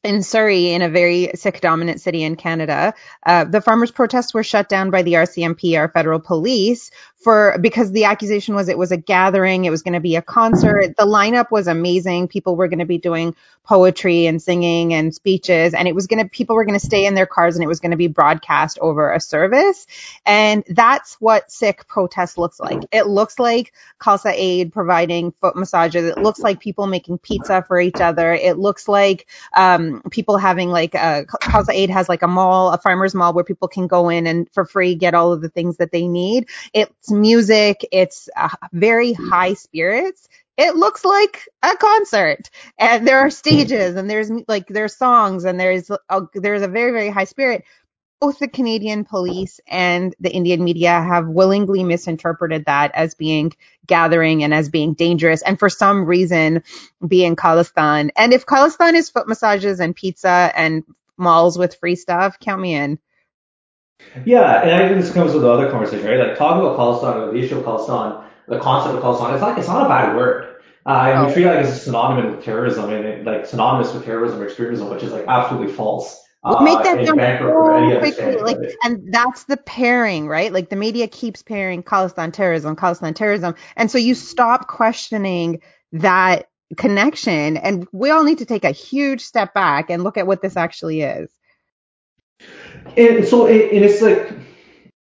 in 0.03 0.23
Surrey, 0.23 0.69
in 0.69 0.81
a 0.81 0.89
very 0.89 1.31
Sikh 1.35 1.59
dominant 1.59 1.99
city 1.99 2.23
in 2.23 2.35
Canada, 2.35 2.93
uh, 3.25 3.43
the 3.43 3.61
farmers' 3.61 3.91
protests 3.91 4.33
were 4.33 4.43
shut 4.43 4.69
down 4.69 4.91
by 4.91 5.01
the 5.01 5.13
RCMP, 5.13 5.77
our 5.77 5.89
federal 5.89 6.21
police, 6.21 6.89
for 7.19 7.57
because 7.59 7.91
the 7.91 8.05
accusation 8.05 8.55
was 8.55 8.69
it 8.69 8.77
was 8.77 8.91
a 8.91 8.97
gathering, 8.97 9.65
it 9.65 9.69
was 9.69 9.81
going 9.83 9.93
to 9.93 9.99
be 9.99 10.15
a 10.15 10.21
concert. 10.21 10.95
The 10.97 11.05
lineup 11.05 11.51
was 11.51 11.67
amazing. 11.67 12.29
People 12.29 12.55
were 12.55 12.69
going 12.69 12.79
to 12.79 12.85
be 12.85 12.97
doing 12.97 13.35
poetry 13.65 14.25
and 14.25 14.41
singing 14.41 14.93
and 14.93 15.13
speeches, 15.13 15.73
and 15.73 15.87
it 15.87 15.93
was 15.93 16.07
going 16.07 16.23
to 16.23 16.29
people 16.29 16.55
were 16.55 16.63
going 16.63 16.79
to 16.79 16.85
stay 16.85 17.05
in 17.05 17.15
their 17.15 17.25
cars, 17.25 17.55
and 17.55 17.63
it 17.63 17.67
was 17.67 17.81
going 17.81 17.91
to 17.91 17.97
be 17.97 18.07
broadcast 18.07 18.79
over 18.79 19.11
a 19.11 19.19
service. 19.19 19.85
And 20.25 20.63
that's 20.67 21.15
what 21.15 21.51
Sikh 21.51 21.87
protest 21.87 22.37
looks 22.37 22.59
like. 22.59 22.79
It 22.93 23.07
looks 23.07 23.37
like 23.37 23.73
Khalsa 23.99 24.31
Aid 24.33 24.71
providing 24.71 25.33
foot 25.33 25.57
massages. 25.57 26.05
It 26.05 26.17
looks 26.19 26.39
like 26.39 26.61
people 26.61 26.87
making 26.87 27.17
pizza 27.17 27.63
for 27.67 27.81
each 27.81 27.99
other. 27.99 28.33
It 28.33 28.57
looks 28.57 28.87
like 28.87 29.27
um, 29.55 30.03
people 30.09 30.37
having 30.37 30.69
like 30.69 30.95
a 30.95 31.25
Khalsa 31.27 31.73
Aid 31.73 31.89
has 31.89 32.07
like 32.07 32.21
a 32.21 32.27
mall, 32.27 32.71
a 32.71 32.77
farmers 32.77 33.13
mall 33.13 33.33
where 33.33 33.43
people 33.43 33.67
can 33.67 33.87
go 33.87 34.07
in 34.07 34.25
and 34.25 34.49
for 34.53 34.65
free 34.65 34.95
get 34.95 35.13
all 35.13 35.33
of 35.33 35.41
the 35.41 35.49
things 35.49 35.77
that 35.77 35.91
they 35.91 36.07
need. 36.07 36.47
It's 36.73 37.08
music. 37.11 37.85
It's 37.91 38.29
uh, 38.35 38.49
very 38.73 39.13
high 39.13 39.53
spirits. 39.55 40.27
it 40.57 40.75
looks 40.75 41.05
like 41.05 41.47
a 41.63 41.75
concert 41.77 42.49
and 42.77 43.07
there 43.07 43.19
are 43.19 43.29
stages 43.29 43.95
and 43.95 44.09
there's 44.09 44.29
like 44.47 44.67
there's 44.67 44.95
songs 44.95 45.45
and 45.45 45.59
there's 45.59 45.89
a, 45.89 46.21
there's 46.33 46.61
a 46.61 46.67
very 46.67 46.91
very 46.91 47.09
high 47.09 47.23
spirit 47.25 47.63
both 48.19 48.39
the 48.39 48.47
Canadian 48.49 49.05
police 49.05 49.61
and 49.67 50.15
the 50.19 50.31
Indian 50.31 50.63
media 50.63 50.91
have 50.91 51.27
willingly 51.27 51.83
misinterpreted 51.83 52.65
that 52.65 52.91
as 52.93 53.15
being 53.15 53.53
gathering 53.87 54.43
and 54.43 54.53
as 54.53 54.69
being 54.69 54.93
dangerous 54.93 55.41
and 55.41 55.57
for 55.57 55.69
some 55.69 56.05
reason 56.05 56.63
being 57.07 57.35
Khalistan. 57.37 58.09
And 58.17 58.33
if 58.33 58.45
Khalistan 58.45 58.95
is 58.95 59.09
foot 59.09 59.27
massages 59.27 59.79
and 59.79 59.95
pizza 59.95 60.51
and 60.55 60.83
malls 61.17 61.57
with 61.57 61.75
free 61.75 61.95
stuff, 61.95 62.39
count 62.39 62.61
me 62.61 62.75
in. 62.75 62.99
Yeah, 64.25 64.61
and 64.61 64.71
I 64.71 64.87
think 64.87 65.01
this 65.01 65.11
comes 65.13 65.33
with 65.33 65.43
the 65.43 65.49
other 65.49 65.69
conversation, 65.69 66.07
right? 66.07 66.19
Like 66.19 66.37
talking 66.37 66.65
about 66.65 66.77
Khalistan, 66.77 67.15
or 67.15 67.31
the 67.33 67.39
issue 67.39 67.57
of 67.57 67.65
Khalistan, 67.65 68.23
the 68.47 68.59
concept 68.59 68.95
of 68.95 69.03
Khalistan, 69.03 69.33
it's 69.33 69.41
like 69.41 69.57
it's 69.57 69.67
not 69.67 69.85
a 69.85 69.89
bad 69.89 70.15
word. 70.15 70.55
Uh, 70.85 71.11
and 71.13 71.27
we 71.27 71.33
treat 71.33 71.45
it 71.45 71.55
like 71.55 71.65
it's 71.65 71.83
synonymous 71.83 72.35
with 72.35 72.43
terrorism 72.43 72.91
and 72.91 73.05
it, 73.05 73.25
like 73.25 73.45
synonymous 73.45 73.93
with 73.93 74.05
terrorism 74.05 74.41
or 74.41 74.45
extremism, 74.45 74.89
which 74.89 75.03
is 75.03 75.11
like 75.11 75.25
absolutely 75.27 75.71
false. 75.71 76.19
We'll 76.43 76.61
make 76.61 76.81
that 76.83 77.05
jump 77.05 77.19
so 77.19 77.99
quickly. 77.99 78.41
Like, 78.41 78.57
and 78.83 79.13
that's 79.13 79.43
the 79.43 79.57
pairing, 79.57 80.27
right? 80.27 80.53
Like 80.53 80.69
the 80.69 80.77
media 80.77 81.07
keeps 81.07 81.43
pairing 81.43 81.83
Khalistan 81.83 82.31
terrorism, 82.31 82.77
Khalistan 82.77 83.13
terrorism. 83.13 83.55
And 83.75 83.91
so 83.91 83.97
you 83.97 84.15
stop 84.15 84.67
questioning 84.67 85.61
that 85.91 86.49
connection. 86.77 87.57
And 87.57 87.87
we 87.91 88.09
all 88.09 88.23
need 88.23 88.37
to 88.37 88.45
take 88.45 88.63
a 88.63 88.71
huge 88.71 89.21
step 89.21 89.53
back 89.53 89.89
and 89.89 90.03
look 90.03 90.17
at 90.17 90.27
what 90.27 90.41
this 90.41 90.55
actually 90.55 91.01
is. 91.01 91.29
And 92.97 93.25
so, 93.27 93.47
and 93.47 93.85
it's 93.85 94.01
like, 94.01 94.31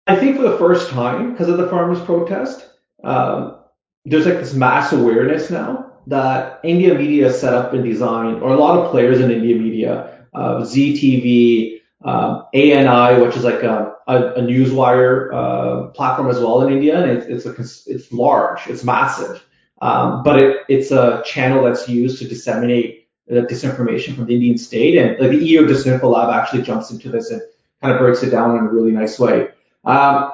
I 0.06 0.16
think 0.16 0.36
for 0.36 0.42
the 0.42 0.58
first 0.58 0.90
time, 0.90 1.32
because 1.32 1.48
of 1.48 1.58
the 1.58 1.68
farmers' 1.68 2.00
protest, 2.00 2.68
um, 3.04 3.58
there's 4.04 4.26
like 4.26 4.38
this 4.38 4.54
mass 4.54 4.92
awareness 4.92 5.50
now 5.50 5.92
that 6.06 6.60
India 6.64 6.94
media 6.94 7.32
set 7.32 7.52
up 7.52 7.74
and 7.74 7.84
designed, 7.84 8.42
or 8.42 8.50
a 8.50 8.56
lot 8.56 8.78
of 8.78 8.90
players 8.90 9.20
in 9.20 9.30
India 9.30 9.54
media 9.54 10.26
uh, 10.34 10.64
Zee 10.64 10.94
TV, 10.94 11.80
um, 12.06 12.46
ANI, 12.54 13.20
which 13.20 13.36
is 13.36 13.44
like 13.44 13.62
a, 13.62 13.94
a, 14.06 14.16
a 14.34 14.40
newswire 14.40 15.32
uh, 15.32 15.86
platform 15.88 16.30
as 16.30 16.38
well 16.38 16.66
in 16.66 16.72
India, 16.72 17.02
and 17.02 17.10
it's 17.10 17.46
it's, 17.46 17.86
a, 17.86 17.92
it's 17.92 18.12
large, 18.12 18.66
it's 18.66 18.84
massive, 18.84 19.44
um, 19.82 20.22
but 20.22 20.40
it, 20.42 20.56
it's 20.68 20.90
a 20.90 21.22
channel 21.26 21.64
that's 21.64 21.88
used 21.88 22.18
to 22.20 22.28
disseminate 22.28 23.08
the 23.26 23.42
disinformation 23.42 24.14
from 24.14 24.26
the 24.26 24.34
Indian 24.34 24.56
state, 24.56 24.96
and 24.96 25.18
like 25.20 25.30
the 25.30 25.44
EU 25.44 25.66
Disinfo 25.66 26.04
Lab 26.04 26.30
actually 26.30 26.62
jumps 26.62 26.90
into 26.90 27.10
this 27.10 27.30
and 27.30 27.42
kind 27.80 27.94
of 27.94 28.00
breaks 28.00 28.22
it 28.22 28.30
down 28.30 28.56
in 28.56 28.64
a 28.64 28.68
really 28.68 28.92
nice 28.92 29.18
way. 29.18 29.48
Um, 29.84 30.30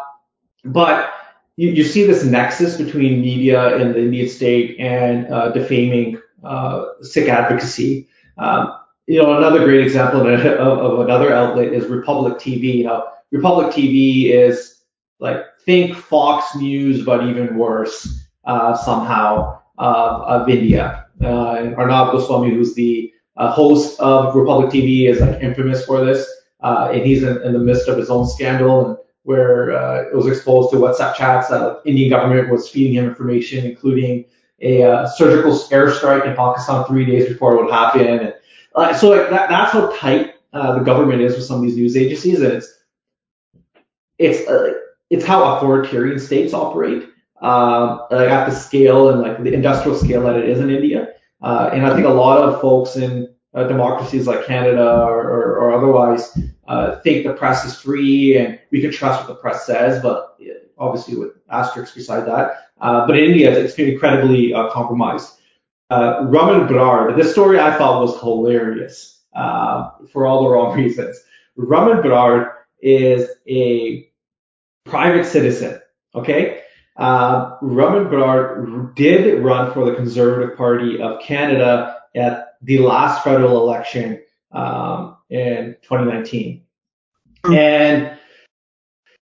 but 0.64 1.12
you, 1.56 1.70
you 1.70 1.84
see 1.84 2.06
this 2.06 2.24
nexus 2.24 2.76
between 2.76 3.20
media 3.20 3.76
and 3.76 3.94
the 3.94 4.00
Indian 4.00 4.28
state 4.28 4.78
and 4.80 5.32
uh, 5.32 5.50
defaming 5.50 6.20
uh, 6.42 6.84
Sikh 7.02 7.28
advocacy. 7.28 8.08
Um, 8.38 8.78
you 9.06 9.22
know, 9.22 9.36
another 9.36 9.64
great 9.64 9.82
example 9.82 10.26
of, 10.26 10.40
of, 10.40 11.00
another 11.00 11.32
outlet 11.32 11.72
is 11.72 11.86
Republic 11.86 12.38
TV. 12.38 12.76
You 12.76 12.84
know, 12.84 13.08
Republic 13.30 13.74
TV 13.74 14.30
is 14.30 14.82
like 15.20 15.44
think 15.64 15.96
Fox 15.96 16.54
News, 16.56 17.04
but 17.04 17.24
even 17.24 17.56
worse 17.56 18.24
uh, 18.44 18.74
somehow 18.76 19.60
of, 19.78 20.22
of 20.22 20.48
India. 20.48 21.06
Uh, 21.22 21.52
and 21.52 21.76
Arnab 21.76 22.12
Goswami, 22.12 22.50
who's 22.50 22.74
the 22.74 23.12
uh, 23.36 23.50
host 23.50 24.00
of 24.00 24.34
Republic 24.34 24.70
TV, 24.70 25.08
is 25.08 25.20
like 25.20 25.40
infamous 25.42 25.84
for 25.84 26.04
this, 26.04 26.26
and 26.64 27.04
he's 27.04 27.23
in, 27.23 27.40
in, 27.42 27.52
the 27.52 27.59
midst 27.59 27.88
of 27.88 27.99
his 27.99 28.11
own 28.11 28.26
scandal 28.26 28.87
and 28.87 28.99
where 29.25 29.76
uh, 29.76 30.02
it 30.02 30.14
was 30.14 30.26
exposed 30.26 30.71
to 30.71 30.76
WhatsApp 30.76 31.14
chats 31.14 31.49
that 31.49 31.83
the 31.83 31.88
Indian 31.88 32.11
government 32.11 32.50
was 32.50 32.68
feeding 32.68 32.94
him 32.94 33.06
information, 33.06 33.64
including 33.64 34.25
a 34.61 34.83
uh, 34.83 35.06
surgical 35.06 35.52
airstrike 35.52 36.26
in 36.26 36.37
Pakistan 36.37 36.85
three 36.85 37.04
days 37.04 37.28
before 37.28 37.54
it 37.54 37.62
would 37.62 37.73
happen. 37.73 38.06
And 38.06 38.35
uh, 38.75 38.94
so 38.94 39.11
like 39.11 39.30
that, 39.30 39.49
that's 39.49 39.72
how 39.72 39.90
tight 39.96 40.35
uh, 40.53 40.79
the 40.79 40.85
government 40.85 41.22
is 41.22 41.35
with 41.35 41.44
some 41.44 41.57
of 41.57 41.62
these 41.62 41.77
news 41.77 41.96
agencies, 41.96 42.40
and 42.40 42.53
it's 42.53 42.68
it's 44.18 44.48
uh, 44.48 44.74
it's 45.11 45.24
how 45.24 45.57
authoritarian 45.57 46.18
states 46.18 46.55
operate, 46.55 47.09
uh, 47.42 48.07
like 48.11 48.29
at 48.29 48.48
the 48.48 48.55
scale 48.55 49.11
and 49.11 49.22
like 49.22 49.42
the 49.42 49.53
industrial 49.53 49.96
scale 49.96 50.22
that 50.22 50.37
it 50.37 50.48
is 50.48 50.61
in 50.61 50.70
India. 50.70 51.14
Uh, 51.42 51.70
and 51.72 51.85
I 51.85 51.94
think 51.94 52.07
a 52.07 52.11
lot 52.11 52.38
of 52.38 52.61
folks 52.61 52.96
in 52.96 53.35
uh, 53.55 53.64
democracies 53.64 54.27
like 54.27 54.47
Canada 54.47 55.03
or, 55.03 55.21
or, 55.21 55.59
or 55.59 55.73
otherwise 55.73 56.37
uh, 56.67 57.01
think 57.01 57.25
the 57.25 57.33
press 57.33 57.64
is 57.64 57.77
free 57.77 58.37
and 58.37 58.59
we 58.71 58.81
can 58.81 58.90
trust 58.90 59.21
what 59.21 59.29
the 59.29 59.35
press 59.35 59.67
says, 59.67 60.03
but 60.03 60.38
obviously 60.79 61.17
with 61.17 61.33
asterisks 61.51 61.95
beside 61.95 62.27
that. 62.27 62.71
Uh, 62.81 63.07
but 63.07 63.17
in 63.17 63.25
India, 63.31 63.57
it's 63.57 63.75
been 63.75 63.90
incredibly 63.90 64.53
uh, 64.53 64.71
compromised 64.71 65.38
uh, 65.90 66.25
Raman 66.25 66.67
Brar, 66.67 67.17
this 67.17 67.33
story 67.33 67.61
I 67.61 67.77
thought 67.77 68.01
was 68.01 68.19
hilarious 68.21 69.21
uh, 69.35 69.90
for 70.12 70.27
all 70.27 70.43
the 70.43 70.51
wrong 70.51 70.77
reasons. 70.77 71.21
Raman 71.57 72.03
Brar 72.03 72.53
is 72.81 73.29
a 73.49 74.09
private 74.85 75.27
citizen, 75.27 75.81
okay? 76.14 76.62
Uh, 76.97 77.57
Raman 77.61 78.07
Brar 78.07 78.95
did 78.95 79.43
run 79.43 79.73
for 79.73 79.85
the 79.85 79.95
Conservative 79.95 80.57
Party 80.57 81.01
of 81.01 81.21
Canada 81.21 82.01
at 82.14 82.57
the 82.62 82.79
last 82.79 83.24
federal 83.24 83.59
election 83.62 84.22
um, 84.53 85.16
in 85.31 85.77
2019. 85.83 86.62
And 87.53 88.18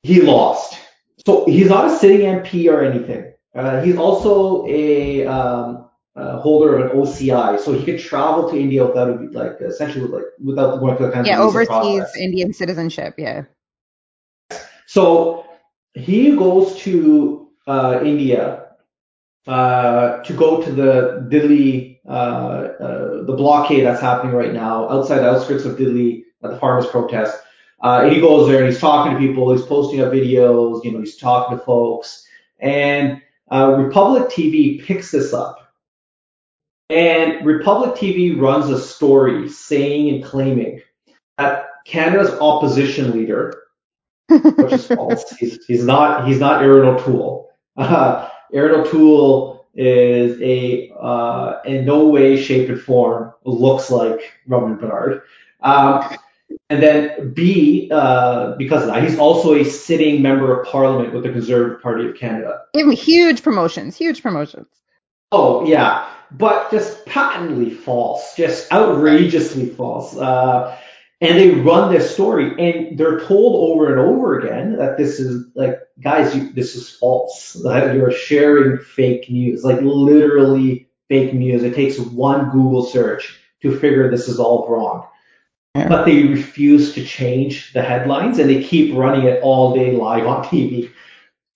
he 0.03 0.21
lost. 0.21 0.79
So 1.25 1.47
he's 1.47 1.69
not 1.69 1.87
a 1.87 1.97
sitting 1.97 2.21
MP 2.21 2.71
or 2.71 2.85
anything. 2.85 3.33
Uh, 3.55 3.81
he's 3.83 3.97
also 3.97 4.67
a 4.67 5.27
um, 5.27 5.89
uh, 6.17 6.39
holder 6.41 6.77
of 6.77 6.91
an 6.91 6.97
OCI, 6.97 7.61
so 7.61 7.73
he 7.73 7.85
could 7.85 8.01
travel 8.01 8.51
to 8.51 8.59
India 8.59 8.85
without 8.85 9.33
like 9.33 9.61
essentially 9.61 10.07
like 10.07 10.25
without 10.43 10.79
going 10.81 10.97
through 10.97 11.07
the 11.07 11.13
kind 11.13 11.27
yeah 11.27 11.41
overseas 11.41 11.69
process. 11.69 12.17
Indian 12.17 12.53
citizenship. 12.53 13.15
Yeah. 13.19 13.45
So 14.87 15.47
he 15.95 16.37
goes 16.37 16.77
to 16.81 17.49
uh, 17.67 18.01
India 18.05 18.69
uh, 19.47 20.23
to 20.23 20.33
go 20.33 20.63
to 20.63 20.73
the 20.73 21.27
Delhi 21.31 21.92
the 22.05 23.35
blockade 23.37 23.85
that's 23.85 24.01
happening 24.01 24.35
right 24.35 24.53
now 24.53 24.89
outside 24.89 25.19
the 25.19 25.31
outskirts 25.31 25.65
of 25.65 25.79
Delhi 25.79 26.25
at 26.43 26.51
the 26.51 26.59
farmers' 26.59 26.87
protest. 26.87 27.39
Uh, 27.83 28.03
and 28.05 28.13
he 28.13 28.21
goes 28.21 28.49
there 28.49 28.59
and 28.63 28.71
he's 28.71 28.81
talking 28.81 29.13
to 29.13 29.19
people, 29.19 29.53
he's 29.53 29.67
posting 29.67 30.01
up 30.01 30.13
videos, 30.13 30.85
you 30.85 30.93
know, 30.93 31.01
he's 31.01 31.17
talking 31.17 31.59
to 31.59 31.65
folks, 31.65 32.25
and 32.61 33.21
Republic 33.51 34.29
TV 34.29 34.83
picks 34.83 35.11
this 35.11 35.33
up 35.33 35.63
and 36.93 37.47
Republic 37.47 37.95
TV 37.95 38.39
runs 38.39 38.69
a 38.69 38.79
story 38.79 39.49
saying 39.49 40.15
and 40.15 40.23
claiming 40.23 40.83
that 41.39 41.69
Canada's 41.87 42.31
opposition 42.39 43.13
leader, 43.13 43.63
which 44.29 44.73
is 44.73 44.87
false, 44.87 45.31
he's, 45.39 45.65
he's 45.65 45.85
not 45.85 46.27
he's 46.27 46.39
not 46.39 46.63
Erin 46.63 46.89
O'Toole. 46.89 47.49
Uh, 47.75 48.29
Erin 48.53 48.81
O'Toole 48.81 49.52
is 49.75 50.41
a 50.43 50.93
uh, 50.99 51.61
in 51.65 51.85
no 51.85 52.09
way, 52.09 52.43
shape, 52.43 52.69
and 52.69 52.81
form 52.81 53.33
looks 53.45 53.91
like 53.91 54.21
Raman 54.47 54.79
Brar. 54.79 55.23
Um, 55.61 56.17
and 56.69 56.83
then 56.83 57.33
B, 57.33 57.91
uh, 57.93 58.55
because 58.57 58.83
of 58.83 58.89
that, 58.89 59.03
he's 59.03 59.19
also 59.19 59.55
a 59.55 59.65
sitting 59.65 60.23
member 60.23 60.61
of 60.61 60.67
parliament 60.69 61.15
with 61.15 61.23
the 61.23 61.31
Conservative 61.31 61.83
Party 61.83 62.07
of 62.07 62.17
Canada. 62.17 62.63
Give 62.75 62.87
him 62.87 62.93
huge 62.93 63.43
promotions, 63.43 63.97
huge 63.97 64.23
promotions. 64.23 64.67
Oh 65.31 65.65
yeah, 65.65 66.11
but 66.31 66.71
just 66.71 67.07
patently 67.07 67.71
false, 67.71 68.37
just 68.37 68.71
outrageously 68.71 69.71
false. 69.71 70.17
Uh, 70.17 70.77
and 71.23 71.39
they 71.39 71.51
run 71.51 71.93
this 71.93 72.13
story, 72.13 72.51
and 72.59 72.99
they're 72.99 73.21
told 73.21 73.71
over 73.71 73.93
and 73.93 74.01
over 74.01 74.41
again 74.41 74.77
that 74.79 74.97
this 74.97 75.21
is 75.21 75.47
like, 75.55 75.79
guys, 76.01 76.35
you, 76.35 76.53
this 76.53 76.75
is 76.75 76.91
false. 76.91 77.57
That 77.63 77.95
you're 77.95 78.11
sharing 78.11 78.79
fake 78.79 79.31
news, 79.31 79.63
like 79.63 79.81
literally 79.81 80.89
fake 81.09 81.33
news. 81.33 81.63
It 81.63 81.77
takes 81.77 81.97
one 81.99 82.51
Google 82.51 82.85
search 82.85 83.39
to 83.63 83.79
figure 83.79 84.11
this 84.11 84.27
is 84.27 84.41
all 84.41 84.69
wrong. 84.69 85.07
Yeah. 85.77 85.89
But 85.89 86.07
they 86.07 86.25
refuse 86.25 86.93
to 86.95 87.05
change 87.05 87.73
the 87.73 87.83
headlines, 87.83 88.41
and 88.41 88.51
they 88.51 88.65
keep 88.65 88.97
running 88.97 89.29
it 89.29 89.41
all 89.45 89.77
day 89.77 89.93
live 89.93 90.27
on 90.27 90.45
TV. 90.45 90.91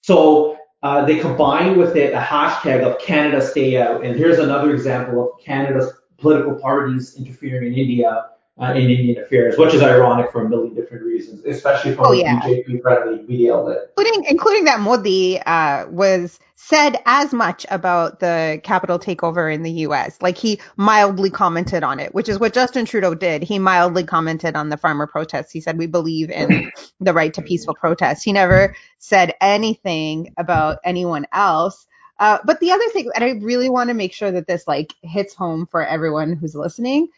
So 0.03 0.59
uh, 0.85 1.05
they 1.07 1.19
combine 1.19 1.77
with 1.77 1.97
it 1.97 2.15
a 2.15 2.21
hashtag 2.21 2.85
of 2.85 3.01
Canada 3.01 3.45
Stay 3.45 3.83
Out. 3.83 4.05
And 4.05 4.15
here's 4.15 4.39
another 4.39 4.73
example 4.73 5.21
of 5.25 5.41
Canada's 5.45 5.93
political 6.19 6.55
parties 6.55 7.17
interfering 7.17 7.73
in 7.73 7.79
India 7.81 8.27
uh, 8.61 8.73
in 8.73 8.91
Indian 8.91 9.23
affairs, 9.23 9.59
which 9.59 9.75
is 9.75 9.83
ironic 9.83 10.33
for 10.33 10.45
a 10.45 10.49
million 10.49 10.75
different 10.75 11.05
reasons, 11.05 11.45
especially 11.45 11.95
from 11.95 12.07
oh, 12.07 12.13
yeah. 12.13 12.41
BJP 12.41 12.81
friendly 12.81 13.23
media 13.27 13.55
outlet. 13.55 13.91
Including, 13.99 14.25
including 14.31 14.65
that 14.65 14.81
Modi 14.81 15.39
uh, 15.41 15.87
was 15.89 16.39
said 16.55 17.01
as 17.05 17.35
much 17.35 17.67
about 17.71 18.19
the 18.21 18.59
capital 18.65 18.99
takeover 18.99 19.53
in 19.55 19.63
the 19.63 19.71
U.S. 19.71 20.17
Like 20.23 20.39
he 20.39 20.59
mildly 20.77 21.29
commented 21.29 21.83
on 21.83 22.01
it, 22.01 22.15
which 22.15 22.31
is 22.31 22.41
what 22.41 22.55
Justin 22.55 22.87
Trudeau 22.87 23.15
did. 23.15 23.43
He 23.43 23.59
mildly 23.59 24.05
commented 24.05 24.57
on 24.57 24.71
the 24.71 24.79
farmer 24.79 25.07
protests. 25.07 25.53
He 25.53 25.61
said, 25.61 25.77
we 25.77 25.87
believe 25.87 26.31
in 26.31 26.73
the 27.01 27.13
right 27.13 27.35
to 27.35 27.43
peaceful 27.43 27.75
protest. 27.75 28.25
He 28.25 28.33
never 28.33 28.75
said 28.99 29.35
anything 29.41 30.33
about 30.39 30.79
anyone 30.83 31.27
else. 31.31 31.87
Uh, 32.19 32.39
but 32.45 32.59
the 32.61 32.73
other 32.73 32.89
thing, 32.89 33.11
and 33.15 33.23
I 33.23 33.33
really 33.33 33.69
want 33.69 33.89
to 33.89 33.95
make 33.95 34.15
sure 34.15 34.31
that 34.31 34.47
this 34.47 34.67
like 34.67 34.95
hits 35.03 35.35
home 35.35 35.67
for 35.67 35.85
everyone 35.85 36.33
who's 36.33 36.55
listening. 36.55 37.09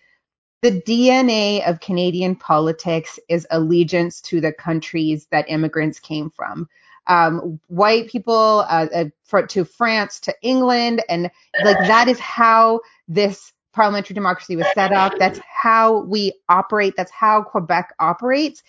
The 0.62 0.82
DNA 0.82 1.68
of 1.68 1.80
Canadian 1.80 2.34
politics 2.34 3.18
is 3.28 3.46
allegiance 3.50 4.20
to 4.22 4.40
the 4.40 4.52
countries 4.52 5.26
that 5.30 5.48
immigrants 5.48 6.00
came 6.00 6.30
from. 6.30 6.68
Um, 7.06 7.60
white 7.68 8.08
people 8.08 8.66
uh, 8.68 8.86
uh, 8.94 9.04
for, 9.24 9.46
to 9.46 9.64
France 9.64 10.20
to 10.20 10.34
England, 10.42 11.02
and 11.08 11.30
like 11.64 11.78
that 11.78 12.08
is 12.08 12.18
how 12.18 12.80
this 13.06 13.52
parliamentary 13.72 14.14
democracy 14.14 14.56
was 14.56 14.66
set 14.74 14.92
up. 14.92 15.14
That's 15.18 15.40
how 15.48 16.00
we 16.00 16.32
operate. 16.48 16.94
That's 16.96 17.12
how 17.12 17.42
Quebec 17.42 17.94
operates. 18.00 18.62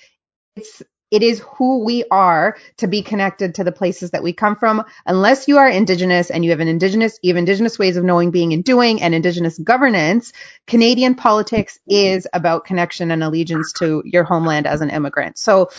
It's 0.56 0.82
it 1.12 1.24
is 1.24 1.40
who 1.40 1.84
we 1.84 2.04
are 2.12 2.58
to 2.78 2.88
be 2.88 3.02
connected 3.02 3.56
to 3.56 3.64
the 3.64 3.72
places 3.72 4.12
that 4.12 4.24
we 4.24 4.34
come 4.34 4.56
from. 4.56 4.84
Unless 5.06 5.48
you 5.48 5.58
are 5.58 5.70
indigenous 5.70 6.30
and 6.30 6.44
you 6.44 6.52
have 6.52 6.60
an 6.60 6.68
indigenous, 6.68 7.20
you 7.22 7.34
have 7.34 7.38
indigenous 7.38 7.80
ways 7.80 7.98
of 7.98 8.04
knowing, 8.04 8.32
being, 8.32 8.54
and 8.54 8.64
doing, 8.64 9.02
and 9.02 9.16
indigenous 9.16 9.58
governance, 9.58 10.34
Canadian 10.68 11.16
politics 11.16 11.80
is 11.88 12.28
about 12.34 12.66
connection 12.66 13.12
and 13.12 13.24
allegiance 13.24 13.74
to 13.74 14.02
your 14.06 14.24
homeland 14.24 14.68
as 14.68 14.82
an 14.82 14.90
immigrant. 14.90 15.38
So 15.38 15.70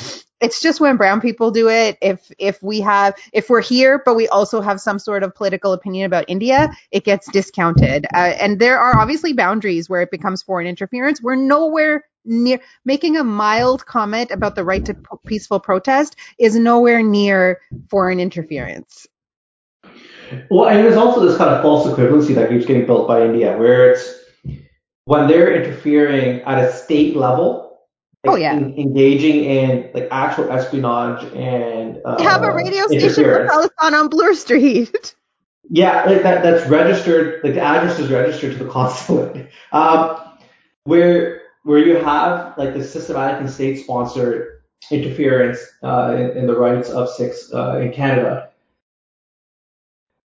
it's 0.40 0.61
just 0.61 0.81
when 0.81 0.97
brown 0.97 1.21
people 1.21 1.51
do 1.51 1.69
it 1.69 1.99
if 2.01 2.31
if 2.38 2.62
we 2.62 2.81
have 2.81 3.14
if 3.33 3.51
we're 3.51 3.61
here 3.61 4.01
but 4.05 4.14
we 4.14 4.27
also 4.29 4.61
have 4.61 4.81
some 4.81 4.99
sort 4.99 5.23
of 5.23 5.35
political 5.35 5.73
opinion 5.73 6.07
about 6.07 6.25
india 6.29 6.71
it 6.90 7.05
gets 7.05 7.31
discounted 7.31 8.07
uh, 8.14 8.16
and 8.40 8.59
there 8.59 8.79
are 8.79 8.99
obviously 8.99 9.33
boundaries 9.33 9.88
where 9.88 10.01
it 10.01 10.11
becomes 10.11 10.43
foreign 10.43 10.66
interference 10.66 11.21
we're 11.23 11.37
nowhere 11.37 12.05
near 12.31 12.61
making 12.85 13.16
a 13.16 13.25
mild 13.25 13.85
comment 13.85 14.31
about 14.31 14.55
the 14.55 14.64
right 14.64 14.85
to 14.87 14.97
peaceful 15.27 15.61
protest 15.61 16.16
is 16.38 16.57
nowhere 16.57 17.03
near 17.03 17.61
foreign 17.90 18.21
interference. 18.21 19.07
Well, 20.51 20.69
and 20.69 20.79
there's 20.79 20.97
also 20.97 21.27
this 21.27 21.37
kind 21.37 21.51
of 21.51 21.61
false 21.61 21.87
equivalency 21.88 22.35
that 22.37 22.49
keeps 22.49 22.64
getting 22.64 22.87
built 22.87 23.09
by 23.09 23.25
India, 23.25 23.59
where 23.59 23.90
it's 23.90 24.14
when 25.05 25.27
they're 25.27 25.61
interfering 25.61 26.40
at 26.43 26.62
a 26.62 26.73
state 26.73 27.16
level, 27.16 27.81
like 28.25 28.33
oh 28.33 28.37
yeah, 28.37 28.55
in, 28.55 28.79
engaging 28.79 29.45
in 29.45 29.90
like 29.93 30.07
actual 30.12 30.51
espionage 30.53 31.25
and 31.35 31.99
uh, 32.05 32.16
they 32.16 32.25
have 32.25 32.43
a 32.43 32.53
radio 32.53 32.87
station 32.87 33.25
for 33.25 33.47
Khalistan 33.47 33.93
on 33.93 34.09
Bloor 34.09 34.35
Street. 34.35 35.14
Yeah, 35.73 36.03
like 36.03 36.25
that 36.25 36.43
that's 36.43 36.69
registered, 36.69 37.45
like 37.45 37.55
the 37.55 37.61
address 37.61 38.01
is 38.01 38.11
registered 38.11 38.59
to 38.59 38.64
the 38.64 38.69
consulate. 38.69 39.51
Um, 39.73 40.16
where 40.83 41.39
where 41.62 41.79
you 41.79 41.96
have 41.96 42.57
like 42.57 42.75
the 42.75 42.85
systematic 42.85 43.40
and 43.40 43.51
state-sponsored 43.51 44.62
interference 44.90 45.59
uh, 45.83 46.14
in, 46.16 46.38
in, 46.38 46.46
the 46.46 46.57
rights 46.57 46.88
of 46.88 47.09
Sikhs 47.09 47.53
uh, 47.53 47.79
in 47.79 47.92
Canada. 47.92 48.51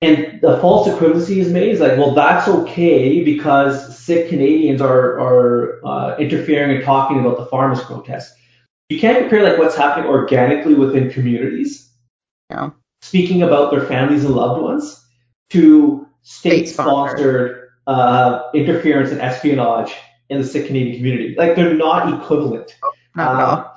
And 0.00 0.40
the 0.40 0.58
false 0.58 0.88
equivalency 0.88 1.36
is 1.36 1.52
made 1.52 1.70
is 1.70 1.78
like, 1.78 1.96
well, 1.96 2.12
that's 2.12 2.48
okay 2.48 3.22
because 3.22 3.96
Sikh 3.96 4.28
Canadians 4.28 4.80
are 4.80 5.20
are 5.20 5.86
uh, 5.86 6.16
interfering 6.16 6.76
and 6.76 6.84
talking 6.84 7.20
about 7.20 7.36
the 7.36 7.46
farmers' 7.46 7.80
protest. 7.84 8.34
You 8.88 8.98
can't 8.98 9.18
compare 9.18 9.44
like 9.44 9.58
what's 9.58 9.76
happening 9.76 10.10
organically 10.10 10.74
within 10.74 11.08
communities, 11.08 11.88
yeah. 12.50 12.70
speaking 13.00 13.42
about 13.42 13.70
their 13.70 13.86
families 13.86 14.24
and 14.24 14.34
loved 14.34 14.60
ones, 14.60 15.02
to 15.50 16.08
state-sponsored 16.22 17.68
uh, 17.86 18.50
interference 18.54 19.12
and 19.12 19.20
espionage 19.20 19.94
in 20.32 20.40
the 20.40 20.46
Sikh 20.46 20.66
Canadian 20.66 20.96
community. 20.96 21.34
Like 21.36 21.54
they're 21.54 21.74
not 21.74 22.12
equivalent. 22.12 22.76
Not 23.14 23.34
at 23.34 23.40
all. 23.40 23.58
Uh, 23.58 23.68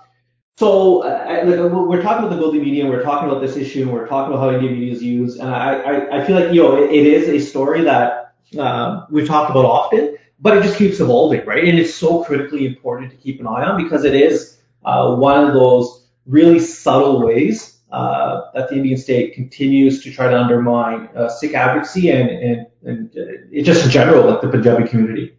so 0.57 1.03
uh, 1.03 1.41
like, 1.43 1.71
we're 1.89 2.01
talking 2.01 2.25
about 2.25 2.33
the 2.33 2.41
Godi 2.41 2.59
media, 2.59 2.87
we're 2.87 3.03
talking 3.03 3.29
about 3.29 3.41
this 3.41 3.57
issue, 3.57 3.83
and 3.83 3.91
we're 3.91 4.07
talking 4.07 4.33
about 4.33 4.41
how 4.41 4.55
Indian 4.55 4.73
media 4.73 4.93
is 4.93 5.03
used, 5.03 5.39
and 5.39 5.49
I, 5.49 5.73
I, 5.81 6.21
I 6.21 6.25
feel 6.25 6.39
like 6.39 6.53
you 6.53 6.63
know 6.63 6.81
it, 6.81 6.91
it 6.91 7.05
is 7.05 7.27
a 7.27 7.39
story 7.45 7.81
that 7.81 8.35
uh, 8.57 9.05
we've 9.09 9.27
talked 9.27 9.51
about 9.51 9.65
often, 9.65 10.17
but 10.39 10.57
it 10.57 10.63
just 10.63 10.77
keeps 10.77 11.01
evolving, 11.01 11.45
right? 11.45 11.65
And 11.65 11.77
it's 11.77 11.93
so 11.93 12.23
critically 12.23 12.65
important 12.65 13.11
to 13.11 13.17
keep 13.17 13.41
an 13.41 13.47
eye 13.47 13.65
on 13.65 13.83
because 13.83 14.05
it 14.05 14.15
is 14.15 14.57
uh, 14.85 15.15
one 15.15 15.45
of 15.45 15.53
those 15.53 16.07
really 16.25 16.59
subtle 16.59 17.25
ways 17.25 17.79
uh, 17.91 18.51
that 18.53 18.69
the 18.69 18.75
Indian 18.75 18.97
state 18.97 19.33
continues 19.33 20.03
to 20.03 20.11
try 20.11 20.29
to 20.29 20.37
undermine 20.37 21.09
uh, 21.15 21.27
Sikh 21.29 21.53
advocacy 21.53 22.09
and, 22.09 22.29
and, 22.29 22.67
and 22.83 23.17
uh, 23.17 23.61
just 23.61 23.85
in 23.85 23.91
general, 23.91 24.29
like 24.29 24.41
the 24.41 24.49
Punjabi 24.49 24.87
community. 24.87 25.35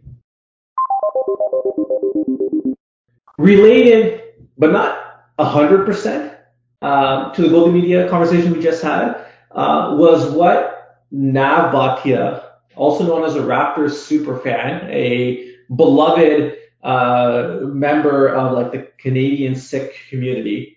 Related, 3.37 4.21
but 4.57 4.71
not 4.71 5.23
100% 5.39 6.35
uh, 6.81 7.31
to 7.33 7.41
the 7.41 7.49
Godi 7.49 7.71
Media 7.71 8.09
conversation 8.09 8.53
we 8.53 8.61
just 8.61 8.81
had, 8.81 9.25
uh, 9.51 9.95
was 9.97 10.31
what 10.31 11.05
Nav 11.11 11.73
Bhatia, 11.73 12.43
also 12.75 13.05
known 13.05 13.23
as 13.23 13.35
a 13.35 13.41
Raptors 13.41 13.93
super 13.93 14.37
fan, 14.39 14.89
a 14.89 15.55
beloved 15.75 16.57
uh, 16.83 17.59
member 17.61 18.27
of 18.27 18.53
like 18.53 18.71
the 18.71 18.87
Canadian 18.97 19.55
Sikh 19.55 19.93
community, 20.09 20.76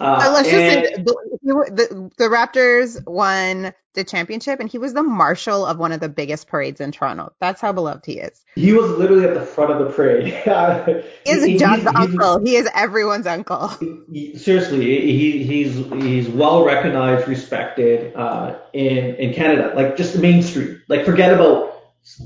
uh, 0.00 0.30
let's 0.32 0.48
and, 0.48 0.82
just 0.82 0.96
say 0.96 1.02
the, 1.02 2.10
the, 2.16 2.24
Raptors 2.24 3.06
won 3.06 3.74
the 3.94 4.02
championship, 4.02 4.60
and 4.60 4.68
he 4.68 4.78
was 4.78 4.94
the 4.94 5.02
marshal 5.02 5.66
of 5.66 5.76
one 5.76 5.92
of 5.92 6.00
the 6.00 6.08
biggest 6.08 6.46
parades 6.46 6.80
in 6.80 6.90
Toronto. 6.90 7.34
That's 7.38 7.60
how 7.60 7.72
beloved 7.72 8.06
he 8.06 8.18
is. 8.18 8.42
He 8.54 8.72
was 8.72 8.90
literally 8.92 9.26
at 9.26 9.34
the 9.34 9.44
front 9.44 9.72
of 9.72 9.78
the 9.78 9.92
parade. 9.92 10.24
he 11.24 11.30
is 11.30 11.44
he, 11.44 11.58
John's 11.58 11.86
uncle. 11.86 12.40
He 12.44 12.56
is 12.56 12.68
everyone's 12.74 13.26
uncle. 13.26 13.70
He, 14.12 14.36
seriously, 14.36 14.80
he, 14.80 15.44
he's 15.44 15.76
he's 16.02 16.28
well 16.28 16.64
recognized, 16.64 17.28
respected 17.28 18.14
uh, 18.16 18.58
in 18.72 19.14
in 19.16 19.34
Canada. 19.34 19.72
Like 19.76 19.96
just 19.96 20.14
the 20.14 20.18
mainstream. 20.18 20.82
Like 20.88 21.04
forget 21.04 21.32
about 21.32 21.74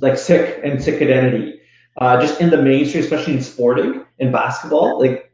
like 0.01 0.17
Sikh 0.17 0.61
and 0.65 0.83
sick 0.83 1.03
identity. 1.03 1.61
Uh, 1.97 2.21
just 2.21 2.41
in 2.41 2.51
the 2.51 2.61
mainstream, 2.61 3.05
especially 3.05 3.35
in 3.35 3.43
sporting 3.43 4.05
and 4.19 4.33
basketball, 4.33 4.99
like 4.99 5.31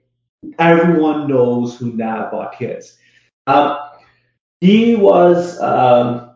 everyone 0.58 1.28
knows 1.28 1.76
who 1.76 1.92
Bhatia 1.92 2.78
is. 2.78 2.98
Um, 3.46 3.78
he 4.60 4.94
was 4.94 5.58
um, 5.60 6.32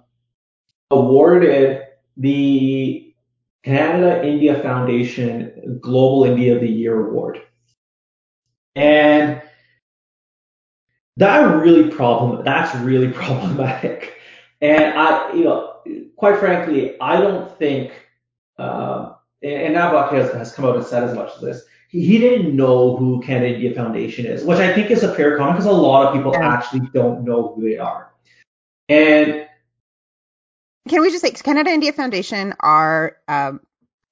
awarded 0.90 1.82
the 2.16 3.14
Canada 3.62 4.26
India 4.26 4.60
Foundation 4.62 5.78
Global 5.80 6.24
India 6.24 6.54
of 6.54 6.60
the 6.60 6.68
Year 6.68 7.08
Award. 7.08 7.42
And 8.76 9.40
that 11.16 11.62
really 11.62 11.90
problem 11.90 12.44
that's 12.44 12.74
really 12.76 13.08
problematic. 13.12 14.14
And 14.60 14.94
I, 14.98 15.32
you 15.32 15.44
know, 15.44 15.76
quite 16.16 16.38
frankly, 16.38 16.98
I 17.00 17.20
don't 17.20 17.56
think, 17.58 17.92
um, 18.58 19.16
and 19.42 19.74
Nav 19.74 20.10
has, 20.10 20.32
has 20.32 20.54
come 20.54 20.64
out 20.64 20.76
and 20.76 20.86
said 20.86 21.04
as 21.04 21.14
much 21.14 21.30
as 21.36 21.40
this 21.40 21.64
he 21.94 22.18
didn't 22.18 22.56
know 22.56 22.96
who 22.96 23.20
Canada 23.20 23.54
India 23.54 23.72
Foundation 23.72 24.26
is, 24.26 24.44
which 24.44 24.58
I 24.58 24.72
think 24.72 24.90
is 24.90 25.04
a 25.04 25.14
fair 25.14 25.36
comment 25.36 25.56
because 25.56 25.66
a 25.66 25.72
lot 25.72 26.08
of 26.08 26.14
people 26.14 26.32
yeah. 26.32 26.52
actually 26.52 26.88
don't 26.92 27.24
know 27.24 27.54
who 27.54 27.62
they 27.62 27.78
are. 27.78 28.12
And 28.88 29.46
can 30.88 31.02
we 31.02 31.10
just 31.10 31.22
say 31.22 31.30
Canada 31.30 31.70
India 31.70 31.92
Foundation 31.92 32.52
are 32.58 33.16
um, 33.28 33.60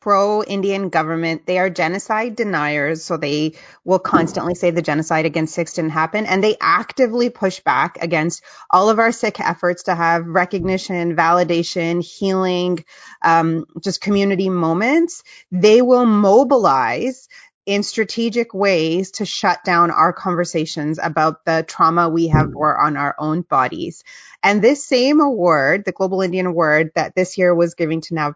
pro-Indian 0.00 0.90
government. 0.90 1.46
They 1.46 1.58
are 1.58 1.70
genocide 1.70 2.34
deniers, 2.36 3.04
so 3.04 3.16
they 3.16 3.54
will 3.84 4.00
constantly 4.00 4.54
say 4.54 4.70
the 4.70 4.82
genocide 4.82 5.26
against 5.26 5.54
Sikhs 5.54 5.74
didn't 5.74 5.90
happen, 5.90 6.26
and 6.26 6.42
they 6.42 6.56
actively 6.60 7.30
push 7.30 7.60
back 7.60 7.98
against 8.00 8.42
all 8.70 8.90
of 8.90 8.98
our 8.98 9.12
Sikh 9.12 9.40
efforts 9.40 9.84
to 9.84 9.94
have 9.94 10.26
recognition, 10.26 11.16
validation, 11.16 12.02
healing, 12.02 12.84
um, 13.22 13.64
just 13.80 14.00
community 14.00 14.50
moments. 14.50 15.22
They 15.52 15.82
will 15.82 16.06
mobilize 16.06 17.28
in 17.64 17.82
strategic 17.82 18.52
ways 18.54 19.12
to 19.12 19.24
shut 19.24 19.62
down 19.64 19.90
our 19.90 20.12
conversations 20.12 20.98
about 21.00 21.44
the 21.44 21.64
trauma 21.66 22.08
we 22.08 22.28
have 22.28 22.52
bore 22.52 22.76
on 22.80 22.96
our 22.96 23.14
own 23.18 23.42
bodies. 23.42 24.02
And 24.42 24.60
this 24.60 24.84
same 24.84 25.20
award, 25.20 25.84
the 25.84 25.92
Global 25.92 26.22
Indian 26.22 26.46
Award 26.46 26.90
that 26.96 27.14
this 27.14 27.38
year 27.38 27.54
was 27.54 27.74
given 27.74 28.00
to 28.02 28.14
Nav 28.14 28.34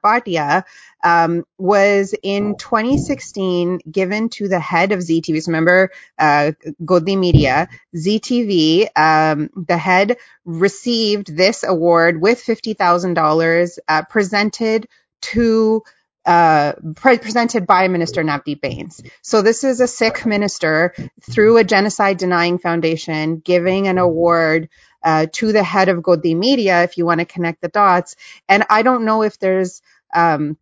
um, 1.03 1.45
was 1.59 2.15
in 2.23 2.57
2016 2.57 3.81
given 3.91 4.29
to 4.29 4.47
the 4.47 4.61
head 4.61 4.93
of 4.93 5.03
Zee 5.03 5.21
TV. 5.21 5.43
So 5.43 5.51
remember, 5.51 5.91
uh, 6.17 6.53
Godi 6.85 7.17
Media, 7.17 7.69
Zee 7.97 8.21
TV, 8.21 8.87
um, 8.97 9.51
the 9.57 9.77
head 9.77 10.19
received 10.45 11.37
this 11.37 11.65
award 11.65 12.21
with 12.21 12.39
$50,000 12.45 13.79
uh, 13.89 14.03
presented 14.09 14.87
to 15.23 15.83
uh, 16.27 16.73
pre- 16.97 17.19
presented 17.19 17.67
by 17.67 17.89
Minister 17.89 18.23
Navdeep 18.23 18.61
Bains. 18.61 19.03
So 19.23 19.43
this 19.43 19.65
is 19.65 19.81
a 19.81 19.87
Sikh 19.87 20.27
minister 20.27 20.93
through 21.23 21.57
a 21.57 21.65
genocide 21.65 22.19
denying 22.19 22.59
foundation 22.59 23.39
giving 23.39 23.87
an 23.87 23.99
award 23.99 24.69
uh, 25.05 25.27
to 25.33 25.53
the 25.53 25.63
head 25.63 25.89
of 25.89 26.03
Godi 26.03 26.35
Media, 26.35 26.83
if 26.83 26.99
you 26.99 27.07
want 27.07 27.21
to 27.21 27.27
connect 27.27 27.63
the 27.63 27.69
dots. 27.69 28.17
And 28.49 28.65
I 28.69 28.83
don't 28.83 29.05
know 29.05 29.23
if 29.23 29.39
there's 29.39 29.83
um, 30.13 30.57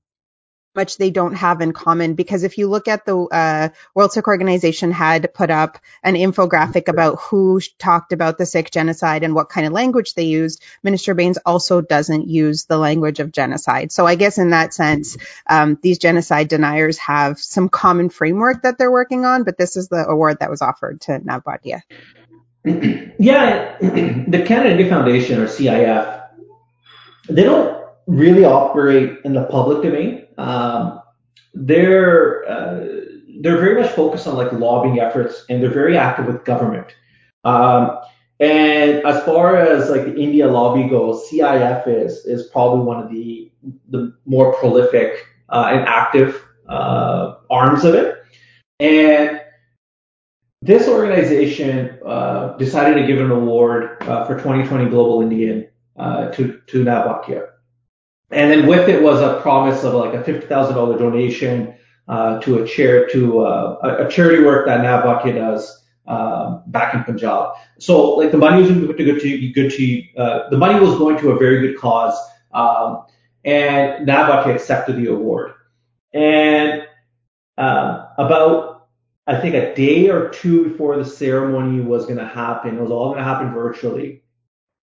much 0.74 0.96
they 0.96 1.10
don't 1.10 1.34
have 1.34 1.60
in 1.60 1.72
common 1.72 2.14
because 2.14 2.44
if 2.44 2.58
you 2.58 2.68
look 2.68 2.88
at 2.88 3.04
the 3.06 3.16
uh, 3.16 3.68
World 3.94 4.12
Sikh 4.12 4.28
Organization 4.28 4.90
had 4.90 5.32
put 5.34 5.50
up 5.50 5.78
an 6.02 6.14
infographic 6.14 6.88
about 6.88 7.20
who 7.20 7.60
talked 7.78 8.12
about 8.12 8.38
the 8.38 8.46
Sikh 8.46 8.70
genocide 8.70 9.22
and 9.22 9.34
what 9.34 9.48
kind 9.48 9.66
of 9.66 9.72
language 9.72 10.14
they 10.14 10.24
used, 10.24 10.62
Minister 10.82 11.14
Bains 11.14 11.38
also 11.44 11.80
doesn't 11.80 12.28
use 12.28 12.64
the 12.64 12.78
language 12.78 13.20
of 13.20 13.32
genocide. 13.32 13.92
So 13.92 14.06
I 14.06 14.14
guess 14.14 14.38
in 14.38 14.50
that 14.50 14.74
sense, 14.74 15.16
um, 15.48 15.78
these 15.82 15.98
genocide 15.98 16.48
deniers 16.48 16.98
have 16.98 17.38
some 17.38 17.68
common 17.68 18.08
framework 18.08 18.62
that 18.62 18.78
they're 18.78 18.90
working 18.90 19.24
on, 19.24 19.44
but 19.44 19.58
this 19.58 19.76
is 19.76 19.88
the 19.88 20.06
award 20.06 20.38
that 20.40 20.50
was 20.50 20.62
offered 20.62 21.00
to 21.02 21.18
Nav 21.18 21.42
Yeah, 22.64 23.76
the 23.80 24.70
India 24.70 24.88
Foundation 24.88 25.40
or 25.40 25.46
CIF, 25.46 26.28
they 27.28 27.44
don't 27.44 27.84
really 28.06 28.44
operate 28.44 29.20
in 29.24 29.34
the 29.34 29.44
public 29.44 29.82
domain. 29.82 30.23
Um, 30.38 31.00
they're 31.54 32.48
uh, 32.48 32.86
they're 33.40 33.58
very 33.58 33.80
much 33.80 33.90
focused 33.92 34.26
on 34.26 34.36
like 34.36 34.52
lobbying 34.52 35.00
efforts, 35.00 35.44
and 35.48 35.62
they're 35.62 35.70
very 35.70 35.96
active 35.96 36.26
with 36.26 36.44
government. 36.44 36.88
Um, 37.44 37.98
and 38.40 39.04
as 39.06 39.22
far 39.24 39.56
as 39.56 39.90
like 39.90 40.04
the 40.04 40.16
India 40.16 40.46
lobby 40.48 40.88
goes, 40.88 41.28
CIF 41.30 41.86
is 41.86 42.24
is 42.26 42.48
probably 42.48 42.84
one 42.84 43.02
of 43.02 43.10
the 43.10 43.50
the 43.90 44.16
more 44.26 44.54
prolific 44.54 45.26
uh, 45.48 45.68
and 45.70 45.88
active 45.88 46.44
uh, 46.68 47.36
arms 47.50 47.84
of 47.84 47.94
it. 47.94 48.22
And 48.80 49.40
this 50.62 50.88
organization 50.88 51.98
uh, 52.04 52.56
decided 52.56 53.00
to 53.00 53.06
give 53.06 53.20
an 53.20 53.30
award 53.30 54.02
uh, 54.02 54.24
for 54.24 54.34
2020 54.34 54.88
Global 54.90 55.22
Indian 55.22 55.68
uh, 55.96 56.28
to 56.30 56.60
to 56.66 56.82
Nav 56.82 57.06
Bhatia. 57.06 57.48
And 58.30 58.50
then 58.50 58.66
with 58.66 58.88
it 58.88 59.02
was 59.02 59.20
a 59.20 59.40
promise 59.42 59.84
of 59.84 59.94
like 59.94 60.14
a 60.14 60.24
fifty 60.24 60.46
thousand 60.46 60.74
dollar 60.74 60.98
donation 60.98 61.74
uh, 62.08 62.40
to 62.40 62.62
a 62.62 62.66
chair 62.66 63.06
to 63.08 63.40
uh, 63.40 64.04
a, 64.06 64.10
charity 64.10 64.42
work 64.42 64.66
that 64.66 64.82
Nav 64.82 65.24
does 65.24 65.82
uh, 66.06 66.58
back 66.66 66.94
in 66.94 67.04
Punjab. 67.04 67.54
So 67.78 68.16
like 68.16 68.30
the 68.30 68.38
money 68.38 68.62
was 68.62 68.70
going 68.70 68.86
to 68.86 69.04
good 69.04 69.20
to 69.20 69.48
good 69.52 69.70
to 69.72 70.02
uh, 70.16 70.50
the 70.50 70.58
money 70.58 70.78
was 70.80 70.98
going 70.98 71.18
to 71.18 71.30
a 71.30 71.38
very 71.38 71.60
good 71.66 71.78
cause, 71.78 72.16
um, 72.52 73.04
and 73.44 74.06
Nav 74.06 74.46
accepted 74.46 74.96
the 74.96 75.06
award. 75.06 75.52
And 76.12 76.86
uh, 77.56 78.06
about 78.18 78.88
I 79.26 79.40
think 79.40 79.54
a 79.54 79.74
day 79.74 80.10
or 80.10 80.28
two 80.28 80.68
before 80.68 80.96
the 80.96 81.04
ceremony 81.04 81.80
was 81.80 82.04
going 82.04 82.18
to 82.18 82.26
happen, 82.26 82.76
it 82.76 82.80
was 82.80 82.90
all 82.90 83.06
going 83.06 83.18
to 83.18 83.24
happen 83.24 83.54
virtually. 83.54 84.23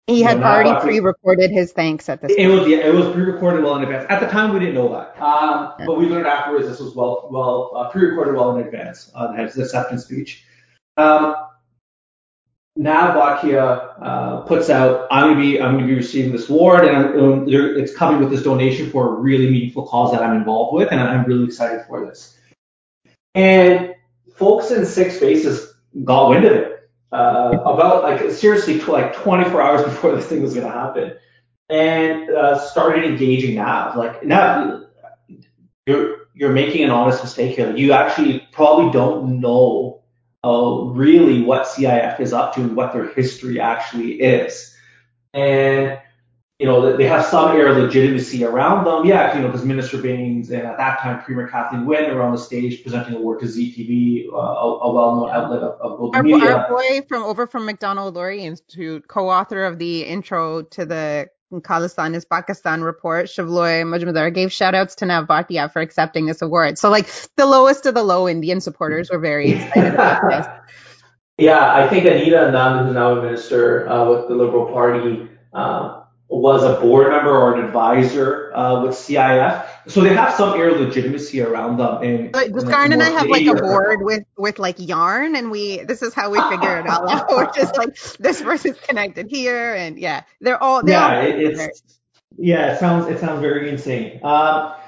He 0.07 0.21
had 0.21 0.41
no, 0.41 0.47
already 0.47 0.77
pre-recorded 0.81 1.49
his 1.49 1.71
thanks 1.71 2.09
at 2.09 2.21
this. 2.21 2.31
It, 2.31 2.49
point. 2.49 2.59
was 2.59 2.67
yeah, 2.67 2.79
it 2.79 2.93
was 2.93 3.09
pre-recorded 3.13 3.63
well 3.63 3.77
in 3.77 3.83
advance. 3.83 4.05
At 4.09 4.19
the 4.19 4.27
time, 4.27 4.53
we 4.53 4.59
didn't 4.59 4.75
know 4.75 4.89
that, 4.89 5.21
um, 5.21 5.73
yeah. 5.79 5.85
but 5.85 5.97
we 5.97 6.07
learned 6.07 6.27
afterwards 6.27 6.67
this 6.67 6.79
was 6.79 6.93
well 6.93 7.29
well 7.31 7.71
uh, 7.75 7.89
pre-recorded 7.89 8.35
well 8.35 8.57
in 8.57 8.65
advance. 8.65 9.09
Uh, 9.15 9.31
his 9.33 9.57
acceptance 9.57 10.03
speech. 10.03 10.43
Um, 10.97 11.35
Nav 12.75 13.15
Bhatia 13.15 13.93
uh, 14.01 14.41
puts 14.41 14.69
out, 14.69 15.07
I'm 15.09 15.29
gonna 15.29 15.41
be 15.41 15.61
I'm 15.61 15.75
gonna 15.75 15.87
be 15.87 15.93
receiving 15.93 16.33
this 16.33 16.49
award, 16.49 16.85
and 16.85 17.19
um, 17.19 17.45
it's 17.47 17.95
coming 17.95 18.19
with 18.19 18.29
this 18.29 18.43
donation 18.43 18.89
for 18.89 19.07
a 19.07 19.19
really 19.19 19.49
meaningful 19.49 19.87
cause 19.87 20.11
that 20.11 20.21
I'm 20.21 20.35
involved 20.35 20.75
with, 20.75 20.91
and 20.91 20.99
I'm 20.99 21.23
really 21.23 21.45
excited 21.45 21.85
for 21.87 22.05
this. 22.05 22.37
And 23.35 23.95
folks 24.35 24.71
in 24.71 24.85
Six 24.85 25.15
Spaces 25.15 25.73
got 26.03 26.29
wind 26.29 26.45
of 26.45 26.51
it 26.51 26.72
uh, 27.13 27.61
about 27.65 28.03
like 28.03 28.31
seriously 28.31 28.79
like 28.81 29.15
24 29.15 29.61
hours 29.61 29.83
before 29.85 30.15
this 30.15 30.25
thing 30.25 30.41
was 30.41 30.53
going 30.53 30.65
to 30.65 30.73
happen, 30.73 31.13
and 31.69 32.29
uh, 32.31 32.59
started 32.59 33.05
engaging 33.05 33.55
Nav. 33.55 33.95
Like 33.95 34.23
Nav, 34.23 34.85
you're 35.85 36.27
you're 36.33 36.51
making 36.51 36.83
an 36.83 36.89
honest 36.89 37.23
mistake 37.23 37.55
here. 37.55 37.75
You 37.75 37.93
actually 37.93 38.47
probably 38.51 38.91
don't 38.91 39.39
know 39.39 40.01
uh, 40.43 40.85
really 40.85 41.43
what 41.43 41.67
CIF 41.67 42.19
is 42.19 42.33
up 42.33 42.55
to, 42.55 42.61
and 42.61 42.75
what 42.75 42.93
their 42.93 43.09
history 43.13 43.59
actually 43.59 44.13
is, 44.19 44.75
and 45.33 45.99
you 46.63 46.69
know, 46.69 46.95
they 46.95 47.03
have 47.03 47.25
some 47.25 47.57
air 47.57 47.67
of 47.67 47.75
legitimacy 47.75 48.45
around 48.45 48.85
them. 48.85 49.05
Yeah, 49.05 49.35
you 49.35 49.41
know, 49.41 49.49
because 49.49 49.65
Minister 49.65 49.97
Bains 49.97 50.49
and 50.49 50.61
at 50.61 50.77
that 50.77 51.01
time 51.01 51.21
Premier 51.21 51.45
Kathleen 51.45 51.85
Wynne 51.85 52.15
were 52.15 52.21
on 52.21 52.31
the 52.31 52.37
stage 52.37 52.81
presenting 52.81 53.15
a 53.15 53.19
work 53.19 53.41
to 53.41 53.47
Zee 53.47 53.75
TV, 53.75 54.33
uh, 54.33 54.37
a, 54.37 54.79
a, 54.79 54.93
well-known 54.93 55.29
outlet 55.29 55.61
of, 55.61 55.81
of 55.81 55.97
global 55.97 56.15
our, 56.15 56.23
media. 56.23 56.55
Our 56.55 56.69
boy 56.69 57.01
from 57.09 57.23
over 57.23 57.47
from 57.47 57.65
Macdonald 57.65 58.15
Laurier 58.15 58.47
Institute, 58.47 59.09
co-author 59.09 59.65
of 59.65 59.77
the 59.77 60.05
intro 60.05 60.61
to 60.61 60.85
the 60.85 61.27
Khalistan 61.51 62.15
is 62.15 62.23
Pakistan 62.23 62.81
report, 62.81 63.25
Shuvaloy 63.25 63.83
Majumdar 63.83 64.33
gave 64.33 64.53
shout 64.53 64.73
outs 64.73 64.95
to 64.95 65.05
Nav 65.05 65.27
Bhatia 65.27 65.69
for 65.69 65.81
accepting 65.81 66.27
this 66.27 66.41
award. 66.41 66.77
So 66.77 66.89
like 66.89 67.09
the 67.35 67.45
lowest 67.45 67.85
of 67.87 67.93
the 67.93 68.03
low 68.03 68.29
Indian 68.29 68.61
supporters 68.61 69.09
were 69.11 69.19
very 69.19 69.51
excited 69.51 69.95
about 69.95 70.21
this. 70.29 70.47
Yeah, 71.37 71.73
I 71.73 71.89
think 71.89 72.05
Anita 72.05 72.37
Anand, 72.37 72.85
who's 72.85 72.93
now 72.93 73.17
a 73.17 73.21
minister 73.21 73.89
uh, 73.89 74.09
with 74.09 74.29
the 74.29 74.35
Liberal 74.35 74.71
Party, 74.71 75.27
uh, 75.51 76.02
was 76.41 76.63
a 76.63 76.79
board 76.81 77.11
member 77.11 77.29
or 77.29 77.55
an 77.55 77.65
advisor 77.65 78.55
uh, 78.55 78.81
with 78.81 78.95
CIF. 78.95 79.67
So 79.87 80.01
they 80.01 80.13
have 80.15 80.33
some 80.33 80.59
air 80.59 80.71
legitimacy 80.71 81.41
around 81.41 81.77
them. 81.77 82.01
And, 82.01 82.31
but 82.31 82.47
and 82.47 83.03
I 83.03 83.09
have 83.09 83.27
like 83.27 83.45
a 83.45 83.53
board 83.53 84.01
with 84.01 84.23
with 84.37 84.57
like 84.57 84.77
yarn, 84.79 85.35
and 85.35 85.51
we 85.51 85.83
this 85.83 86.01
is 86.01 86.13
how 86.13 86.31
we 86.31 86.41
figure 86.49 86.79
it 86.79 86.87
all 86.87 87.07
out. 87.09 87.27
We're 87.29 87.51
just 87.53 87.77
like 87.77 87.95
this 88.17 88.41
person's 88.41 88.79
connected 88.79 89.27
here, 89.29 89.75
and 89.75 89.99
yeah, 89.99 90.23
they're 90.41 90.61
all 90.61 90.81
they're 90.83 90.95
yeah, 90.95 91.19
all 91.19 91.39
it's 91.39 91.83
yeah, 92.37 92.73
it 92.73 92.79
sounds 92.79 93.07
it 93.07 93.19
sounds 93.19 93.41
very 93.41 93.69
insane. 93.69 94.19
Uh, 94.23 94.79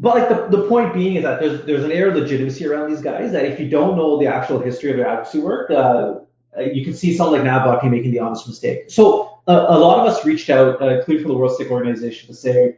but 0.00 0.16
like 0.16 0.28
the, 0.28 0.58
the 0.58 0.68
point 0.68 0.92
being 0.92 1.16
is 1.16 1.22
that 1.22 1.40
there's 1.40 1.64
there's 1.64 1.84
an 1.84 1.92
air 1.92 2.08
of 2.08 2.16
legitimacy 2.16 2.66
around 2.66 2.90
these 2.90 3.00
guys 3.00 3.32
that 3.32 3.44
if 3.44 3.60
you 3.60 3.68
don't 3.68 3.96
know 3.96 4.18
the 4.18 4.26
actual 4.26 4.58
history 4.58 4.90
of 4.90 4.96
their 4.96 5.06
advocacy 5.06 5.38
work, 5.38 5.70
uh, 5.70 6.14
you 6.60 6.84
can 6.84 6.92
see 6.92 7.16
someone 7.16 7.38
like 7.38 7.44
Nav 7.44 7.82
making 7.84 8.10
the 8.10 8.18
honest 8.18 8.46
mistake. 8.46 8.90
So 8.90 9.31
a, 9.46 9.52
a 9.52 9.78
lot 9.78 10.00
of 10.00 10.06
us 10.06 10.24
reached 10.24 10.50
out, 10.50 10.80
uh, 10.80 10.98
including 10.98 11.24
from 11.24 11.32
the 11.32 11.38
World 11.38 11.56
Sikh 11.56 11.70
Organization, 11.70 12.28
to 12.28 12.34
say, 12.34 12.76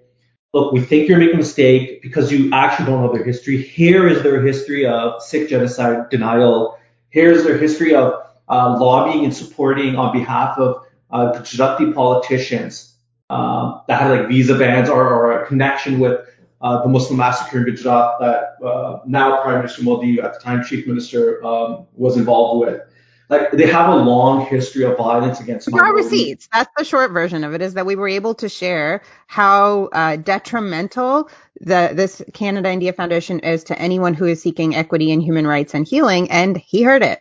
look, 0.52 0.72
we 0.72 0.80
think 0.80 1.08
you're 1.08 1.18
making 1.18 1.34
a 1.34 1.38
mistake 1.38 2.00
because 2.02 2.32
you 2.32 2.50
actually 2.52 2.86
don't 2.86 3.02
know 3.02 3.12
their 3.12 3.24
history. 3.24 3.60
Here 3.60 4.08
is 4.08 4.22
their 4.22 4.40
history 4.40 4.86
of 4.86 5.22
Sikh 5.22 5.48
genocide 5.48 6.08
denial. 6.10 6.78
Here's 7.10 7.44
their 7.44 7.58
history 7.58 7.94
of 7.94 8.22
uh, 8.48 8.78
lobbying 8.80 9.24
and 9.24 9.34
supporting 9.34 9.96
on 9.96 10.12
behalf 10.16 10.58
of 10.58 10.84
uh, 11.10 11.32
politicians 11.94 12.94
um, 13.30 13.82
that 13.88 14.00
had 14.00 14.10
like 14.10 14.28
visa 14.28 14.56
bans 14.56 14.88
or, 14.88 15.08
or 15.08 15.42
a 15.42 15.46
connection 15.46 15.98
with 15.98 16.20
uh, 16.60 16.82
the 16.82 16.88
Muslim 16.88 17.18
massacre 17.18 17.58
in 17.58 17.64
Gujarat 17.64 18.18
that 18.20 18.66
uh, 18.66 19.00
now 19.06 19.42
Prime 19.42 19.58
Minister 19.58 19.82
Modi, 19.82 20.20
at 20.20 20.34
the 20.34 20.40
time 20.40 20.64
Chief 20.64 20.86
Minister, 20.86 21.44
um, 21.44 21.86
was 21.94 22.16
involved 22.16 22.66
with 22.66 22.80
like 23.28 23.52
they 23.52 23.66
have 23.66 23.88
a 23.88 23.96
long 23.96 24.46
history 24.46 24.84
of 24.84 24.96
violence 24.96 25.40
against 25.40 25.66
we 25.66 25.78
got 25.78 25.94
receipts. 25.94 26.48
That's 26.52 26.70
the 26.76 26.84
short 26.84 27.10
version 27.12 27.44
of 27.44 27.54
it 27.54 27.62
is 27.62 27.74
that 27.74 27.86
we 27.86 27.96
were 27.96 28.08
able 28.08 28.34
to 28.36 28.48
share 28.48 29.02
how 29.26 29.86
uh, 29.86 30.16
detrimental 30.16 31.30
the 31.60 31.90
this 31.94 32.22
canada 32.32 32.70
india 32.70 32.92
foundation 32.92 33.38
is 33.40 33.64
to 33.64 33.78
anyone 33.78 34.12
who 34.12 34.26
is 34.26 34.42
seeking 34.42 34.74
equity 34.74 35.12
and 35.12 35.22
human 35.22 35.46
rights 35.46 35.74
and 35.74 35.86
healing 35.86 36.30
and 36.30 36.56
he 36.56 36.82
heard 36.82 37.02
it. 37.02 37.20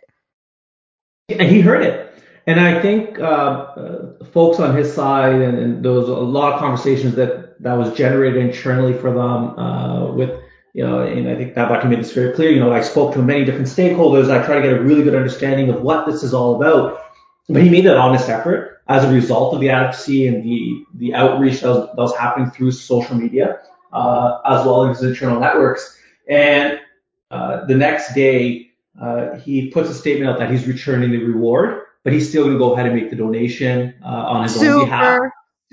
And 1.28 1.48
he 1.48 1.60
heard 1.60 1.82
it. 1.82 2.12
And 2.46 2.60
i 2.60 2.82
think 2.82 3.18
uh, 3.18 3.22
uh, 3.22 4.24
folks 4.32 4.60
on 4.60 4.76
his 4.76 4.92
side 4.92 5.40
and, 5.40 5.58
and, 5.58 5.84
there 5.84 5.92
was 5.92 6.08
a 6.08 6.12
lot 6.12 6.54
of 6.54 6.60
conversations 6.60 7.14
that 7.14 7.62
that 7.62 7.74
was 7.74 7.96
generated 7.96 8.44
internally 8.44 8.92
for 8.92 9.10
them 9.10 9.58
uh, 9.58 10.12
with 10.12 10.38
you 10.74 10.84
know, 10.84 11.00
and 11.00 11.28
I 11.28 11.36
think 11.36 11.54
Bhatia 11.54 11.88
made 11.88 12.00
this 12.00 12.12
very 12.12 12.34
clear. 12.34 12.50
You 12.50 12.58
know, 12.58 12.72
I 12.72 12.80
spoke 12.80 13.14
to 13.14 13.22
many 13.22 13.44
different 13.44 13.68
stakeholders. 13.68 14.28
I 14.28 14.44
tried 14.44 14.56
to 14.56 14.62
get 14.62 14.72
a 14.72 14.82
really 14.82 15.04
good 15.04 15.14
understanding 15.14 15.70
of 15.70 15.80
what 15.82 16.04
this 16.04 16.24
is 16.24 16.34
all 16.34 16.56
about. 16.56 17.00
But 17.48 17.62
he 17.62 17.70
made 17.70 17.86
that 17.86 17.96
honest 17.96 18.28
effort 18.28 18.82
as 18.88 19.04
a 19.04 19.12
result 19.12 19.54
of 19.54 19.60
the 19.60 19.70
advocacy 19.70 20.26
and 20.26 20.42
the 20.42 20.84
the 20.94 21.14
outreach 21.14 21.60
that 21.60 21.68
was, 21.68 21.86
that 21.86 21.96
was 21.96 22.16
happening 22.16 22.50
through 22.50 22.72
social 22.72 23.14
media, 23.16 23.60
uh, 23.92 24.40
as 24.44 24.66
well 24.66 24.88
as 24.88 24.98
his 24.98 25.10
internal 25.10 25.38
networks. 25.38 25.96
And 26.28 26.80
uh, 27.30 27.66
the 27.66 27.76
next 27.76 28.14
day, 28.14 28.72
uh, 29.00 29.36
he 29.36 29.70
puts 29.70 29.90
a 29.90 29.94
statement 29.94 30.28
out 30.28 30.38
that 30.40 30.50
he's 30.50 30.66
returning 30.66 31.12
the 31.12 31.18
reward, 31.18 31.82
but 32.02 32.12
he's 32.12 32.28
still 32.28 32.44
going 32.44 32.54
to 32.54 32.58
go 32.58 32.72
ahead 32.72 32.86
and 32.86 32.96
make 32.96 33.10
the 33.10 33.16
donation 33.16 33.94
uh, 34.02 34.08
on 34.08 34.42
his 34.42 34.54
Super 34.58 34.72
own 34.72 34.84
behalf 34.86 35.20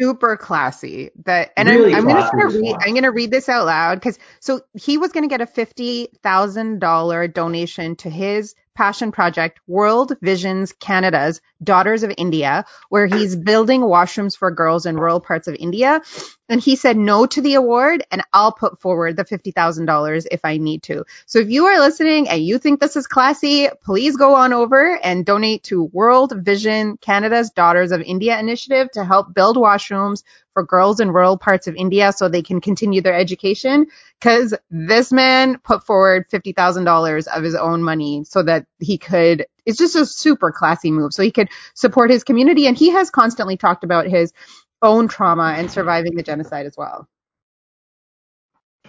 super 0.02 0.36
classy. 0.38 1.12
That 1.26 1.52
and 1.56 1.70
really 1.70 1.94
I'm, 1.94 2.08
I'm 2.08 2.16
gonna 2.16 2.28
start 2.28 2.54
read. 2.54 2.76
I'm 2.80 2.94
gonna 2.96 3.12
read 3.12 3.32
this 3.32 3.48
out 3.48 3.66
loud 3.66 3.96
because 4.00 4.18
so 4.40 4.62
he 4.74 4.98
was 4.98 5.12
gonna 5.12 5.28
get 5.28 5.42
a 5.42 5.46
fifty 5.46 6.08
thousand 6.24 6.80
dollar 6.80 7.28
donation 7.28 7.96
to 7.98 8.10
his 8.10 8.56
passion 8.76 9.12
project, 9.12 9.60
World 9.68 10.14
Visions 10.22 10.74
Canada's 10.74 11.42
Daughters 11.64 12.04
of 12.04 12.14
India, 12.18 12.66
where 12.90 13.08
he's 13.08 13.36
building 13.36 13.82
washrooms 13.82 14.38
for 14.38 14.52
girls 14.52 14.86
in 14.86 14.98
rural 14.98 15.20
parts 15.20 15.48
of 15.48 15.56
India. 15.56 16.02
And 16.50 16.60
he 16.60 16.76
said 16.76 16.98
no 16.98 17.26
to 17.26 17.42
the 17.42 17.54
award, 17.54 18.04
and 18.12 18.24
I'll 18.34 18.52
put 18.52 18.82
forward 18.82 19.16
the 19.16 19.24
$50,000 19.24 20.28
if 20.32 20.42
I 20.44 20.58
need 20.58 20.84
to. 20.84 21.06
So 21.26 21.40
if 21.40 21.50
you 21.50 21.68
are 21.68 21.80
listening 21.80 22.28
and 22.28 22.44
you 22.44 22.58
think 22.58 22.80
this 22.80 22.96
is 22.96 23.08
classy, 23.08 23.70
please 23.84 24.18
go 24.18 24.36
on 24.36 24.52
over 24.52 25.00
and 25.02 25.26
donate 25.26 25.64
to 25.64 25.84
World 25.84 26.34
Vision 26.36 26.98
Canada's 26.98 27.52
Daughters 27.52 27.92
of 27.92 28.02
India 28.02 28.38
initiative 28.40 28.92
to 28.94 29.06
help 29.06 29.34
build 29.34 29.56
washrooms 29.56 30.24
for 30.54 30.64
girls 30.64 31.00
in 31.00 31.12
rural 31.12 31.38
parts 31.38 31.68
of 31.68 31.76
India 31.76 32.12
so 32.12 32.28
they 32.28 32.42
can 32.42 32.62
continue 32.62 33.02
their 33.02 33.14
education. 33.14 33.88
Cause 34.20 34.54
this 34.70 35.12
man 35.12 35.58
put 35.60 35.86
forward 35.86 36.30
$50,000 36.30 37.28
of 37.28 37.44
his 37.44 37.56
own 37.56 37.84
money 37.84 38.24
so 38.26 38.44
that 38.44 38.66
he 38.80 38.98
could, 38.98 39.46
it's 39.66 39.78
just 39.78 39.96
a 39.96 40.06
super 40.06 40.52
classy 40.52 40.92
move. 40.92 41.14
So 41.14 41.24
he 41.24 41.32
could 41.32 41.50
support 41.74 42.12
his 42.12 42.24
community. 42.24 42.68
And 42.68 42.78
he 42.78 42.92
has 42.92 43.10
constantly 43.10 43.58
talked 43.58 43.84
about 43.84 44.08
his 44.08 44.34
own 44.82 45.08
trauma 45.08 45.54
and 45.58 45.72
surviving 45.72 46.16
the 46.16 46.24
genocide 46.24 46.66
as 46.66 46.76
well. 46.78 47.08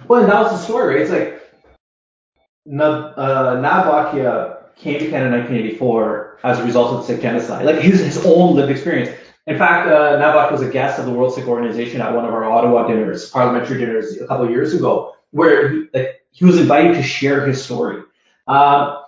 Well, 0.08 0.22
and 0.22 0.30
that 0.30 0.40
was 0.40 0.52
the 0.52 0.58
story, 0.58 0.94
right? 0.94 1.02
It's 1.02 1.10
like, 1.10 1.38
uh, 2.80 3.58
Nav 3.60 3.86
Bhatia 3.86 4.74
came 4.76 4.98
to 4.98 5.10
Canada 5.10 5.36
in 5.36 5.42
1984 5.42 6.38
as 6.44 6.58
a 6.58 6.64
result 6.64 7.00
of 7.00 7.06
the 7.06 7.22
genocide, 7.22 7.64
like 7.64 7.76
his, 7.76 8.00
his 8.00 8.24
own 8.24 8.56
lived 8.56 8.70
experience. 8.70 9.10
In 9.46 9.58
fact, 9.58 9.88
uh, 9.88 10.18
Navak 10.18 10.52
was 10.52 10.62
a 10.62 10.70
guest 10.70 11.00
of 11.00 11.06
the 11.06 11.12
World 11.12 11.34
Sikh 11.34 11.48
Organization 11.48 12.00
at 12.00 12.14
one 12.14 12.24
of 12.24 12.32
our 12.32 12.44
Ottawa 12.44 12.86
dinners, 12.86 13.28
parliamentary 13.28 13.78
dinners, 13.78 14.20
a 14.20 14.26
couple 14.26 14.44
of 14.44 14.50
years 14.50 14.72
ago, 14.72 15.14
where 15.30 15.68
he, 15.68 15.88
like, 15.92 16.24
he 16.30 16.44
was 16.44 16.58
invited 16.58 16.94
to 16.94 17.02
share 17.02 17.44
his 17.46 17.62
story. 17.62 18.02
Um, 18.46 18.98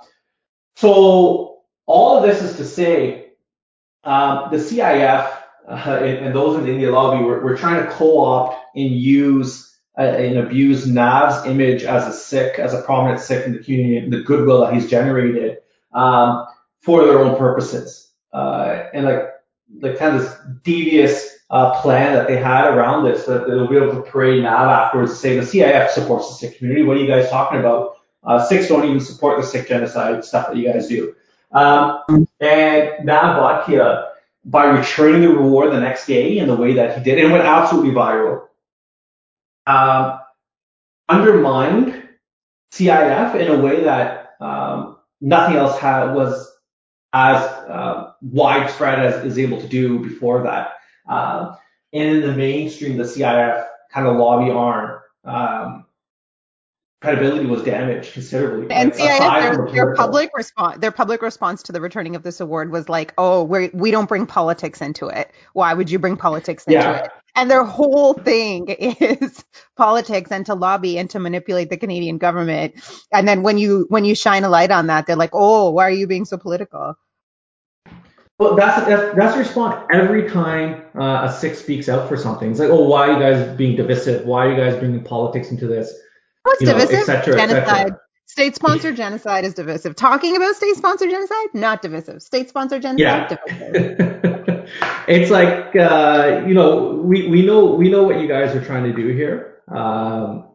so 0.76 1.60
all 1.86 2.16
of 2.16 2.24
this 2.24 2.42
is 2.42 2.56
to 2.56 2.64
say, 2.64 3.26
um, 4.02 4.48
the 4.50 4.58
CIF 4.58 5.32
uh, 5.68 5.72
and, 5.72 6.26
and, 6.26 6.34
those 6.34 6.58
in 6.58 6.64
the 6.64 6.72
India 6.72 6.90
lobby 6.90 7.24
were, 7.24 7.40
were 7.40 7.56
trying 7.56 7.82
to 7.82 7.90
co-opt 7.90 8.56
and 8.76 8.90
use 8.90 9.74
uh, 9.96 10.02
and 10.02 10.38
abuse 10.38 10.86
Nav's 10.86 11.46
image 11.46 11.84
as 11.84 12.06
a 12.06 12.12
Sikh, 12.12 12.58
as 12.58 12.74
a 12.74 12.82
prominent 12.82 13.20
Sikh 13.20 13.46
in 13.46 13.52
the 13.52 13.60
community, 13.60 14.10
the 14.10 14.22
goodwill 14.22 14.60
that 14.62 14.74
he's 14.74 14.90
generated 14.90 15.58
um, 15.92 16.46
for 16.80 17.06
their 17.06 17.20
own 17.20 17.38
purposes. 17.38 18.10
Uh, 18.32 18.88
and 18.92 19.06
like, 19.06 19.28
like 19.80 19.98
kind 19.98 20.16
of 20.16 20.22
this 20.22 20.34
devious 20.62 21.38
uh, 21.50 21.80
plan 21.80 22.14
that 22.14 22.26
they 22.26 22.36
had 22.36 22.66
around 22.66 23.04
this, 23.04 23.26
that 23.26 23.46
they'll 23.46 23.68
be 23.68 23.76
able 23.76 23.92
to 23.92 24.10
parade 24.10 24.42
Nav 24.42 24.68
afterwards 24.68 25.12
to 25.12 25.16
say 25.16 25.36
the 25.36 25.42
CIF 25.42 25.90
supports 25.90 26.28
the 26.28 26.34
Sikh 26.34 26.58
community. 26.58 26.84
What 26.84 26.96
are 26.96 27.00
you 27.00 27.06
guys 27.06 27.28
talking 27.30 27.60
about? 27.60 27.96
Uh, 28.22 28.44
Sikhs 28.44 28.68
don't 28.68 28.84
even 28.84 29.00
support 29.00 29.40
the 29.40 29.46
Sikh 29.46 29.68
genocide 29.68 30.24
stuff 30.24 30.48
that 30.48 30.56
you 30.56 30.72
guys 30.72 30.88
do. 30.88 31.14
Um, 31.52 32.26
and 32.40 33.04
Nav 33.04 33.66
Bhatia, 33.66 34.08
by 34.44 34.66
returning 34.66 35.22
the 35.22 35.28
reward 35.28 35.72
the 35.72 35.80
next 35.80 36.06
day 36.06 36.38
in 36.38 36.48
the 36.48 36.56
way 36.56 36.74
that 36.74 36.98
he 36.98 37.04
did, 37.04 37.18
and 37.18 37.28
it 37.28 37.32
went 37.32 37.44
absolutely 37.44 37.92
viral, 37.92 38.48
um, 39.66 40.18
undermined 41.08 42.08
CIF 42.72 43.36
in 43.36 43.48
a 43.48 43.58
way 43.62 43.84
that 43.84 44.34
um, 44.40 44.98
nothing 45.20 45.56
else 45.56 45.78
had 45.78 46.14
was 46.14 46.53
as 47.14 47.40
uh, 47.70 48.12
widespread 48.20 48.98
as 48.98 49.24
is 49.24 49.38
able 49.38 49.60
to 49.60 49.68
do 49.68 50.00
before 50.00 50.42
that. 50.42 50.72
Uh, 51.08 51.54
and 51.92 52.16
in 52.16 52.20
the 52.22 52.32
mainstream, 52.32 52.98
the 52.98 53.04
CIF 53.04 53.64
kind 53.92 54.08
of 54.08 54.16
lobby 54.16 54.50
arm 54.50 54.98
um, 55.24 55.86
credibility 57.00 57.46
was 57.46 57.62
damaged 57.62 58.12
considerably. 58.12 58.74
And 58.74 58.92
CIF, 58.92 59.40
their, 59.40 59.72
their 59.72 59.94
public 59.94 60.30
response, 60.34 60.80
their 60.80 60.90
public 60.90 61.22
response 61.22 61.62
to 61.64 61.72
the 61.72 61.80
returning 61.80 62.16
of 62.16 62.24
this 62.24 62.40
award 62.40 62.72
was 62.72 62.88
like, 62.88 63.14
"Oh, 63.16 63.44
we 63.44 63.70
we 63.72 63.92
don't 63.92 64.08
bring 64.08 64.26
politics 64.26 64.80
into 64.80 65.06
it. 65.06 65.30
Why 65.52 65.72
would 65.72 65.90
you 65.90 66.00
bring 66.00 66.16
politics 66.16 66.64
into 66.64 66.80
yeah. 66.80 67.04
it?" 67.04 67.10
And 67.36 67.48
their 67.48 67.64
whole 67.64 68.14
thing 68.14 68.68
is 68.78 69.44
politics 69.76 70.32
and 70.32 70.44
to 70.46 70.54
lobby 70.54 70.98
and 70.98 71.08
to 71.10 71.20
manipulate 71.20 71.70
the 71.70 71.76
Canadian 71.76 72.18
government. 72.18 72.74
And 73.12 73.28
then 73.28 73.44
when 73.44 73.56
you 73.56 73.86
when 73.88 74.04
you 74.04 74.16
shine 74.16 74.42
a 74.42 74.48
light 74.48 74.72
on 74.72 74.88
that, 74.88 75.06
they're 75.06 75.14
like, 75.14 75.30
"Oh, 75.32 75.70
why 75.70 75.84
are 75.84 75.90
you 75.90 76.08
being 76.08 76.24
so 76.24 76.38
political?" 76.38 76.96
Well, 78.38 78.56
that's 78.56 78.86
that's, 78.86 79.16
that's 79.16 79.34
the 79.34 79.40
response 79.40 79.86
every 79.92 80.28
time 80.28 80.82
uh, 80.98 81.28
a 81.28 81.32
Sikh 81.32 81.54
speaks 81.54 81.88
out 81.88 82.08
for 82.08 82.16
something. 82.16 82.50
It's 82.50 82.60
like, 82.60 82.70
"Oh, 82.70 82.88
why 82.88 83.08
are 83.08 83.12
you 83.12 83.18
guys 83.18 83.56
being 83.56 83.76
divisive? 83.76 84.26
Why 84.26 84.46
are 84.46 84.50
you 84.50 84.56
guys 84.56 84.76
bringing 84.78 85.04
politics 85.04 85.50
into 85.50 85.66
this?" 85.66 85.92
What's 86.42 86.60
you 86.60 86.66
divisive? 86.66 87.00
et 87.00 87.04
cetera, 87.04 87.36
genocide. 87.36 87.92
State-sponsored 88.26 88.96
genocide 88.96 89.44
is 89.44 89.54
divisive. 89.54 89.94
Talking 89.94 90.34
about 90.34 90.56
state-sponsored 90.56 91.10
genocide, 91.10 91.46
not 91.52 91.82
divisive. 91.82 92.22
State-sponsored 92.22 92.82
genocide, 92.82 92.98
yeah. 92.98 93.28
divisive. 93.28 94.70
it's 95.08 95.30
like 95.30 95.76
uh, 95.76 96.42
you 96.46 96.54
know, 96.54 97.02
we, 97.04 97.28
we 97.28 97.46
know 97.46 97.66
we 97.66 97.90
know 97.90 98.02
what 98.02 98.20
you 98.20 98.26
guys 98.26 98.54
are 98.56 98.64
trying 98.64 98.84
to 98.84 98.92
do 98.92 99.08
here. 99.08 99.62
Um, 99.68 100.48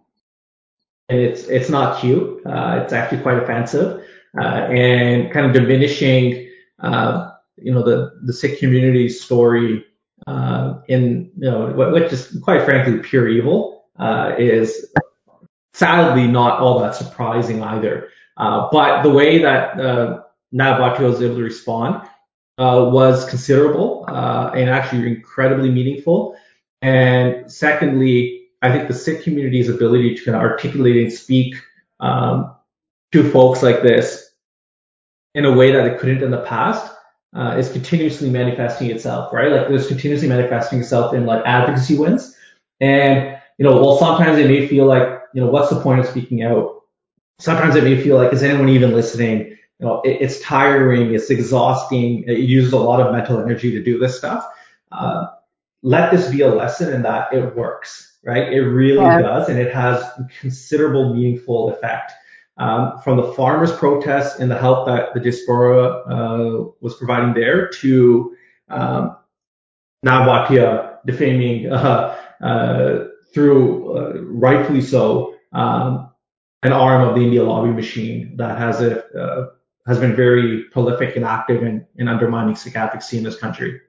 and 1.10 1.20
it's 1.20 1.44
it's 1.44 1.70
not 1.70 2.00
cute. 2.00 2.46
Uh, 2.46 2.82
it's 2.84 2.94
actually 2.94 3.22
quite 3.22 3.38
offensive 3.38 4.04
uh, 4.40 4.44
and 4.44 5.32
kind 5.32 5.46
of 5.46 5.54
diminishing, 5.54 6.50
uh, 6.80 7.29
you 7.62 7.74
know, 7.74 7.84
the 7.84 8.20
the 8.24 8.34
Sikh 8.34 8.60
community 8.60 9.10
story 9.10 9.86
uh, 10.28 10.80
in 10.88 11.32
you 11.38 11.50
know 11.50 11.72
what 11.72 12.10
just 12.10 12.42
quite 12.42 12.64
frankly 12.64 13.00
pure 13.00 13.28
evil 13.28 13.86
uh, 13.98 14.34
is 14.38 14.94
sadly 15.74 16.28
not 16.28 16.60
all 16.60 16.80
that 16.80 16.96
surprising 16.96 17.64
either. 17.64 18.10
Uh, 18.38 18.70
but 18.72 19.04
the 19.04 19.10
way 19.10 19.40
that 19.40 19.80
uh, 19.80 20.22
was 20.52 21.22
able 21.22 21.36
to 21.36 21.44
respond 21.44 22.08
uh, 22.58 22.90
was 22.92 23.30
considerable 23.30 24.06
uh, 24.08 24.52
and 24.56 24.70
actually 24.70 25.08
incredibly 25.08 25.70
meaningful. 25.70 26.38
And 26.82 27.52
secondly, 27.52 28.48
I 28.62 28.72
think 28.72 28.88
the 28.88 28.94
Sikh 28.94 29.24
community's 29.24 29.70
ability 29.70 30.16
to 30.16 30.26
kind 30.26 30.36
of 30.36 30.42
articulate 30.42 30.98
and 30.98 31.12
speak 31.12 31.56
um, 32.00 32.56
to 33.12 33.30
folks 33.32 33.64
like 33.64 33.82
this 33.82 34.30
in 35.36 35.46
a 35.46 35.56
way 35.56 35.72
that 35.72 35.86
it 35.86 36.00
couldn't 36.00 36.24
in 36.24 36.32
the 36.32 36.42
past 36.42 36.94
uh, 37.36 37.56
is 37.58 37.72
continuously 37.72 38.30
manifesting 38.30 38.90
itself, 38.90 39.32
right? 39.34 39.52
Like 39.52 39.70
it's 39.70 39.88
continuously 39.88 40.28
manifesting 40.28 40.80
itself 40.80 41.14
in 41.14 41.26
like 41.26 41.44
advocacy 41.46 41.98
wins. 41.98 42.36
And, 42.80 43.38
you 43.58 43.66
know, 43.66 43.82
while 43.82 43.98
sometimes 43.98 44.38
it 44.38 44.48
may 44.48 44.68
feel 44.68 44.86
like 44.86 45.20
you 45.34 45.42
know, 45.42 45.50
what's 45.50 45.70
the 45.70 45.80
point 45.80 46.00
of 46.00 46.06
speaking 46.08 46.44
out? 46.44 46.82
Sometimes 47.40 47.76
it 47.76 47.84
may 47.84 48.02
feel 48.02 48.18
like, 48.18 48.34
is 48.34 48.44
anyone 48.44 48.70
even 48.70 48.94
listening? 48.94 49.50
You 49.80 49.86
know, 49.86 50.02
it, 50.02 50.18
it's 50.22 50.40
tiring, 50.42 51.14
it's 51.14 51.30
exhausting, 51.30 52.24
it 52.28 52.40
uses 52.40 52.74
a 52.74 52.78
lot 52.78 53.00
of 53.00 53.14
mental 53.14 53.40
energy 53.40 53.72
to 53.72 53.82
do 53.82 53.98
this 53.98 54.18
stuff. 54.18 54.46
Uh, 54.92 55.28
let 55.84 56.12
this 56.12 56.30
be 56.30 56.42
a 56.42 56.48
lesson 56.48 56.94
in 56.94 57.02
that 57.04 57.32
it 57.32 57.56
works, 57.56 58.18
right? 58.24 58.52
It 58.52 58.62
really 58.62 59.06
yeah. 59.06 59.22
does, 59.22 59.50
and 59.50 59.58
it 59.58 59.74
has 59.74 60.04
considerable 60.42 61.14
meaningful 61.14 61.70
effect. 61.70 62.12
Um, 62.60 63.00
from 63.02 63.16
the 63.16 63.32
farmers' 63.34 63.72
protests 63.72 64.40
and 64.40 64.52
the 64.52 64.58
help 64.58 64.86
that 64.88 65.14
the 65.14 65.22
diaspora 65.22 65.88
uh, 65.88 66.66
was 66.82 66.96
providing 66.96 67.34
there 67.34 67.70
to 67.70 68.36
um, 68.68 69.16
defaming 71.06 71.72
uh, 71.72 72.18
uh, 72.42 73.06
through, 73.34 73.98
uh, 73.98 74.22
rightfully 74.24 74.82
so, 74.82 75.36
um, 75.54 76.12
an 76.64 76.74
arm 76.74 77.08
of 77.08 77.16
the 77.16 77.22
India 77.22 77.44
lobby 77.44 77.72
machine 77.72 78.36
that 78.36 78.58
has 78.58 78.82
a, 78.82 79.06
uh, 79.18 79.50
has 79.88 79.98
been 79.98 80.16
very 80.16 80.66
prolific 80.66 81.16
and 81.16 81.24
active 81.24 81.64
in, 81.64 81.86
in 81.96 82.08
undermining 82.08 82.56
Sikh 82.56 82.76
advocacy 82.76 83.18
in 83.18 83.24
this 83.24 83.38
country. 83.38 83.80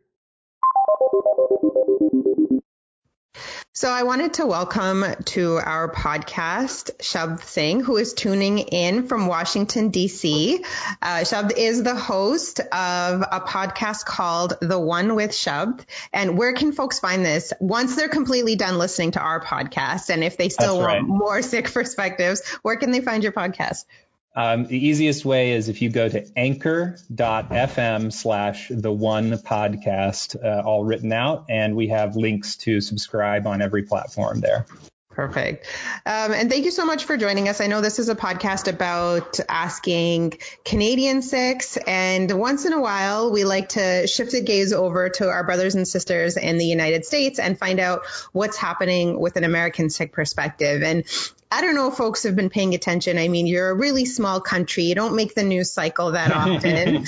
So 3.80 3.88
I 3.88 4.02
wanted 4.02 4.34
to 4.34 4.46
welcome 4.46 5.06
to 5.24 5.56
our 5.56 5.90
podcast 5.90 6.94
Shabd 6.98 7.42
Singh, 7.42 7.80
who 7.80 7.96
is 7.96 8.12
tuning 8.12 8.58
in 8.58 9.08
from 9.08 9.26
Washington, 9.26 9.88
D.C. 9.88 10.62
Uh, 11.00 11.20
Shabd 11.20 11.56
is 11.56 11.82
the 11.82 11.94
host 11.94 12.60
of 12.60 13.22
a 13.22 13.40
podcast 13.40 14.04
called 14.04 14.52
The 14.60 14.78
One 14.78 15.14
with 15.14 15.30
Shabd. 15.30 15.86
And 16.12 16.36
where 16.36 16.52
can 16.52 16.72
folks 16.72 17.00
find 17.00 17.24
this 17.24 17.54
once 17.58 17.96
they're 17.96 18.10
completely 18.10 18.54
done 18.54 18.76
listening 18.76 19.12
to 19.12 19.20
our 19.20 19.42
podcast? 19.42 20.10
And 20.10 20.22
if 20.22 20.36
they 20.36 20.50
still 20.50 20.82
right. 20.82 21.02
want 21.02 21.08
more 21.08 21.40
Sikh 21.50 21.72
perspectives, 21.72 22.46
where 22.60 22.76
can 22.76 22.90
they 22.90 23.00
find 23.00 23.22
your 23.22 23.32
podcast? 23.32 23.86
Um, 24.34 24.66
the 24.66 24.78
easiest 24.78 25.24
way 25.24 25.52
is 25.52 25.68
if 25.68 25.82
you 25.82 25.90
go 25.90 26.08
to 26.08 26.24
anchor.fm 26.36 28.12
slash 28.12 28.68
the 28.70 28.92
one 28.92 29.32
podcast, 29.32 30.36
uh, 30.42 30.62
all 30.64 30.84
written 30.84 31.12
out, 31.12 31.46
and 31.48 31.74
we 31.74 31.88
have 31.88 32.14
links 32.14 32.56
to 32.58 32.80
subscribe 32.80 33.46
on 33.46 33.60
every 33.60 33.82
platform 33.82 34.40
there. 34.40 34.66
Perfect. 35.10 35.66
Um, 36.06 36.32
and 36.32 36.48
thank 36.48 36.64
you 36.64 36.70
so 36.70 36.86
much 36.86 37.04
for 37.04 37.16
joining 37.16 37.48
us. 37.48 37.60
I 37.60 37.66
know 37.66 37.80
this 37.80 37.98
is 37.98 38.08
a 38.08 38.14
podcast 38.14 38.68
about 38.68 39.40
asking 39.48 40.38
Canadian 40.64 41.20
Sikhs, 41.20 41.76
and 41.76 42.30
once 42.30 42.64
in 42.64 42.72
a 42.72 42.80
while, 42.80 43.32
we 43.32 43.44
like 43.44 43.70
to 43.70 44.06
shift 44.06 44.30
the 44.30 44.40
gaze 44.40 44.72
over 44.72 45.08
to 45.08 45.28
our 45.28 45.44
brothers 45.44 45.74
and 45.74 45.86
sisters 45.86 46.36
in 46.36 46.58
the 46.58 46.64
United 46.64 47.04
States 47.04 47.40
and 47.40 47.58
find 47.58 47.80
out 47.80 48.02
what's 48.32 48.56
happening 48.56 49.18
with 49.18 49.36
an 49.36 49.42
American 49.42 49.90
Sikh 49.90 50.12
perspective. 50.12 50.82
And 50.84 51.04
I 51.52 51.62
don't 51.62 51.74
know 51.74 51.88
if 51.88 51.96
folks 51.96 52.22
have 52.22 52.36
been 52.36 52.48
paying 52.48 52.74
attention. 52.74 53.18
I 53.18 53.26
mean, 53.26 53.48
you're 53.48 53.70
a 53.70 53.74
really 53.74 54.04
small 54.04 54.40
country. 54.40 54.84
You 54.84 54.94
don't 54.94 55.16
make 55.16 55.34
the 55.34 55.42
news 55.42 55.72
cycle 55.72 56.12
that 56.12 56.30
often. 56.34 57.02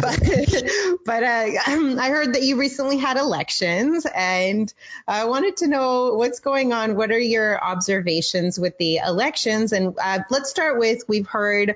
but 0.00 1.02
but 1.04 1.22
uh, 1.24 1.46
I 2.00 2.10
heard 2.10 2.34
that 2.34 2.42
you 2.42 2.56
recently 2.56 2.98
had 2.98 3.16
elections, 3.16 4.06
and 4.14 4.72
I 5.06 5.24
wanted 5.24 5.58
to 5.58 5.66
know 5.66 6.14
what's 6.14 6.38
going 6.38 6.72
on. 6.72 6.94
What 6.94 7.10
are 7.10 7.18
your 7.18 7.62
observations 7.62 8.58
with 8.58 8.78
the 8.78 8.98
elections? 8.98 9.72
And 9.72 9.96
uh, 10.00 10.20
let's 10.30 10.50
start 10.50 10.78
with 10.78 11.02
we've 11.08 11.26
heard 11.26 11.74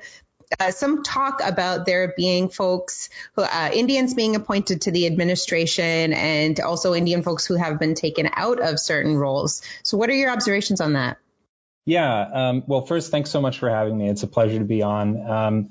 uh, 0.61 0.71
some 0.71 1.03
talk 1.03 1.41
about 1.43 1.87
there 1.87 2.13
being 2.17 2.49
folks, 2.49 3.09
who, 3.35 3.43
uh, 3.43 3.71
Indians 3.73 4.15
being 4.15 4.37
appointed 4.37 4.83
to 4.83 4.91
the 4.91 5.07
administration, 5.07 6.13
and 6.13 6.61
also 6.61 6.95
Indian 6.95 7.23
folks 7.23 7.47
who 7.47 7.57
have 7.57 7.81
been 7.81 7.95
taken 7.95 8.29
out 8.33 8.61
of 8.61 8.79
certain 8.79 9.17
roles. 9.17 9.63
So, 9.83 9.97
what 9.97 10.09
are 10.09 10.15
your 10.15 10.31
observations 10.31 10.81
on 10.81 10.93
that? 10.93 11.19
Yeah. 11.85 12.29
Um, 12.33 12.65
well, 12.67 12.87
first, 12.87 13.11
thanks 13.11 13.31
so 13.31 13.41
much 13.41 13.59
for 13.59 13.69
having 13.69 13.99
me. 13.99 14.09
It's 14.09 14.23
a 14.23 14.29
pleasure 14.29 14.59
to 14.59 14.65
be 14.65 14.83
on. 14.83 15.31
Um, 15.31 15.69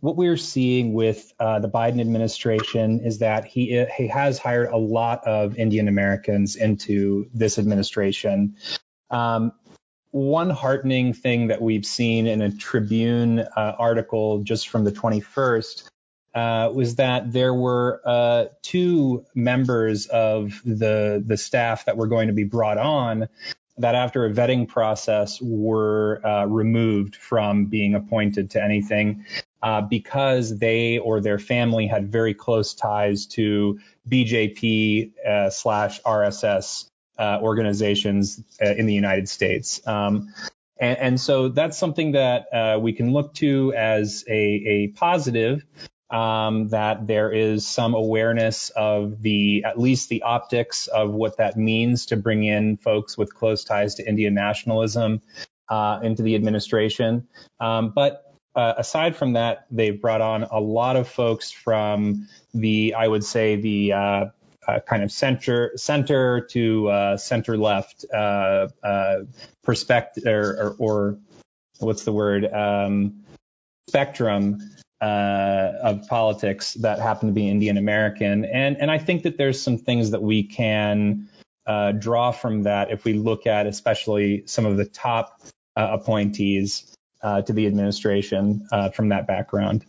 what 0.00 0.16
we're 0.16 0.36
seeing 0.36 0.92
with 0.92 1.32
uh, 1.40 1.58
the 1.58 1.68
Biden 1.68 2.00
administration 2.00 3.00
is 3.00 3.18
that 3.18 3.44
he 3.44 3.84
he 3.96 4.08
has 4.08 4.38
hired 4.38 4.68
a 4.68 4.76
lot 4.76 5.26
of 5.26 5.56
Indian 5.56 5.88
Americans 5.88 6.54
into 6.54 7.28
this 7.32 7.58
administration. 7.58 8.56
Um, 9.10 9.52
one 10.10 10.50
heartening 10.50 11.12
thing 11.12 11.48
that 11.48 11.60
we've 11.60 11.86
seen 11.86 12.26
in 12.26 12.40
a 12.40 12.52
Tribune 12.52 13.40
uh, 13.40 13.72
article 13.78 14.44
just 14.44 14.68
from 14.68 14.84
the 14.84 14.92
21st 14.92 15.90
uh, 16.34 16.70
was 16.72 16.96
that 16.96 17.32
there 17.32 17.54
were 17.54 18.00
uh, 18.04 18.44
two 18.62 19.24
members 19.34 20.06
of 20.06 20.60
the 20.64 21.22
the 21.26 21.36
staff 21.36 21.86
that 21.86 21.96
were 21.96 22.06
going 22.06 22.28
to 22.28 22.34
be 22.34 22.44
brought 22.44 22.78
on 22.78 23.28
that 23.78 23.94
after 23.94 24.24
a 24.24 24.30
vetting 24.30 24.68
process 24.68 25.40
were 25.40 26.24
uh, 26.24 26.46
removed 26.46 27.16
from 27.16 27.66
being 27.66 27.94
appointed 27.94 28.50
to 28.50 28.62
anything 28.62 29.24
uh, 29.62 29.80
because 29.80 30.58
they 30.58 30.98
or 30.98 31.20
their 31.20 31.38
family 31.38 31.86
had 31.86 32.12
very 32.12 32.34
close 32.34 32.74
ties 32.74 33.26
to 33.26 33.80
BJP 34.08 35.12
uh, 35.26 35.50
slash 35.50 36.00
RSS 36.02 36.90
uh, 37.18 37.38
organizations 37.40 38.42
uh, 38.62 38.70
in 38.70 38.86
the 38.86 38.94
United 38.94 39.28
States. 39.28 39.84
Um, 39.86 40.32
and, 40.78 40.98
and, 40.98 41.20
so 41.20 41.48
that's 41.48 41.78
something 41.78 42.12
that 42.12 42.46
uh, 42.52 42.78
we 42.80 42.92
can 42.92 43.12
look 43.12 43.32
to 43.34 43.72
as 43.74 44.24
a, 44.28 44.32
a 44.32 44.88
positive. 44.88 45.64
Um, 46.10 46.68
that 46.68 47.06
there 47.06 47.32
is 47.32 47.66
some 47.66 47.94
awareness 47.94 48.70
of 48.70 49.22
the 49.22 49.64
at 49.64 49.80
least 49.80 50.10
the 50.10 50.22
optics 50.22 50.86
of 50.86 51.10
what 51.10 51.38
that 51.38 51.56
means 51.56 52.06
to 52.06 52.16
bring 52.16 52.44
in 52.44 52.76
folks 52.76 53.16
with 53.16 53.34
close 53.34 53.64
ties 53.64 53.96
to 53.96 54.06
Indian 54.06 54.34
nationalism 54.34 55.22
uh, 55.68 56.00
into 56.02 56.22
the 56.22 56.34
administration. 56.34 57.26
Um, 57.58 57.90
but 57.90 58.24
uh, 58.54 58.74
aside 58.78 59.16
from 59.16 59.32
that, 59.32 59.66
they've 59.70 60.00
brought 60.00 60.20
on 60.20 60.44
a 60.44 60.60
lot 60.60 60.96
of 60.96 61.08
folks 61.08 61.50
from 61.50 62.28
the, 62.52 62.94
I 62.94 63.08
would 63.08 63.24
say, 63.24 63.56
the 63.56 63.92
uh, 63.92 64.24
uh, 64.66 64.80
kind 64.86 65.02
of 65.02 65.10
center 65.10 65.72
center 65.76 66.42
to 66.50 66.88
uh, 66.88 67.16
center 67.16 67.56
left 67.56 68.04
uh, 68.12 68.68
perspective, 69.62 70.24
or, 70.26 70.52
or, 70.56 70.76
or, 70.78 71.18
what's 71.80 72.04
the 72.04 72.12
word, 72.12 72.50
um, 72.52 73.24
spectrum 73.88 74.58
of 75.00 76.06
politics 76.08 76.74
that 76.74 76.98
happen 76.98 77.28
to 77.28 77.34
be 77.34 77.48
Indian 77.48 77.76
American, 77.76 78.44
and 78.44 78.76
and 78.78 78.90
I 78.90 78.98
think 78.98 79.24
that 79.24 79.36
there's 79.36 79.60
some 79.60 79.78
things 79.78 80.12
that 80.12 80.22
we 80.22 80.44
can 80.44 81.28
draw 81.98 82.32
from 82.32 82.62
that 82.64 82.90
if 82.90 83.04
we 83.04 83.14
look 83.14 83.46
at 83.46 83.66
especially 83.66 84.44
some 84.46 84.66
of 84.66 84.76
the 84.76 84.84
top 84.84 85.40
appointees 85.76 86.94
uh, 87.24 87.42
to 87.42 87.52
the 87.52 87.66
administration 87.66 88.68
uh, 88.70 88.90
from 88.90 89.08
that 89.08 89.26
background. 89.26 89.84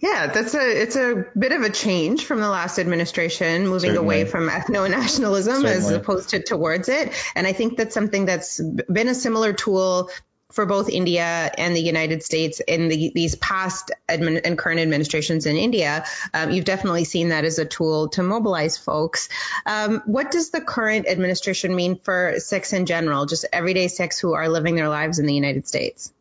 Yeah, 0.00 0.26
that's 0.26 0.54
a 0.54 0.82
it's 0.82 0.96
a 0.96 1.24
bit 1.38 1.52
of 1.52 1.62
a 1.62 1.70
change 1.70 2.24
from 2.24 2.40
the 2.40 2.48
last 2.48 2.78
administration, 2.78 3.62
moving 3.66 3.90
Certainly. 3.90 3.98
away 3.98 4.24
from 4.24 4.48
ethno 4.48 4.90
nationalism 4.90 5.64
as 5.64 5.90
opposed 5.90 6.30
to 6.30 6.42
towards 6.42 6.88
it. 6.88 7.12
And 7.34 7.46
I 7.46 7.52
think 7.52 7.76
that's 7.76 7.94
something 7.94 8.26
that's 8.26 8.60
been 8.60 9.08
a 9.08 9.14
similar 9.14 9.52
tool 9.52 10.10
for 10.52 10.66
both 10.66 10.88
India 10.88 11.50
and 11.58 11.74
the 11.74 11.80
United 11.80 12.22
States 12.22 12.60
in 12.60 12.88
the, 12.88 13.12
these 13.14 13.34
past 13.36 13.90
admin, 14.08 14.40
and 14.44 14.56
current 14.56 14.80
administrations 14.80 15.46
in 15.46 15.56
India. 15.56 16.04
Um, 16.32 16.50
you've 16.50 16.64
definitely 16.64 17.04
seen 17.04 17.30
that 17.30 17.44
as 17.44 17.58
a 17.58 17.64
tool 17.64 18.08
to 18.10 18.22
mobilize 18.22 18.76
folks. 18.76 19.28
Um, 19.66 20.02
what 20.06 20.30
does 20.30 20.50
the 20.50 20.60
current 20.60 21.08
administration 21.08 21.74
mean 21.74 21.98
for 21.98 22.34
Sikhs 22.38 22.72
in 22.72 22.86
general, 22.86 23.26
just 23.26 23.46
everyday 23.52 23.88
Sikhs 23.88 24.18
who 24.18 24.34
are 24.34 24.48
living 24.48 24.74
their 24.76 24.88
lives 24.88 25.18
in 25.18 25.26
the 25.26 25.34
United 25.34 25.66
States? 25.66 26.12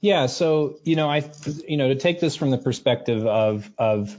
Yeah, 0.00 0.26
so 0.26 0.78
you 0.84 0.96
know, 0.96 1.10
I 1.10 1.30
you 1.68 1.76
know, 1.76 1.88
to 1.88 1.94
take 1.94 2.20
this 2.20 2.36
from 2.36 2.50
the 2.50 2.58
perspective 2.58 3.26
of 3.26 3.70
of 3.76 4.18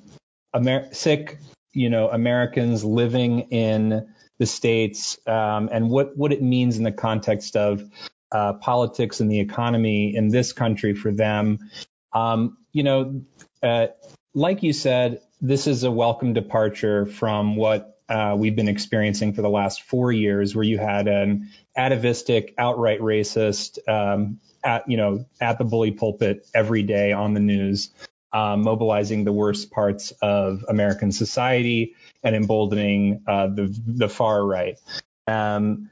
Amer- 0.55 0.93
Sikh, 0.93 1.38
you 1.74 1.89
know, 1.89 2.09
Americans 2.09 2.84
living 2.84 3.39
in 3.51 4.13
the 4.38 4.45
states 4.45 5.17
um, 5.28 5.69
and 5.72 5.89
what 5.89 6.17
what 6.17 6.34
it 6.34 6.41
means 6.41 6.78
in 6.78 6.84
the 6.84 6.91
context 6.91 7.55
of 7.55 7.89
uh, 8.32 8.53
politics 8.53 9.19
and 9.19 9.32
the 9.32 9.39
economy 9.39 10.15
in 10.15 10.29
this 10.29 10.53
country 10.53 10.93
for 10.93 11.11
them. 11.11 11.59
Um, 12.13 12.57
you 12.71 12.84
know, 12.84 13.23
uh, 13.61 13.88
like 14.34 14.63
you 14.63 14.73
said, 14.73 15.21
this 15.41 15.67
is 15.67 15.84
a 15.84 15.91
welcome 15.91 16.34
departure 16.34 17.05
from 17.05 17.55
what 17.55 17.99
uh, 18.07 18.36
we've 18.38 18.55
been 18.55 18.67
experiencing 18.67 19.34
for 19.34 19.41
the 19.41 19.49
last 19.49 19.84
four 19.84 20.11
years, 20.11 20.55
where 20.55 20.65
you 20.65 20.77
had 20.77 21.07
an 21.07 21.49
atavistic, 21.75 22.53
outright 22.57 22.99
racist, 22.99 23.79
um, 23.88 24.39
at 24.63 24.88
you 24.89 24.97
know 24.97 25.25
at 25.39 25.57
the 25.57 25.63
bully 25.63 25.91
pulpit 25.91 26.45
every 26.53 26.84
day 26.84 27.13
on 27.13 27.34
the 27.34 27.39
news, 27.39 27.89
um, 28.34 28.63
mobilizing 28.63 29.23
the 29.23 29.32
worst 29.32 29.71
parts 29.71 30.11
of 30.21 30.63
American 30.67 31.11
society 31.11 31.95
and 32.23 32.36
emboldening 32.36 33.23
uh, 33.27 33.47
the 33.47 33.73
the 33.88 34.09
far 34.09 34.45
right. 34.45 34.77
Um, 35.27 35.89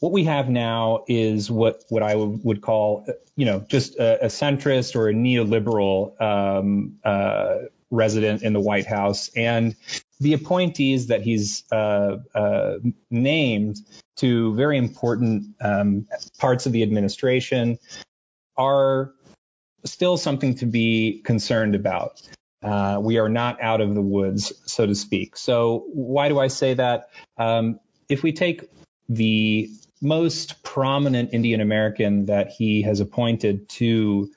what 0.00 0.12
we 0.12 0.24
have 0.24 0.48
now 0.48 1.04
is 1.08 1.50
what 1.50 1.84
what 1.88 2.02
I 2.02 2.14
would 2.14 2.60
call, 2.60 3.06
you 3.36 3.46
know, 3.46 3.60
just 3.68 3.96
a, 3.96 4.26
a 4.26 4.28
centrist 4.28 4.94
or 4.94 5.08
a 5.08 5.12
neoliberal 5.12 6.20
um, 6.20 6.98
uh, 7.04 7.56
resident 7.90 8.42
in 8.42 8.52
the 8.52 8.60
White 8.60 8.86
House, 8.86 9.30
and 9.34 9.74
the 10.20 10.34
appointees 10.34 11.08
that 11.08 11.22
he's 11.22 11.64
uh, 11.72 12.18
uh, 12.34 12.74
named 13.10 13.76
to 14.16 14.54
very 14.54 14.78
important 14.78 15.54
um, 15.60 16.06
parts 16.38 16.66
of 16.66 16.72
the 16.72 16.82
administration 16.82 17.78
are 18.56 19.12
still 19.84 20.16
something 20.16 20.56
to 20.56 20.66
be 20.66 21.22
concerned 21.24 21.74
about. 21.74 22.22
Uh, 22.62 22.98
we 23.00 23.18
are 23.18 23.28
not 23.28 23.60
out 23.62 23.80
of 23.80 23.94
the 23.94 24.02
woods, 24.02 24.52
so 24.66 24.84
to 24.84 24.94
speak. 24.94 25.36
So 25.36 25.84
why 25.92 26.28
do 26.28 26.38
I 26.40 26.48
say 26.48 26.74
that? 26.74 27.10
Um, 27.36 27.78
if 28.08 28.24
we 28.24 28.32
take 28.32 28.68
the 29.08 29.70
most 30.00 30.62
prominent 30.62 31.32
Indian 31.32 31.60
American 31.60 32.26
that 32.26 32.50
he 32.50 32.82
has 32.82 33.00
appointed 33.00 33.68
to 33.68 34.30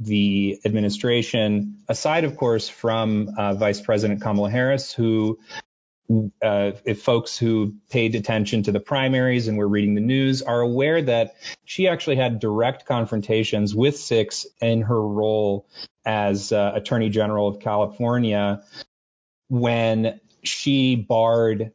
the 0.00 0.60
administration, 0.64 1.78
aside, 1.88 2.24
of 2.24 2.36
course, 2.36 2.68
from 2.68 3.30
uh, 3.36 3.54
Vice 3.54 3.80
President 3.80 4.22
Kamala 4.22 4.50
Harris, 4.50 4.92
who, 4.92 5.38
uh, 6.42 6.72
if 6.84 7.02
folks 7.02 7.36
who 7.36 7.74
paid 7.90 8.14
attention 8.14 8.62
to 8.62 8.72
the 8.72 8.80
primaries 8.80 9.48
and 9.48 9.58
were 9.58 9.68
reading 9.68 9.94
the 9.94 10.00
news 10.00 10.42
are 10.42 10.60
aware 10.60 11.02
that 11.02 11.34
she 11.64 11.88
actually 11.88 12.16
had 12.16 12.38
direct 12.38 12.86
confrontations 12.86 13.74
with 13.74 13.98
Sikhs 13.98 14.46
in 14.60 14.82
her 14.82 15.02
role 15.02 15.66
as 16.04 16.52
uh, 16.52 16.72
Attorney 16.74 17.10
General 17.10 17.48
of 17.48 17.58
California 17.60 18.62
when 19.48 20.20
she 20.42 20.94
barred 20.94 21.72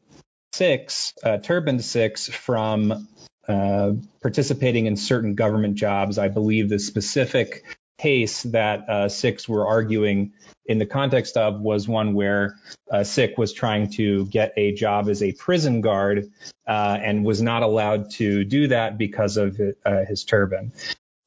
Sikhs, 0.54 1.14
uh, 1.24 1.38
turbaned 1.38 1.84
Sikhs, 1.84 2.28
from 2.28 3.08
uh, 3.48 3.94
participating 4.22 4.86
in 4.86 4.96
certain 4.96 5.34
government 5.34 5.76
jobs. 5.76 6.18
I 6.18 6.28
believe 6.28 6.70
the 6.70 6.80
specific 6.80 7.64
case 7.98 8.44
that 8.44 8.88
uh, 8.88 9.10
Sikhs 9.10 9.50
were 9.50 9.66
arguing 9.68 10.34
in 10.66 10.78
the 10.78 10.86
context 10.86 11.38
of 11.38 11.60
was 11.60 11.88
one 11.88 12.14
where 12.14 12.56
uh, 12.92 13.04
Sikh 13.04 13.38
was 13.38 13.52
trying 13.52 13.92
to 13.94 14.26
get 14.28 14.54
a 14.56 14.74
job 14.74 15.10
as 15.10 15.24
a 15.24 15.32
prison 15.34 15.82
guard 15.82 16.32
uh, 16.68 16.98
and 17.02 17.26
was 17.26 17.42
not 17.42 17.64
allowed 17.64 18.12
to 18.12 18.44
do 18.44 18.68
that 18.68 18.98
because 18.98 19.38
of 19.38 19.60
uh, 19.86 20.06
his 20.08 20.24
turban. 20.24 20.72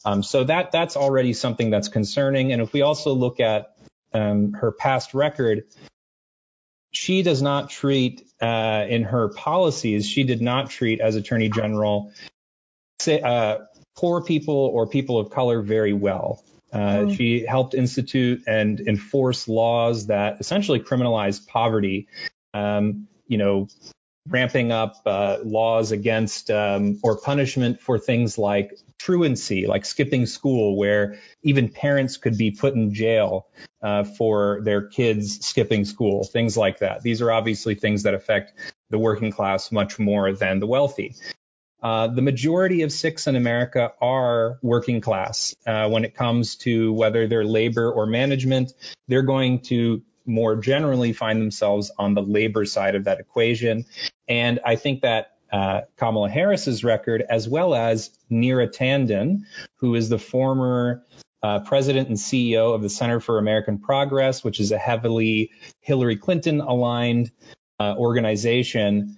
Um, 0.05 0.22
so 0.22 0.45
that 0.45 0.70
that's 0.70 0.97
already 0.97 1.33
something 1.33 1.70
that's 1.70 1.89
concerning. 1.89 2.53
And 2.53 2.62
if 2.62 2.72
we 2.72 2.83
also 2.83 3.12
look 3.12 3.41
at 3.41 3.77
um, 4.14 4.53
her 4.53 4.70
past 4.70 5.14
record, 5.14 5.64
she 6.97 7.22
does 7.22 7.42
not 7.42 7.68
treat 7.68 8.26
uh, 8.40 8.86
in 8.88 9.05
her 9.05 9.28
policies. 9.28 10.09
She 10.09 10.24
did 10.24 10.40
not 10.40 10.70
treat 10.70 11.01
as 11.01 11.14
Attorney 11.14 11.51
General 11.51 12.11
uh, 13.07 13.59
poor 13.97 14.22
people 14.22 14.55
or 14.55 14.86
people 14.86 15.18
of 15.18 15.30
color 15.30 15.61
very 15.61 15.92
well. 15.92 16.42
Uh, 16.72 16.78
mm-hmm. 16.78 17.14
She 17.14 17.44
helped 17.47 17.74
institute 17.74 18.42
and 18.47 18.80
enforce 18.80 19.47
laws 19.47 20.07
that 20.07 20.38
essentially 20.40 20.80
criminalize 20.80 21.47
poverty. 21.47 22.09
Um, 22.55 23.09
you 23.28 23.36
know, 23.36 23.68
ramping 24.28 24.72
up 24.72 25.03
uh, 25.05 25.38
laws 25.44 25.92
against 25.92 26.51
um, 26.51 26.99
or 27.03 27.18
punishment 27.18 27.80
for 27.80 27.99
things 27.99 28.38
like 28.38 28.72
truancy, 29.07 29.66
like 29.66 29.84
skipping 29.86 30.26
school, 30.26 30.76
where 30.76 31.18
even 31.42 31.68
parents 31.68 32.18
could 32.18 32.36
be 32.36 32.50
put 32.50 32.74
in 32.74 32.92
jail 32.92 33.46
uh, 33.82 34.04
for 34.18 34.61
their 34.64 34.82
kids 34.88 35.46
skipping 35.46 35.84
school, 35.86 36.24
things 36.24 36.57
like 36.57 36.78
that. 36.80 37.02
These 37.02 37.22
are 37.22 37.30
obviously 37.30 37.76
things 37.76 38.02
that 38.02 38.14
affect 38.14 38.52
the 38.90 38.98
working 38.98 39.32
class 39.32 39.72
much 39.72 39.98
more 39.98 40.32
than 40.32 40.61
the 40.61 40.66
wealthy. 40.66 41.14
uh, 41.82 42.09
the 42.09 42.22
majority 42.22 42.82
of 42.82 42.90
Sikhs 42.90 43.26
in 43.26 43.36
America 43.36 43.92
are 44.00 44.59
working 44.62 45.00
class. 45.00 45.54
Uh, 45.66 45.88
when 45.88 46.04
it 46.04 46.14
comes 46.16 46.57
to 46.57 46.92
whether 46.92 47.28
they're 47.28 47.44
labor 47.44 47.90
or 47.92 48.07
management, 48.07 48.72
they're 49.09 49.22
going 49.22 49.61
to 49.61 50.02
more 50.26 50.57
generally 50.57 51.12
find 51.12 51.40
themselves 51.40 51.92
on 51.98 52.14
the 52.14 52.22
labor 52.22 52.64
side 52.64 52.96
of 52.96 53.04
that 53.04 53.20
equation. 53.20 53.84
And 54.28 54.59
I 54.64 54.76
think 54.76 55.02
that 55.02 55.36
uh, 55.57 55.80
Kamala 55.96 56.28
Harris's 56.28 56.84
record, 56.84 57.24
as 57.26 57.48
well 57.48 57.74
as 57.74 58.11
Neera 58.30 58.68
Tanden, 58.68 59.44
who 59.76 59.94
is 59.94 60.11
the 60.11 60.18
former 60.18 61.02
uh, 61.42 61.61
president 61.61 62.09
and 62.09 62.18
CEO 62.18 62.74
of 62.74 62.82
the 62.82 62.90
Center 62.90 63.20
for 63.20 63.38
American 63.38 63.78
Progress, 63.78 64.44
which 64.44 64.61
is 64.61 64.70
a 64.70 64.76
heavily 64.76 65.50
Hillary 65.80 66.16
Clinton 66.16 66.61
aligned 66.61 67.30
uh, 67.80 67.94
organization, 67.96 69.16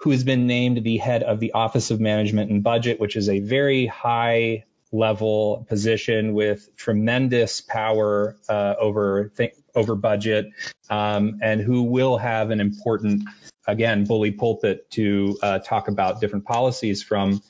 who 0.00 0.12
has 0.12 0.22
been 0.22 0.46
named 0.46 0.84
the 0.84 0.98
head 0.98 1.24
of 1.24 1.40
the 1.40 1.52
Office 1.52 1.90
of 1.90 1.98
Management 1.98 2.52
and 2.52 2.62
Budget, 2.62 3.00
which 3.00 3.16
is 3.16 3.28
a 3.28 3.40
very 3.40 3.86
high 3.86 4.64
level 4.92 5.66
position 5.68 6.34
with 6.34 6.68
tremendous 6.76 7.60
power 7.60 8.36
uh, 8.48 8.74
over 8.78 9.32
th- 9.36 9.54
over 9.74 9.96
budget, 9.96 10.46
um, 10.88 11.40
and 11.42 11.60
who 11.60 11.82
will 11.82 12.16
have 12.16 12.50
an 12.50 12.60
important, 12.60 13.24
again, 13.66 14.04
bully 14.04 14.32
pulpit 14.32 14.90
to 14.92 15.38
uh, 15.42 15.58
talk 15.60 15.88
about 15.88 16.20
different 16.20 16.44
policies 16.44 17.02
from. 17.02 17.42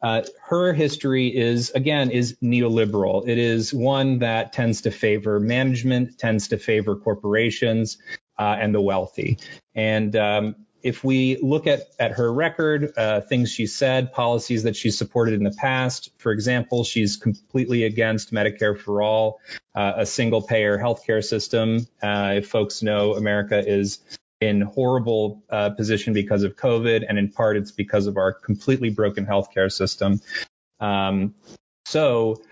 Uh, 0.00 0.22
her 0.46 0.72
history 0.72 1.26
is 1.36 1.70
again 1.70 2.12
is 2.12 2.36
neoliberal. 2.40 3.26
It 3.26 3.36
is 3.36 3.74
one 3.74 4.20
that 4.20 4.52
tends 4.52 4.82
to 4.82 4.92
favor 4.92 5.40
management, 5.40 6.18
tends 6.18 6.48
to 6.48 6.58
favor 6.58 6.94
corporations 6.94 7.98
uh, 8.38 8.56
and 8.60 8.72
the 8.72 8.80
wealthy, 8.80 9.38
and 9.74 10.14
um, 10.14 10.54
if 10.82 11.02
we 11.02 11.38
look 11.42 11.66
at, 11.66 11.82
at 11.98 12.12
her 12.12 12.32
record, 12.32 12.92
uh, 12.96 13.20
things 13.20 13.50
she 13.50 13.66
said, 13.66 14.12
policies 14.12 14.62
that 14.62 14.76
she 14.76 14.90
supported 14.90 15.34
in 15.34 15.42
the 15.42 15.50
past, 15.50 16.10
for 16.18 16.32
example, 16.32 16.84
she's 16.84 17.16
completely 17.16 17.84
against 17.84 18.32
Medicare 18.32 18.78
for 18.78 19.02
all, 19.02 19.40
uh, 19.74 19.94
a 19.96 20.06
single 20.06 20.42
payer 20.42 20.78
healthcare 20.78 21.24
system. 21.24 21.86
Uh, 22.02 22.34
if 22.36 22.48
folks 22.48 22.82
know, 22.82 23.14
America 23.14 23.58
is 23.66 23.98
in 24.40 24.60
horrible 24.60 25.42
uh, 25.50 25.70
position 25.70 26.12
because 26.12 26.42
of 26.42 26.56
COVID, 26.56 27.04
and 27.08 27.18
in 27.18 27.30
part 27.30 27.56
it's 27.56 27.72
because 27.72 28.06
of 28.06 28.16
our 28.16 28.32
completely 28.32 28.90
broken 28.90 29.26
healthcare 29.26 29.70
system. 29.70 30.20
Um, 30.80 31.34
so 31.86 32.42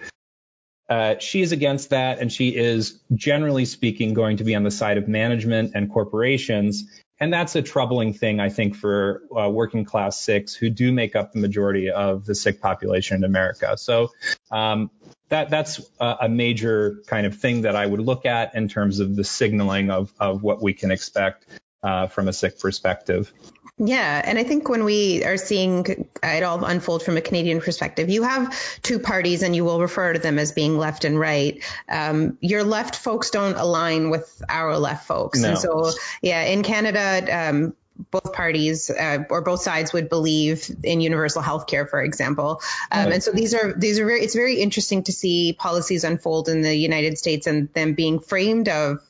uh, 0.89 1.16
she 1.18 1.43
is 1.43 1.53
against 1.53 1.91
that, 1.91 2.18
and 2.18 2.32
she 2.32 2.57
is 2.57 3.01
generally 3.14 3.64
speaking 3.64 4.14
going 4.14 4.39
to 4.39 4.45
be 4.45 4.55
on 4.55 4.62
the 4.62 4.70
side 4.70 4.99
of 4.99 5.09
management 5.09 5.72
and 5.74 5.91
corporations. 5.91 6.84
And 7.18 7.32
that's 7.32 7.57
a 7.57 7.62
troubling 7.62 8.12
thing, 8.12 8.41
I 8.41 8.51
think, 8.51 8.76
for 8.76 9.22
uh, 9.37 9.49
working 9.49 9.84
class 9.84 10.20
Sikhs 10.20 10.55
who 10.55 10.68
do 10.68 10.93
make 10.93 11.16
up 11.16 11.32
the 11.32 11.39
majority 11.39 11.91
of 11.91 12.26
the 12.26 12.34
Sikh 12.34 12.61
population 12.61 13.16
in 13.16 13.24
America. 13.24 13.76
So 13.78 14.11
um, 14.51 14.91
that 15.30 15.49
that's 15.49 15.80
a, 15.99 16.16
a, 16.22 16.28
major 16.28 17.03
kind 17.07 17.26
of 17.26 17.37
thing 17.37 17.62
that 17.62 17.74
I 17.74 17.87
would 17.87 18.01
look 18.01 18.26
at 18.26 18.55
in 18.55 18.68
terms 18.68 19.01
of 19.01 19.16
the 19.16 19.24
signaling 19.24 19.91
of, 19.91 20.12
of 20.20 20.43
what 20.43 20.62
we 20.62 20.74
can 20.74 20.91
expect 20.91 21.47
uh, 21.87 22.09
from 22.09 22.26
a 22.26 22.32
Sikh 22.32 22.59
perspective. 22.59 23.32
Yeah, 23.78 24.22
and 24.24 24.39
I 24.39 24.43
think 24.43 24.68
when 24.68 24.84
we 24.84 25.22
are 25.24 25.37
seeing 25.37 26.09
it 26.22 26.43
all 26.43 26.64
unfold 26.64 27.03
from 27.03 27.18
a 27.18 27.20
Canadian 27.20 27.61
perspective, 27.61 28.09
you 28.09 28.22
have 28.22 28.59
two 28.82 28.99
parties, 28.99 29.43
and 29.43 29.55
you 29.55 29.64
will 29.64 29.80
refer 29.80 30.14
to 30.14 30.18
them 30.18 30.39
as 30.39 30.53
being 30.53 30.78
left 30.78 31.05
and 31.05 31.20
right. 31.20 31.62
Um, 31.89 32.39
your 32.41 32.64
left 32.64 32.97
folks 32.97 33.30
don't 33.30 33.57
align 33.57 34.11
with 34.11 34.43
our 34.49 34.78
left 34.78 35.07
folks, 35.07 35.41
no. 35.41 35.51
and 35.51 35.59
so 35.59 35.91
yeah, 36.22 36.43
in 36.43 36.62
Canada. 36.62 37.51
Um, 37.51 37.74
both 38.11 38.34
parties 38.34 38.91
uh, 38.91 39.24
or 39.30 39.41
both 39.41 39.62
sides 39.62 39.91
would 39.95 40.11
believe 40.11 40.70
in 40.82 41.01
universal 41.01 41.41
health 41.41 41.66
care, 41.66 41.87
for 41.87 42.03
example. 42.03 42.61
Um, 42.93 43.05
right. 43.05 43.14
And 43.14 43.22
so 43.22 43.32
these 43.32 43.55
are 43.55 43.72
these 43.72 43.99
are 43.99 44.05
very 44.05 44.20
it's 44.20 44.34
very 44.34 44.61
interesting 44.61 45.05
to 45.05 45.12
see 45.12 45.55
policies 45.55 46.05
unfold 46.05 46.51
in 46.51 46.61
the 46.61 46.76
United 46.76 47.16
States 47.16 47.47
and 47.47 47.72
them 47.72 47.95
being 47.95 48.20
framed 48.20 48.68
of 48.68 49.01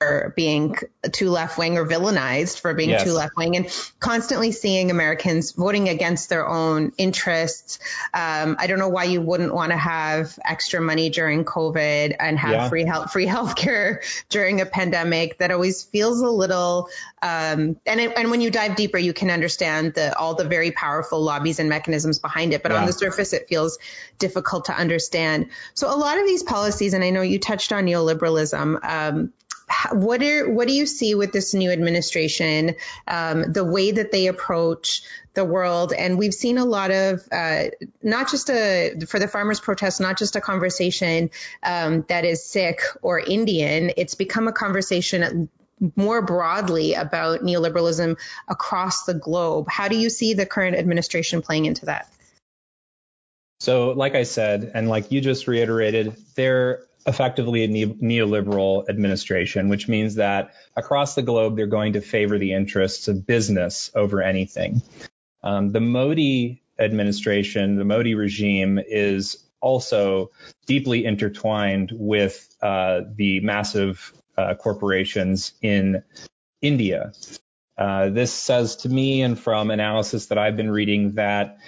for 0.00 0.32
being 0.36 0.76
too 1.12 1.28
left 1.28 1.58
wing 1.58 1.76
or 1.76 1.84
villainized 1.84 2.60
for 2.60 2.72
being 2.72 2.90
yes. 2.90 3.02
too 3.02 3.12
left 3.12 3.36
wing 3.36 3.56
and 3.56 3.92
constantly 3.98 4.52
seeing 4.52 4.92
Americans 4.92 5.52
voting 5.52 5.88
against 5.88 6.28
their 6.28 6.46
own 6.46 6.92
interests. 6.98 7.80
Um, 8.14 8.56
I 8.60 8.68
don't 8.68 8.78
know 8.78 8.90
why 8.90 9.04
you 9.04 9.20
wouldn't 9.20 9.52
want 9.52 9.72
to 9.72 9.76
have 9.76 10.38
extra 10.44 10.80
money 10.80 11.10
during 11.10 11.44
COVID 11.44 12.14
and 12.20 12.38
have 12.38 12.50
yeah. 12.50 12.68
free 12.68 12.84
health, 12.84 13.10
free 13.10 13.26
healthcare 13.38 13.98
during 14.28 14.60
a 14.60 14.66
pandemic. 14.66 15.38
That 15.38 15.50
always 15.50 15.82
feels 15.82 16.20
a 16.20 16.30
little, 16.30 16.90
um, 17.20 17.80
and 17.84 18.00
it, 18.00 18.12
and 18.16 18.30
when 18.30 18.40
you 18.40 18.52
dive 18.52 18.76
deeper, 18.76 18.98
you 18.98 19.12
can 19.12 19.30
understand 19.30 19.94
the, 19.94 20.16
all 20.16 20.36
the 20.36 20.44
very 20.44 20.70
powerful 20.70 21.20
lobbies 21.20 21.58
and 21.58 21.68
mechanisms 21.68 22.20
behind 22.20 22.52
it. 22.52 22.62
But 22.62 22.70
yeah. 22.70 22.78
on 22.78 22.86
the 22.86 22.92
surface, 22.92 23.32
it 23.32 23.48
feels 23.48 23.80
difficult 24.20 24.66
to 24.66 24.72
understand. 24.72 25.48
So 25.74 25.92
a 25.92 25.98
lot 25.98 26.18
of 26.18 26.26
these 26.26 26.44
policies, 26.44 26.94
and 26.94 27.02
I 27.02 27.10
know 27.10 27.22
you 27.22 27.40
touched 27.40 27.72
on 27.72 27.84
neoliberalism, 27.84 28.84
um, 28.84 29.32
what 29.92 30.22
are 30.22 30.50
what 30.50 30.68
do 30.68 30.74
you 30.74 30.86
see 30.86 31.14
with 31.14 31.32
this 31.32 31.54
new 31.54 31.70
administration, 31.70 32.76
um, 33.06 33.52
the 33.52 33.64
way 33.64 33.92
that 33.92 34.12
they 34.12 34.26
approach 34.26 35.02
the 35.34 35.44
world? 35.44 35.92
And 35.92 36.18
we've 36.18 36.34
seen 36.34 36.58
a 36.58 36.64
lot 36.64 36.90
of 36.90 37.26
uh, 37.30 37.64
not 38.02 38.30
just 38.30 38.50
a 38.50 38.94
for 39.06 39.18
the 39.18 39.28
farmers' 39.28 39.60
protest, 39.60 40.00
not 40.00 40.18
just 40.18 40.36
a 40.36 40.40
conversation 40.40 41.30
um, 41.62 42.04
that 42.08 42.24
is 42.24 42.44
Sikh 42.44 42.80
or 43.02 43.18
Indian. 43.18 43.92
It's 43.96 44.14
become 44.14 44.48
a 44.48 44.52
conversation 44.52 45.48
more 45.96 46.22
broadly 46.22 46.94
about 46.94 47.40
neoliberalism 47.40 48.18
across 48.48 49.04
the 49.04 49.14
globe. 49.14 49.68
How 49.68 49.88
do 49.88 49.96
you 49.96 50.10
see 50.10 50.34
the 50.34 50.46
current 50.46 50.76
administration 50.76 51.42
playing 51.42 51.66
into 51.66 51.86
that? 51.86 52.08
So, 53.60 53.90
like 53.90 54.14
I 54.14 54.22
said, 54.22 54.70
and 54.74 54.88
like 54.88 55.10
you 55.10 55.20
just 55.20 55.48
reiterated, 55.48 56.16
there 56.36 56.84
effectively 57.08 57.64
a 57.64 57.68
neoliberal 57.68 58.88
administration, 58.88 59.68
which 59.68 59.88
means 59.88 60.16
that 60.16 60.52
across 60.76 61.14
the 61.14 61.22
globe, 61.22 61.56
they're 61.56 61.66
going 61.66 61.94
to 61.94 62.00
favor 62.00 62.38
the 62.38 62.52
interests 62.52 63.08
of 63.08 63.26
business 63.26 63.90
over 63.94 64.22
anything. 64.22 64.82
Um, 65.42 65.72
the 65.72 65.80
Modi 65.80 66.62
administration, 66.78 67.76
the 67.76 67.84
Modi 67.84 68.14
regime 68.14 68.78
is 68.78 69.42
also 69.60 70.30
deeply 70.66 71.04
intertwined 71.04 71.90
with 71.92 72.54
uh, 72.62 73.00
the 73.16 73.40
massive 73.40 74.12
uh, 74.36 74.54
corporations 74.54 75.52
in 75.62 76.02
India. 76.60 77.12
Uh, 77.76 78.10
this 78.10 78.32
says 78.32 78.76
to 78.76 78.88
me, 78.88 79.22
and 79.22 79.38
from 79.38 79.70
analysis 79.70 80.26
that 80.26 80.38
I've 80.38 80.56
been 80.56 80.70
reading, 80.70 81.12
that 81.14 81.58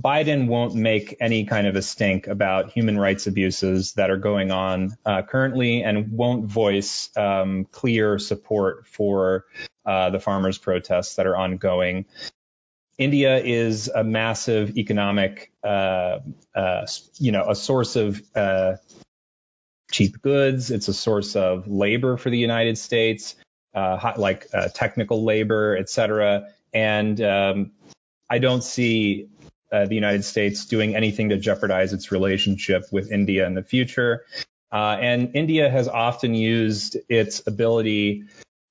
Biden 0.00 0.48
won't 0.48 0.74
make 0.74 1.16
any 1.20 1.44
kind 1.44 1.66
of 1.66 1.76
a 1.76 1.82
stink 1.82 2.26
about 2.26 2.70
human 2.72 2.98
rights 2.98 3.26
abuses 3.26 3.92
that 3.92 4.10
are 4.10 4.16
going 4.16 4.50
on 4.50 4.96
uh, 5.06 5.22
currently 5.22 5.82
and 5.82 6.10
won't 6.10 6.46
voice 6.46 7.10
um, 7.16 7.64
clear 7.66 8.18
support 8.18 8.86
for 8.88 9.44
uh, 9.86 10.10
the 10.10 10.18
farmers' 10.18 10.58
protests 10.58 11.14
that 11.16 11.26
are 11.26 11.36
ongoing. 11.36 12.06
India 12.98 13.38
is 13.38 13.88
a 13.88 14.02
massive 14.02 14.76
economic, 14.76 15.52
uh, 15.62 16.18
uh 16.54 16.86
you 17.18 17.32
know, 17.32 17.50
a 17.50 17.54
source 17.54 17.96
of 17.96 18.20
uh, 18.34 18.76
cheap 19.90 20.20
goods. 20.22 20.70
It's 20.70 20.88
a 20.88 20.94
source 20.94 21.36
of 21.36 21.68
labor 21.68 22.16
for 22.16 22.30
the 22.30 22.38
United 22.38 22.78
States, 22.78 23.36
uh, 23.74 24.12
like 24.16 24.48
technical 24.74 25.24
labor, 25.24 25.76
et 25.76 25.88
cetera. 25.88 26.48
And 26.72 27.20
um, 27.20 27.72
I 28.28 28.38
don't 28.38 28.64
see 28.64 29.28
uh, 29.74 29.86
the 29.86 29.94
United 29.94 30.24
States 30.24 30.66
doing 30.66 30.94
anything 30.94 31.30
to 31.30 31.36
jeopardize 31.36 31.92
its 31.92 32.12
relationship 32.12 32.84
with 32.92 33.10
India 33.10 33.46
in 33.46 33.54
the 33.54 33.62
future. 33.62 34.24
Uh, 34.70 34.96
and 35.00 35.34
India 35.34 35.68
has 35.68 35.88
often 35.88 36.34
used 36.34 36.96
its 37.08 37.42
ability 37.46 38.24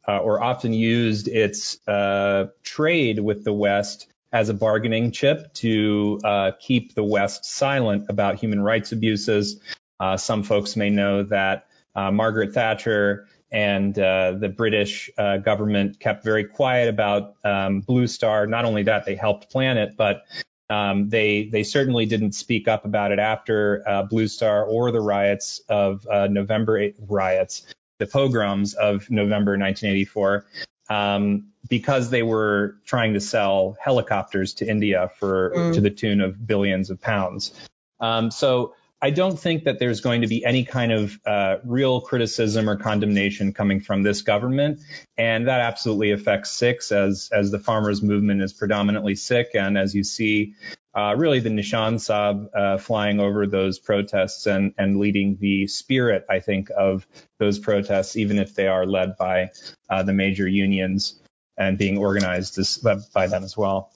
uh, 0.07 0.19
or 0.19 0.41
often 0.41 0.73
used 0.73 1.27
its 1.27 1.85
uh, 1.87 2.45
trade 2.63 3.19
with 3.19 3.43
the 3.43 3.53
West 3.53 4.07
as 4.31 4.49
a 4.49 4.53
bargaining 4.53 5.11
chip 5.11 5.53
to 5.53 6.19
uh, 6.23 6.51
keep 6.59 6.95
the 6.95 7.03
West 7.03 7.45
silent 7.45 8.05
about 8.09 8.35
human 8.35 8.61
rights 8.61 8.91
abuses. 8.91 9.59
Uh, 9.99 10.17
some 10.17 10.43
folks 10.43 10.75
may 10.75 10.89
know 10.89 11.23
that 11.23 11.67
Margaret 11.95 12.53
Thatcher 12.53 13.27
and 13.53 13.97
uh, 13.99 14.31
the 14.31 14.49
British 14.49 15.11
uh, 15.15 15.37
government 15.37 15.99
kept 15.99 16.23
very 16.23 16.43
quiet 16.43 16.89
about 16.89 17.35
um, 17.43 17.81
Blue 17.81 18.07
Star. 18.07 18.47
Not 18.47 18.65
only 18.65 18.83
that, 18.83 19.05
they 19.05 19.15
helped 19.15 19.51
plan 19.51 19.77
it, 19.77 19.95
but 19.95 20.23
um, 20.69 21.09
they 21.09 21.45
they 21.45 21.63
certainly 21.63 22.05
didn't 22.05 22.33
speak 22.33 22.67
up 22.67 22.85
about 22.85 23.11
it 23.11 23.19
after 23.19 23.83
uh, 23.87 24.03
Blue 24.03 24.27
Star 24.27 24.65
or 24.65 24.91
the 24.91 25.01
riots 25.01 25.61
of 25.69 26.07
uh, 26.07 26.27
November 26.27 26.77
8 26.77 26.95
riots, 27.07 27.63
the 27.99 28.07
pogroms 28.07 28.73
of 28.73 29.09
November 29.09 29.51
1984, 29.51 30.45
um, 30.89 31.47
because 31.69 32.09
they 32.09 32.23
were 32.23 32.77
trying 32.85 33.13
to 33.13 33.19
sell 33.19 33.77
helicopters 33.79 34.53
to 34.55 34.67
India 34.67 35.11
for 35.19 35.51
mm. 35.55 35.73
to 35.73 35.81
the 35.81 35.89
tune 35.89 36.21
of 36.21 36.45
billions 36.47 36.89
of 36.89 37.01
pounds. 37.01 37.51
Um, 37.99 38.31
so 38.31 38.73
I 39.03 39.09
don't 39.09 39.37
think 39.37 39.65
that 39.65 39.79
there's 39.79 39.99
going 39.99 40.21
to 40.21 40.27
be 40.27 40.45
any 40.45 40.63
kind 40.63 40.93
of 40.93 41.19
uh, 41.25 41.57
real 41.65 41.99
criticism 41.99 42.69
or 42.69 42.77
condemnation 42.77 43.51
coming 43.51 43.81
from 43.81 44.01
this 44.01 44.21
government, 44.21 44.79
and 45.17 45.49
that 45.49 45.59
absolutely 45.59 46.11
affects 46.11 46.51
Sikhs 46.51 46.89
as 46.93 47.29
as 47.33 47.51
the 47.51 47.59
farmers' 47.59 48.01
movement 48.01 48.41
is 48.41 48.53
predominantly 48.53 49.15
Sikh, 49.15 49.55
and 49.55 49.77
as 49.77 49.93
you 49.93 50.05
see, 50.05 50.55
uh, 50.95 51.15
really 51.17 51.41
the 51.41 51.49
Nishan 51.49 51.99
Sahib 51.99 52.49
uh, 52.55 52.77
flying 52.77 53.19
over 53.19 53.45
those 53.45 53.77
protests 53.77 54.45
and 54.45 54.73
and 54.77 54.97
leading 54.97 55.35
the 55.35 55.67
spirit, 55.67 56.25
I 56.29 56.39
think, 56.39 56.69
of 56.69 57.05
those 57.39 57.59
protests, 57.59 58.15
even 58.15 58.39
if 58.39 58.55
they 58.55 58.67
are 58.67 58.85
led 58.85 59.17
by 59.17 59.49
uh, 59.89 60.03
the 60.03 60.13
major 60.13 60.47
unions 60.47 61.19
and 61.57 61.77
being 61.77 61.97
organized 61.97 62.57
as, 62.57 62.77
by 63.13 63.27
them 63.27 63.43
as 63.43 63.57
well. 63.57 63.91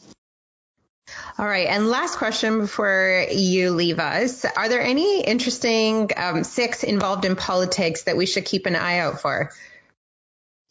All 1.37 1.45
right. 1.45 1.67
And 1.67 1.87
last 1.87 2.17
question 2.17 2.59
before 2.59 3.27
you 3.31 3.71
leave 3.71 3.99
us. 3.99 4.43
Are 4.45 4.69
there 4.69 4.81
any 4.81 5.23
interesting 5.23 6.09
um, 6.15 6.43
Sikhs 6.43 6.83
involved 6.83 7.25
in 7.25 7.35
politics 7.35 8.03
that 8.03 8.17
we 8.17 8.25
should 8.25 8.45
keep 8.45 8.65
an 8.65 8.75
eye 8.75 8.99
out 8.99 9.21
for? 9.21 9.51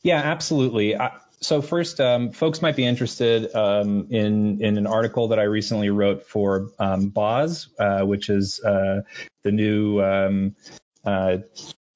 Yeah, 0.03 0.21
absolutely. 0.21 0.97
I, 0.97 1.19
so 1.41 1.63
first, 1.63 2.01
um, 2.01 2.33
folks 2.33 2.63
might 2.63 2.77
be 2.77 2.85
interested 2.85 3.55
um, 3.55 4.09
in 4.11 4.63
in 4.63 4.79
an 4.79 4.87
article 4.87 5.29
that 5.29 5.39
I 5.39 5.45
recently 5.45 5.91
wrote 5.91 6.27
for 6.27 6.71
um, 6.79 7.11
Baaz, 7.11 7.69
uh, 7.79 8.05
which 8.07 8.31
is 8.31 8.61
uh, 8.61 9.03
the 9.43 9.53
new 9.53 10.03
um, 10.03 10.57
uh, 11.05 11.39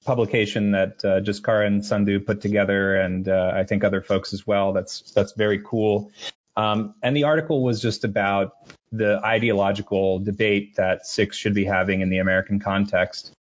publication 0.05 0.72
that 0.72 1.05
uh, 1.05 1.20
Jaskaran 1.20 1.80
Sandhu 1.80 2.24
put 2.24 2.41
together, 2.41 2.97
and 2.97 3.28
uh, 3.28 3.53
I 3.55 3.64
think 3.64 3.82
other 3.82 4.03
folks 4.03 4.32
as 4.32 4.47
well. 4.47 4.72
That's 4.72 5.11
that's 5.12 5.32
very 5.32 5.61
cool. 5.64 6.12
Um, 6.61 6.94
and 7.02 7.16
the 7.16 7.24
article 7.24 7.62
was 7.62 7.80
just 7.80 8.04
about 8.04 8.52
the 8.92 9.18
ideological 9.24 10.18
debate 10.18 10.76
that 10.76 11.06
Sikhs 11.06 11.36
should 11.36 11.54
be 11.54 11.64
having 11.64 12.02
in 12.02 12.11
the 12.11 12.18
American 12.18 12.61
context. 12.61 13.32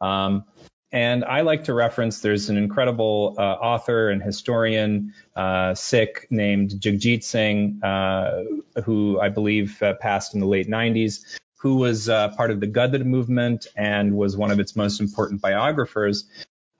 Um, 0.00 0.44
and 0.92 1.24
I 1.24 1.40
like 1.40 1.64
to 1.64 1.74
reference 1.74 2.20
there's 2.20 2.50
an 2.50 2.56
incredible 2.56 3.34
uh, 3.36 3.42
author 3.42 4.10
and 4.10 4.22
historian, 4.22 5.12
uh, 5.34 5.74
Sikh, 5.74 6.28
named 6.30 6.70
Jagjit 6.78 7.24
Singh, 7.24 7.80
uh, 7.82 8.44
who 8.84 9.20
I 9.20 9.28
believe 9.28 9.82
uh, 9.82 9.94
passed 9.94 10.34
in 10.34 10.40
the 10.40 10.46
late 10.46 10.68
90s, 10.68 11.38
who 11.58 11.76
was 11.76 12.08
uh, 12.08 12.28
part 12.36 12.52
of 12.52 12.60
the 12.60 12.68
Gadar 12.68 13.04
movement 13.04 13.66
and 13.76 14.16
was 14.16 14.36
one 14.36 14.52
of 14.52 14.60
its 14.60 14.76
most 14.76 15.00
important 15.00 15.42
biographers. 15.42 16.26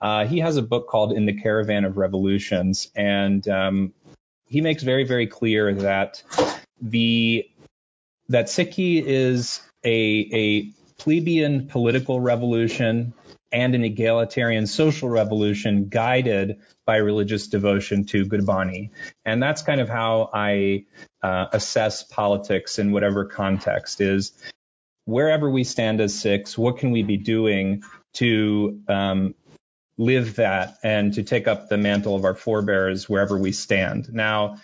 Uh, 0.01 0.25
he 0.25 0.39
has 0.39 0.55
a 0.55 0.61
book 0.61 0.87
called 0.87 1.11
In 1.11 1.25
the 1.25 1.33
Caravan 1.33 1.83
of 1.83 1.97
Revolutions, 1.97 2.89
and 2.95 3.45
um, 3.49 3.93
he 4.49 4.61
makes 4.61 4.83
very, 4.83 5.03
very 5.05 5.27
clear 5.27 5.73
that 5.73 6.21
the 6.81 7.49
that 8.29 8.45
Sikhi 8.45 9.03
is 9.03 9.61
a, 9.83 10.29
a 10.33 10.71
plebeian 11.01 11.67
political 11.67 12.19
revolution 12.19 13.13
and 13.51 13.73
an 13.73 13.83
egalitarian 13.83 14.67
social 14.67 15.09
revolution 15.09 15.89
guided 15.89 16.59
by 16.85 16.97
religious 16.97 17.47
devotion 17.47 18.05
to 18.05 18.25
Gurbani. 18.25 18.91
And 19.25 19.41
that's 19.41 19.63
kind 19.63 19.81
of 19.81 19.89
how 19.89 20.29
I 20.31 20.85
uh, 21.23 21.47
assess 21.53 22.03
politics 22.03 22.77
in 22.77 22.91
whatever 22.91 23.25
context 23.25 24.01
is 24.01 24.33
wherever 25.09 25.49
we 25.49 25.63
stand 25.63 25.99
as 25.99 26.17
Sikhs, 26.17 26.57
what 26.57 26.77
can 26.77 26.91
we 26.91 27.01
be 27.01 27.17
doing 27.17 27.83
to 28.13 28.79
um, 28.87 29.33
live 29.99 30.37
that 30.37 30.77
and 30.81 31.13
to 31.13 31.23
take 31.23 31.47
up 31.47 31.67
the 31.67 31.77
mantle 31.77 32.15
of 32.15 32.23
our 32.23 32.33
forebears 32.33 33.09
wherever 33.09 33.37
we 33.37 33.51
stand. 33.51 34.11
Now, 34.11 34.57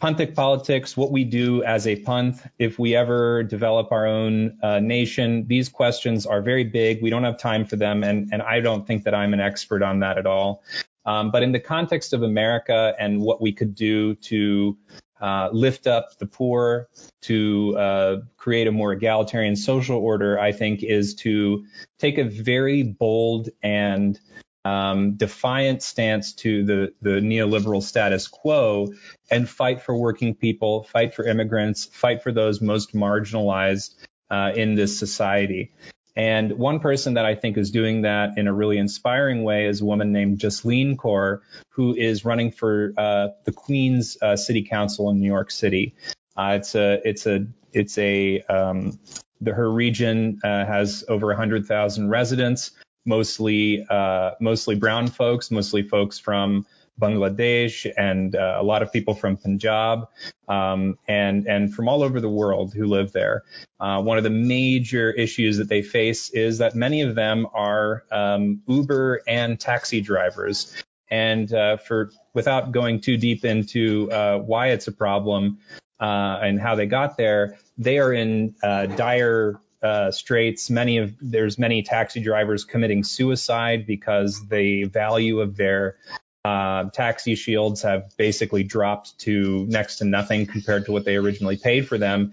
Panthic 0.00 0.34
politics, 0.34 0.96
what 0.96 1.10
we 1.10 1.24
do 1.24 1.62
as 1.62 1.86
a 1.86 1.96
Panth, 1.96 2.44
if 2.58 2.78
we 2.78 2.94
ever 2.94 3.44
develop 3.44 3.92
our 3.92 4.06
own 4.06 4.58
uh, 4.62 4.80
nation, 4.80 5.46
these 5.46 5.68
questions 5.68 6.26
are 6.26 6.42
very 6.42 6.64
big. 6.64 7.00
We 7.00 7.08
don't 7.08 7.22
have 7.22 7.38
time 7.38 7.64
for 7.64 7.76
them, 7.76 8.02
and, 8.02 8.28
and 8.32 8.42
I 8.42 8.60
don't 8.60 8.86
think 8.86 9.04
that 9.04 9.14
I'm 9.14 9.32
an 9.32 9.40
expert 9.40 9.82
on 9.82 10.00
that 10.00 10.18
at 10.18 10.26
all. 10.26 10.64
Um, 11.06 11.30
but 11.30 11.42
in 11.42 11.52
the 11.52 11.60
context 11.60 12.12
of 12.12 12.22
America 12.22 12.94
and 12.98 13.20
what 13.20 13.40
we 13.40 13.52
could 13.52 13.74
do 13.74 14.16
to 14.16 14.76
uh, 15.20 15.50
lift 15.52 15.86
up 15.86 16.18
the 16.18 16.26
poor, 16.26 16.88
to 17.22 17.78
uh, 17.78 18.16
create 18.36 18.66
a 18.66 18.72
more 18.72 18.92
egalitarian 18.92 19.54
social 19.54 19.98
order, 19.98 20.36
I 20.38 20.50
think 20.50 20.82
is 20.82 21.14
to 21.16 21.64
take 22.00 22.18
a 22.18 22.24
very 22.24 22.82
bold 22.82 23.50
and 23.62 24.18
um, 24.64 25.14
defiant 25.14 25.82
stance 25.82 26.32
to 26.34 26.64
the, 26.64 26.94
the 27.02 27.20
neoliberal 27.20 27.82
status 27.82 28.28
quo 28.28 28.88
and 29.30 29.48
fight 29.48 29.82
for 29.82 29.96
working 29.96 30.34
people, 30.34 30.84
fight 30.84 31.14
for 31.14 31.24
immigrants, 31.24 31.86
fight 31.86 32.22
for 32.22 32.32
those 32.32 32.60
most 32.60 32.94
marginalized 32.94 33.94
uh, 34.30 34.52
in 34.54 34.74
this 34.74 34.98
society. 34.98 35.72
And 36.14 36.58
one 36.58 36.80
person 36.80 37.14
that 37.14 37.24
I 37.24 37.34
think 37.34 37.56
is 37.56 37.70
doing 37.70 38.02
that 38.02 38.36
in 38.36 38.46
a 38.46 38.52
really 38.52 38.76
inspiring 38.76 39.44
way 39.44 39.66
is 39.66 39.80
a 39.80 39.84
woman 39.84 40.12
named 40.12 40.38
Jasleen 40.38 40.96
Kaur, 40.96 41.40
who 41.70 41.94
is 41.94 42.24
running 42.24 42.50
for 42.52 42.92
uh, 42.98 43.28
the 43.44 43.52
Queens 43.52 44.18
uh, 44.20 44.36
City 44.36 44.62
Council 44.62 45.08
in 45.10 45.20
New 45.20 45.26
York 45.26 45.50
City. 45.50 45.94
Uh, 46.36 46.58
it's 46.60 46.74
a 46.74 47.00
it's 47.08 47.26
a 47.26 47.46
it's 47.72 47.96
a 47.96 48.42
um, 48.42 48.98
the, 49.40 49.54
her 49.54 49.70
region 49.70 50.38
uh, 50.44 50.64
has 50.66 51.04
over 51.08 51.28
100,000 51.28 52.08
residents 52.08 52.72
mostly 53.04 53.84
uh, 53.88 54.32
mostly 54.40 54.74
brown 54.74 55.08
folks, 55.08 55.50
mostly 55.50 55.82
folks 55.82 56.18
from 56.18 56.66
Bangladesh 57.00 57.90
and 57.96 58.36
uh, 58.36 58.56
a 58.58 58.62
lot 58.62 58.82
of 58.82 58.92
people 58.92 59.14
from 59.14 59.36
Punjab 59.36 60.08
um, 60.48 60.98
and 61.08 61.46
and 61.46 61.74
from 61.74 61.88
all 61.88 62.02
over 62.02 62.20
the 62.20 62.28
world 62.28 62.74
who 62.74 62.86
live 62.86 63.12
there. 63.12 63.42
Uh, 63.80 64.00
one 64.02 64.18
of 64.18 64.24
the 64.24 64.30
major 64.30 65.10
issues 65.10 65.56
that 65.58 65.68
they 65.68 65.82
face 65.82 66.30
is 66.30 66.58
that 66.58 66.74
many 66.74 67.02
of 67.02 67.14
them 67.14 67.46
are 67.54 68.04
um, 68.10 68.62
Uber 68.66 69.22
and 69.26 69.58
taxi 69.58 70.00
drivers. 70.00 70.82
And 71.10 71.52
uh, 71.52 71.76
for 71.76 72.10
without 72.32 72.72
going 72.72 73.00
too 73.00 73.16
deep 73.16 73.44
into 73.44 74.10
uh, 74.10 74.38
why 74.38 74.68
it's 74.68 74.86
a 74.86 74.92
problem 74.92 75.58
uh, 76.00 76.38
and 76.42 76.58
how 76.60 76.74
they 76.74 76.86
got 76.86 77.16
there, 77.16 77.58
they 77.76 77.98
are 77.98 78.12
in 78.12 78.54
uh, 78.62 78.86
dire 78.86 79.60
uh, 79.82 80.10
straits. 80.10 80.70
Many 80.70 80.98
of 80.98 81.14
there's 81.20 81.58
many 81.58 81.82
taxi 81.82 82.20
drivers 82.20 82.64
committing 82.64 83.04
suicide 83.04 83.86
because 83.86 84.46
the 84.48 84.84
value 84.84 85.40
of 85.40 85.56
their 85.56 85.96
uh, 86.44 86.84
taxi 86.90 87.34
shields 87.34 87.82
have 87.82 88.16
basically 88.16 88.64
dropped 88.64 89.18
to 89.20 89.66
next 89.68 89.98
to 89.98 90.04
nothing 90.04 90.46
compared 90.46 90.86
to 90.86 90.92
what 90.92 91.04
they 91.04 91.16
originally 91.16 91.56
paid 91.56 91.86
for 91.86 91.98
them. 91.98 92.32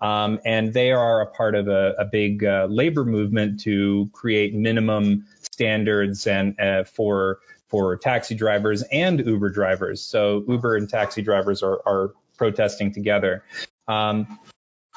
Um, 0.00 0.40
and 0.46 0.72
they 0.72 0.92
are 0.92 1.20
a 1.20 1.26
part 1.26 1.54
of 1.54 1.68
a, 1.68 1.94
a 1.98 2.04
big 2.06 2.42
uh, 2.42 2.66
labor 2.70 3.04
movement 3.04 3.60
to 3.60 4.08
create 4.12 4.54
minimum 4.54 5.26
standards 5.52 6.26
and 6.26 6.58
uh, 6.58 6.84
for 6.84 7.40
for 7.68 7.96
taxi 7.96 8.34
drivers 8.34 8.82
and 8.90 9.20
Uber 9.20 9.50
drivers. 9.50 10.02
So 10.02 10.44
Uber 10.48 10.76
and 10.76 10.88
taxi 10.88 11.22
drivers 11.22 11.62
are, 11.62 11.80
are 11.86 12.14
protesting 12.36 12.92
together. 12.92 13.44
Um, 13.86 14.38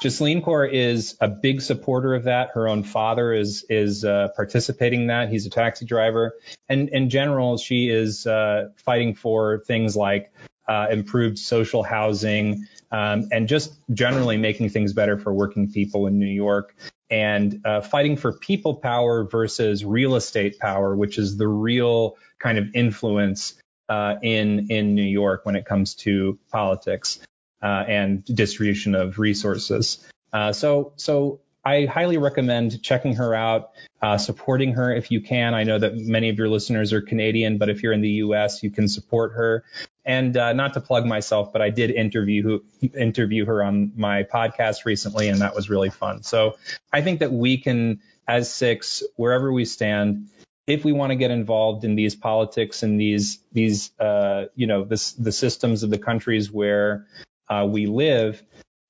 Jasleen 0.02 0.42
Kaur 0.42 0.70
is 0.70 1.16
a 1.20 1.28
big 1.28 1.62
supporter 1.62 2.14
of 2.14 2.24
that. 2.24 2.50
Her 2.50 2.68
own 2.68 2.82
father 2.82 3.32
is 3.32 3.64
is 3.68 4.04
uh, 4.04 4.28
participating 4.34 5.02
in 5.02 5.06
that. 5.08 5.28
He's 5.30 5.46
a 5.46 5.50
taxi 5.50 5.84
driver, 5.86 6.34
and 6.68 6.88
in 6.88 7.10
general, 7.10 7.56
she 7.56 7.88
is 7.88 8.26
uh, 8.26 8.70
fighting 8.76 9.14
for 9.14 9.62
things 9.66 9.96
like 9.96 10.32
uh, 10.68 10.88
improved 10.90 11.38
social 11.38 11.82
housing 11.82 12.66
um, 12.90 13.28
and 13.30 13.48
just 13.48 13.78
generally 13.92 14.36
making 14.36 14.70
things 14.70 14.92
better 14.92 15.16
for 15.18 15.32
working 15.32 15.70
people 15.70 16.06
in 16.06 16.18
New 16.18 16.26
York. 16.26 16.74
And 17.10 17.60
uh, 17.64 17.80
fighting 17.82 18.16
for 18.16 18.32
people 18.32 18.74
power 18.74 19.24
versus 19.24 19.84
real 19.84 20.16
estate 20.16 20.58
power, 20.58 20.96
which 20.96 21.18
is 21.18 21.36
the 21.36 21.46
real 21.46 22.16
kind 22.38 22.58
of 22.58 22.74
influence 22.74 23.54
uh, 23.88 24.16
in 24.22 24.70
in 24.70 24.94
New 24.94 25.02
York 25.02 25.46
when 25.46 25.54
it 25.54 25.66
comes 25.66 25.94
to 25.96 26.38
politics 26.50 27.20
and 27.64 28.24
distribution 28.24 28.94
of 28.94 29.18
resources. 29.18 30.06
Uh, 30.32 30.52
so, 30.52 30.92
so 30.96 31.40
I 31.64 31.86
highly 31.86 32.18
recommend 32.18 32.82
checking 32.82 33.14
her 33.16 33.34
out, 33.34 33.70
uh, 34.02 34.18
supporting 34.18 34.72
her 34.74 34.94
if 34.94 35.10
you 35.10 35.20
can. 35.20 35.54
I 35.54 35.64
know 35.64 35.78
that 35.78 35.96
many 35.96 36.28
of 36.28 36.36
your 36.36 36.48
listeners 36.48 36.92
are 36.92 37.00
Canadian, 37.00 37.56
but 37.56 37.70
if 37.70 37.82
you're 37.82 37.92
in 37.92 38.02
the 38.02 38.10
U.S., 38.10 38.62
you 38.62 38.70
can 38.70 38.86
support 38.86 39.32
her. 39.32 39.64
And 40.04 40.36
uh, 40.36 40.52
not 40.52 40.74
to 40.74 40.82
plug 40.82 41.06
myself, 41.06 41.52
but 41.52 41.62
I 41.62 41.70
did 41.70 41.90
interview 41.90 42.42
who, 42.42 42.64
interview 42.94 43.46
her 43.46 43.62
on 43.64 43.92
my 43.96 44.24
podcast 44.24 44.84
recently, 44.84 45.28
and 45.28 45.40
that 45.40 45.54
was 45.54 45.70
really 45.70 45.88
fun. 45.88 46.22
So 46.22 46.56
I 46.92 47.00
think 47.00 47.20
that 47.20 47.32
we 47.32 47.56
can, 47.56 48.00
as 48.28 48.52
Sikhs, 48.52 49.02
wherever 49.16 49.50
we 49.50 49.64
stand, 49.64 50.28
if 50.66 50.84
we 50.84 50.92
want 50.92 51.10
to 51.10 51.16
get 51.16 51.30
involved 51.30 51.84
in 51.84 51.94
these 51.94 52.14
politics 52.14 52.82
and 52.82 53.00
these 53.00 53.38
these 53.52 53.90
uh, 53.98 54.46
you 54.54 54.66
know 54.66 54.84
this, 54.84 55.12
the 55.12 55.32
systems 55.32 55.82
of 55.82 55.90
the 55.90 55.98
countries 55.98 56.50
where 56.50 57.06
uh, 57.48 57.66
we 57.68 57.86
live, 57.86 58.42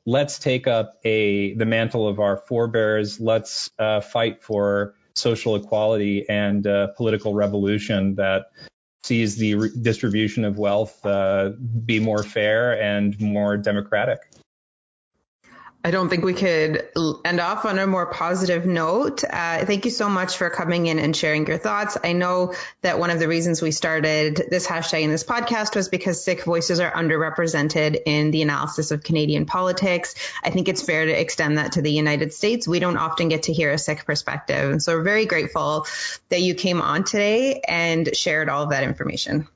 let's 0.07 0.39
take 0.39 0.67
up 0.67 0.95
a 1.05 1.55
the 1.55 1.67
mantle 1.67 2.07
of 2.09 2.21
our 2.21 2.37
forebears. 2.37 3.21
Let's 3.21 3.71
uh, 3.79 4.01
fight 4.01 4.43
for 4.43 4.95
social 5.15 5.57
equality 5.57 6.27
and 6.29 6.67
uh, 6.67 6.89
political 6.97 7.35
revolution 7.35 8.17
that 8.17 8.47
sees 9.05 9.37
the 9.37 9.55
re- 9.55 9.71
distribution 9.81 10.45
of 10.45 10.59
wealth 10.59 11.05
uh, 11.05 11.51
be 11.85 12.01
more 12.01 12.23
fair 12.23 12.81
and 12.81 13.19
more 13.21 13.57
democratic. 13.57 14.21
I 15.87 15.91
don't 15.91 16.09
think 16.09 16.25
we 16.25 16.33
could 16.33 16.89
end 17.27 17.41
off 17.41 17.67
on 17.67 17.79
a 17.79 17.87
more 17.87 18.07
positive 18.07 18.65
note. 18.65 19.23
Uh, 19.23 19.67
thank 19.67 19.85
you 19.85 19.91
so 19.91 20.09
much 20.09 20.39
for 20.39 20.49
coming 20.49 20.87
in 20.87 20.99
and 20.99 21.15
sharing 21.15 21.47
your 21.47 21.59
thoughts. 21.59 21.99
I 22.03 22.15
know 22.15 22.55
that 22.81 22.99
one 22.99 23.11
of 23.11 23.19
the 23.19 23.29
reasons 23.29 23.61
we 23.61 23.71
started 23.71 24.47
this 24.49 24.67
hashtag 24.67 25.03
in 25.03 25.11
this 25.11 25.25
podcast 25.25 25.77
was 25.77 25.91
because 25.91 26.25
Sikh 26.25 26.45
voices 26.45 26.81
are 26.81 26.91
underrepresented 26.91 28.01
in 28.07 28.31
the 28.31 28.41
analysis 28.41 28.93
of 28.93 29.03
Canadian 29.03 29.45
politics. 29.45 30.15
I 30.43 30.49
think 30.49 30.69
it's 30.69 30.81
fair 30.81 31.05
to 31.05 31.21
extend 31.21 31.59
that 31.59 31.73
to 31.73 31.83
the 31.83 31.93
United 31.93 32.33
States. 32.33 32.67
We 32.67 32.79
don't 32.79 32.97
often 32.97 33.29
get 33.29 33.43
to 33.45 33.53
hear 33.53 33.71
a 33.71 33.77
Sikh 33.77 34.07
perspective. 34.07 34.71
And 34.71 34.83
so 34.83 34.97
we're 34.97 35.03
very 35.03 35.27
grateful 35.27 35.87
that 36.31 36.41
you 36.41 36.55
came 36.55 36.81
on 36.81 37.05
today 37.05 37.61
and 37.61 38.17
shared 38.17 38.49
all 38.49 38.63
of 38.63 38.71
that 38.71 38.85
information. 38.85 39.49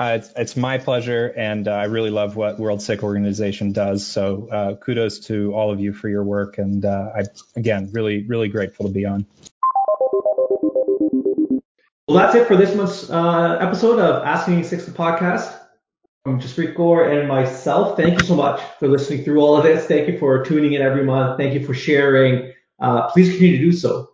Uh, 0.00 0.18
it's, 0.18 0.32
it's, 0.36 0.56
my 0.56 0.78
pleasure, 0.78 1.32
and 1.36 1.68
uh, 1.68 1.72
I 1.72 1.84
really 1.84 2.10
love 2.10 2.34
what 2.34 2.58
World 2.58 2.80
Sikh 2.80 3.02
Organization 3.02 3.72
does. 3.72 4.06
So 4.06 4.48
uh, 4.50 4.74
kudos 4.76 5.20
to 5.26 5.52
all 5.54 5.70
of 5.70 5.80
you 5.80 5.92
for 5.92 6.08
your 6.08 6.24
work, 6.24 6.56
and 6.56 6.84
uh, 6.84 7.10
I 7.14 7.24
again 7.56 7.90
really 7.92 8.22
really 8.22 8.48
grateful 8.48 8.86
to 8.86 8.92
be 8.92 9.04
on. 9.04 9.26
Well, 12.08 12.16
that's 12.16 12.34
it 12.34 12.48
for 12.48 12.56
this 12.56 12.74
month's 12.74 13.10
uh, 13.10 13.58
episode 13.60 13.98
of 13.98 14.24
Asking 14.24 14.64
Sikhs 14.64 14.86
the 14.86 14.92
podcast. 14.92 15.58
From 16.24 16.40
Jaspreet 16.40 16.76
Kaur 16.76 17.12
and 17.12 17.28
myself, 17.28 17.96
thank 17.96 18.20
you 18.20 18.24
so 18.24 18.36
much 18.36 18.60
for 18.78 18.86
listening 18.86 19.24
through 19.24 19.40
all 19.40 19.56
of 19.56 19.64
this. 19.64 19.86
Thank 19.86 20.08
you 20.08 20.18
for 20.18 20.44
tuning 20.44 20.72
in 20.72 20.80
every 20.80 21.04
month. 21.04 21.36
Thank 21.36 21.52
you 21.52 21.66
for 21.66 21.74
sharing. 21.74 22.52
Uh, 22.78 23.08
please 23.08 23.28
continue 23.28 23.58
to 23.58 23.64
do 23.64 23.72
so. 23.72 24.10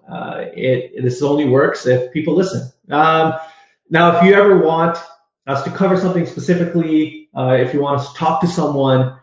it 0.56 1.02
this 1.02 1.22
only 1.22 1.44
works 1.44 1.86
if 1.86 2.12
people 2.12 2.34
listen. 2.34 2.72
Um, 2.90 3.34
now, 3.90 4.16
if 4.16 4.24
you 4.24 4.34
ever 4.34 4.58
want 4.58 4.98
us 5.48 5.64
to 5.64 5.70
cover 5.70 5.98
something 5.98 6.26
specifically, 6.26 7.28
uh, 7.36 7.56
if 7.58 7.72
you 7.72 7.80
want 7.80 8.00
to 8.00 8.14
talk 8.14 8.40
to 8.42 8.46
someone, 8.46 9.18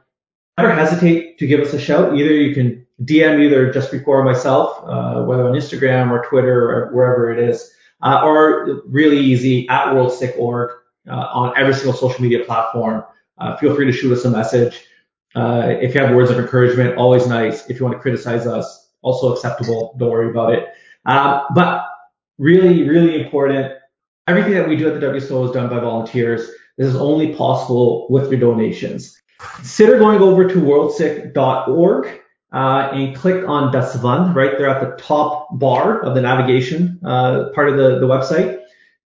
never 0.58 0.74
hesitate 0.74 1.38
to 1.38 1.48
give 1.48 1.60
us 1.60 1.74
a 1.74 1.80
shout. 1.80 2.16
Either 2.16 2.34
you 2.34 2.54
can 2.54 2.86
DM 3.04 3.40
either 3.44 3.72
Kaur 3.72 4.08
or 4.08 4.24
myself, 4.24 4.84
uh, 4.86 5.24
whether 5.24 5.48
on 5.48 5.54
Instagram 5.54 6.10
or 6.10 6.26
Twitter 6.26 6.70
or 6.70 6.94
wherever 6.94 7.32
it 7.32 7.40
is, 7.40 7.72
uh, 8.02 8.22
or 8.24 8.82
really 8.88 9.20
easy 9.20 9.70
at 9.70 9.94
World 9.94 10.12
Sikh 10.12 10.36
Org 10.38 10.72
uh, 11.08 11.14
on 11.14 11.54
every 11.58 11.74
single 11.74 11.94
social 11.94 12.22
media 12.22 12.44
platform. 12.44 13.04
Uh, 13.38 13.56
feel 13.58 13.76
free 13.76 13.86
to 13.86 13.92
shoot 13.92 14.12
us 14.12 14.26
a 14.26 14.30
message. 14.30 14.84
Uh, 15.36 15.68
if 15.68 15.94
you 15.94 16.02
have 16.02 16.16
words 16.16 16.32
of 16.32 16.40
encouragement, 16.40 16.96
always 16.98 17.28
nice. 17.28 17.70
If 17.70 17.80
you 17.80 17.86
want 17.86 17.98
to 17.98 18.02
criticize 18.02 18.48
us, 18.48 18.90
also 19.02 19.34
acceptable. 19.34 19.96
Don't 20.00 20.10
worry 20.10 20.32
about 20.32 20.54
it. 20.54 20.70
but 21.06 21.86
really, 22.40 22.88
really 22.88 23.22
important 23.22 23.74
Everything 24.28 24.54
that 24.54 24.68
we 24.68 24.76
do 24.76 24.88
at 24.88 25.00
the 25.00 25.06
WSO 25.06 25.46
is 25.46 25.52
done 25.52 25.70
by 25.70 25.80
volunteers. 25.80 26.50
This 26.78 26.88
is 26.88 26.96
only 26.96 27.36
possible 27.36 28.08
with 28.10 28.32
your 28.32 28.40
donations. 28.40 29.22
Consider 29.40 30.00
going 30.00 30.20
over 30.20 30.48
to 30.48 30.56
worldsikh.org 30.56 32.22
uh, 32.52 32.90
and 32.92 33.16
click 33.16 33.48
on 33.48 33.72
Dasvand 33.72 34.34
right 34.34 34.58
there 34.58 34.70
at 34.70 34.82
the 34.82 35.02
top 35.02 35.60
bar 35.60 36.02
of 36.02 36.16
the 36.16 36.22
navigation 36.22 37.00
uh, 37.06 37.50
part 37.54 37.70
of 37.70 37.78
the, 37.78 38.00
the 38.00 38.08
website. 38.08 38.62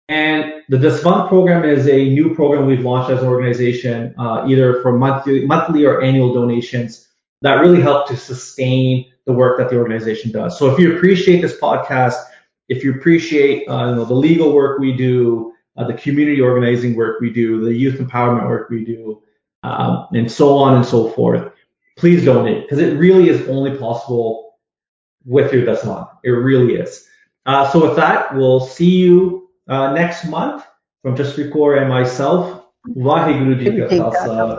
And 0.08 0.62
the 0.68 0.76
Dasvand 0.76 1.28
program 1.28 1.64
is 1.64 1.88
a 1.88 2.10
new 2.10 2.34
program 2.34 2.66
we've 2.66 2.80
launched 2.84 3.10
as 3.10 3.20
an 3.20 3.28
organization, 3.28 4.14
uh, 4.18 4.44
either 4.46 4.80
for 4.82 4.92
monthly, 4.92 5.44
monthly 5.46 5.84
or 5.84 6.00
annual 6.00 6.32
donations 6.32 7.08
that 7.42 7.54
really 7.54 7.80
help 7.80 8.08
to 8.08 8.16
sustain 8.16 9.06
the 9.26 9.32
work 9.32 9.58
that 9.58 9.68
the 9.68 9.76
organization 9.76 10.30
does. 10.30 10.58
So 10.58 10.72
if 10.72 10.78
you 10.78 10.96
appreciate 10.96 11.42
this 11.42 11.58
podcast, 11.60 12.16
if 12.68 12.84
you 12.84 12.94
appreciate 12.94 13.68
uh, 13.68 13.90
you 13.90 13.96
know, 13.96 14.04
the 14.04 14.14
legal 14.14 14.52
work 14.52 14.78
we 14.78 14.92
do, 14.92 15.52
uh, 15.76 15.86
the 15.86 15.94
community 15.94 16.40
organizing 16.40 16.94
work 16.94 17.20
we 17.20 17.30
do, 17.30 17.64
the 17.64 17.74
youth 17.74 17.98
empowerment 17.98 18.48
work 18.48 18.68
we 18.68 18.84
do, 18.84 19.22
um, 19.62 20.06
and 20.12 20.30
so 20.30 20.56
on 20.56 20.76
and 20.76 20.84
so 20.84 21.10
forth, 21.10 21.52
please 21.96 22.24
donate 22.24 22.64
because 22.64 22.78
it 22.78 22.98
really 22.98 23.28
is 23.28 23.48
only 23.48 23.76
possible 23.76 24.56
with 25.24 25.52
your 25.52 25.64
Dasvand. 25.66 26.08
It 26.24 26.30
really 26.30 26.74
is. 26.74 27.06
Uh, 27.46 27.68
so 27.70 27.86
with 27.86 27.96
that, 27.96 28.34
we'll 28.34 28.60
see 28.60 28.90
you 28.90 29.48
uh, 29.68 29.92
next 29.92 30.26
month 30.26 30.64
from 31.02 31.16
Jaspreet 31.16 31.52
Kaur 31.52 31.80
and 31.80 31.88
myself. 31.88 32.64
Vaheguru 32.88 33.58
Ji 33.58 33.98
Ka 33.98 34.10
Khalsa. 34.10 34.58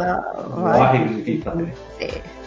Vaheguru 0.56 1.26
Ji 1.26 1.42
Fateh. 1.42 2.39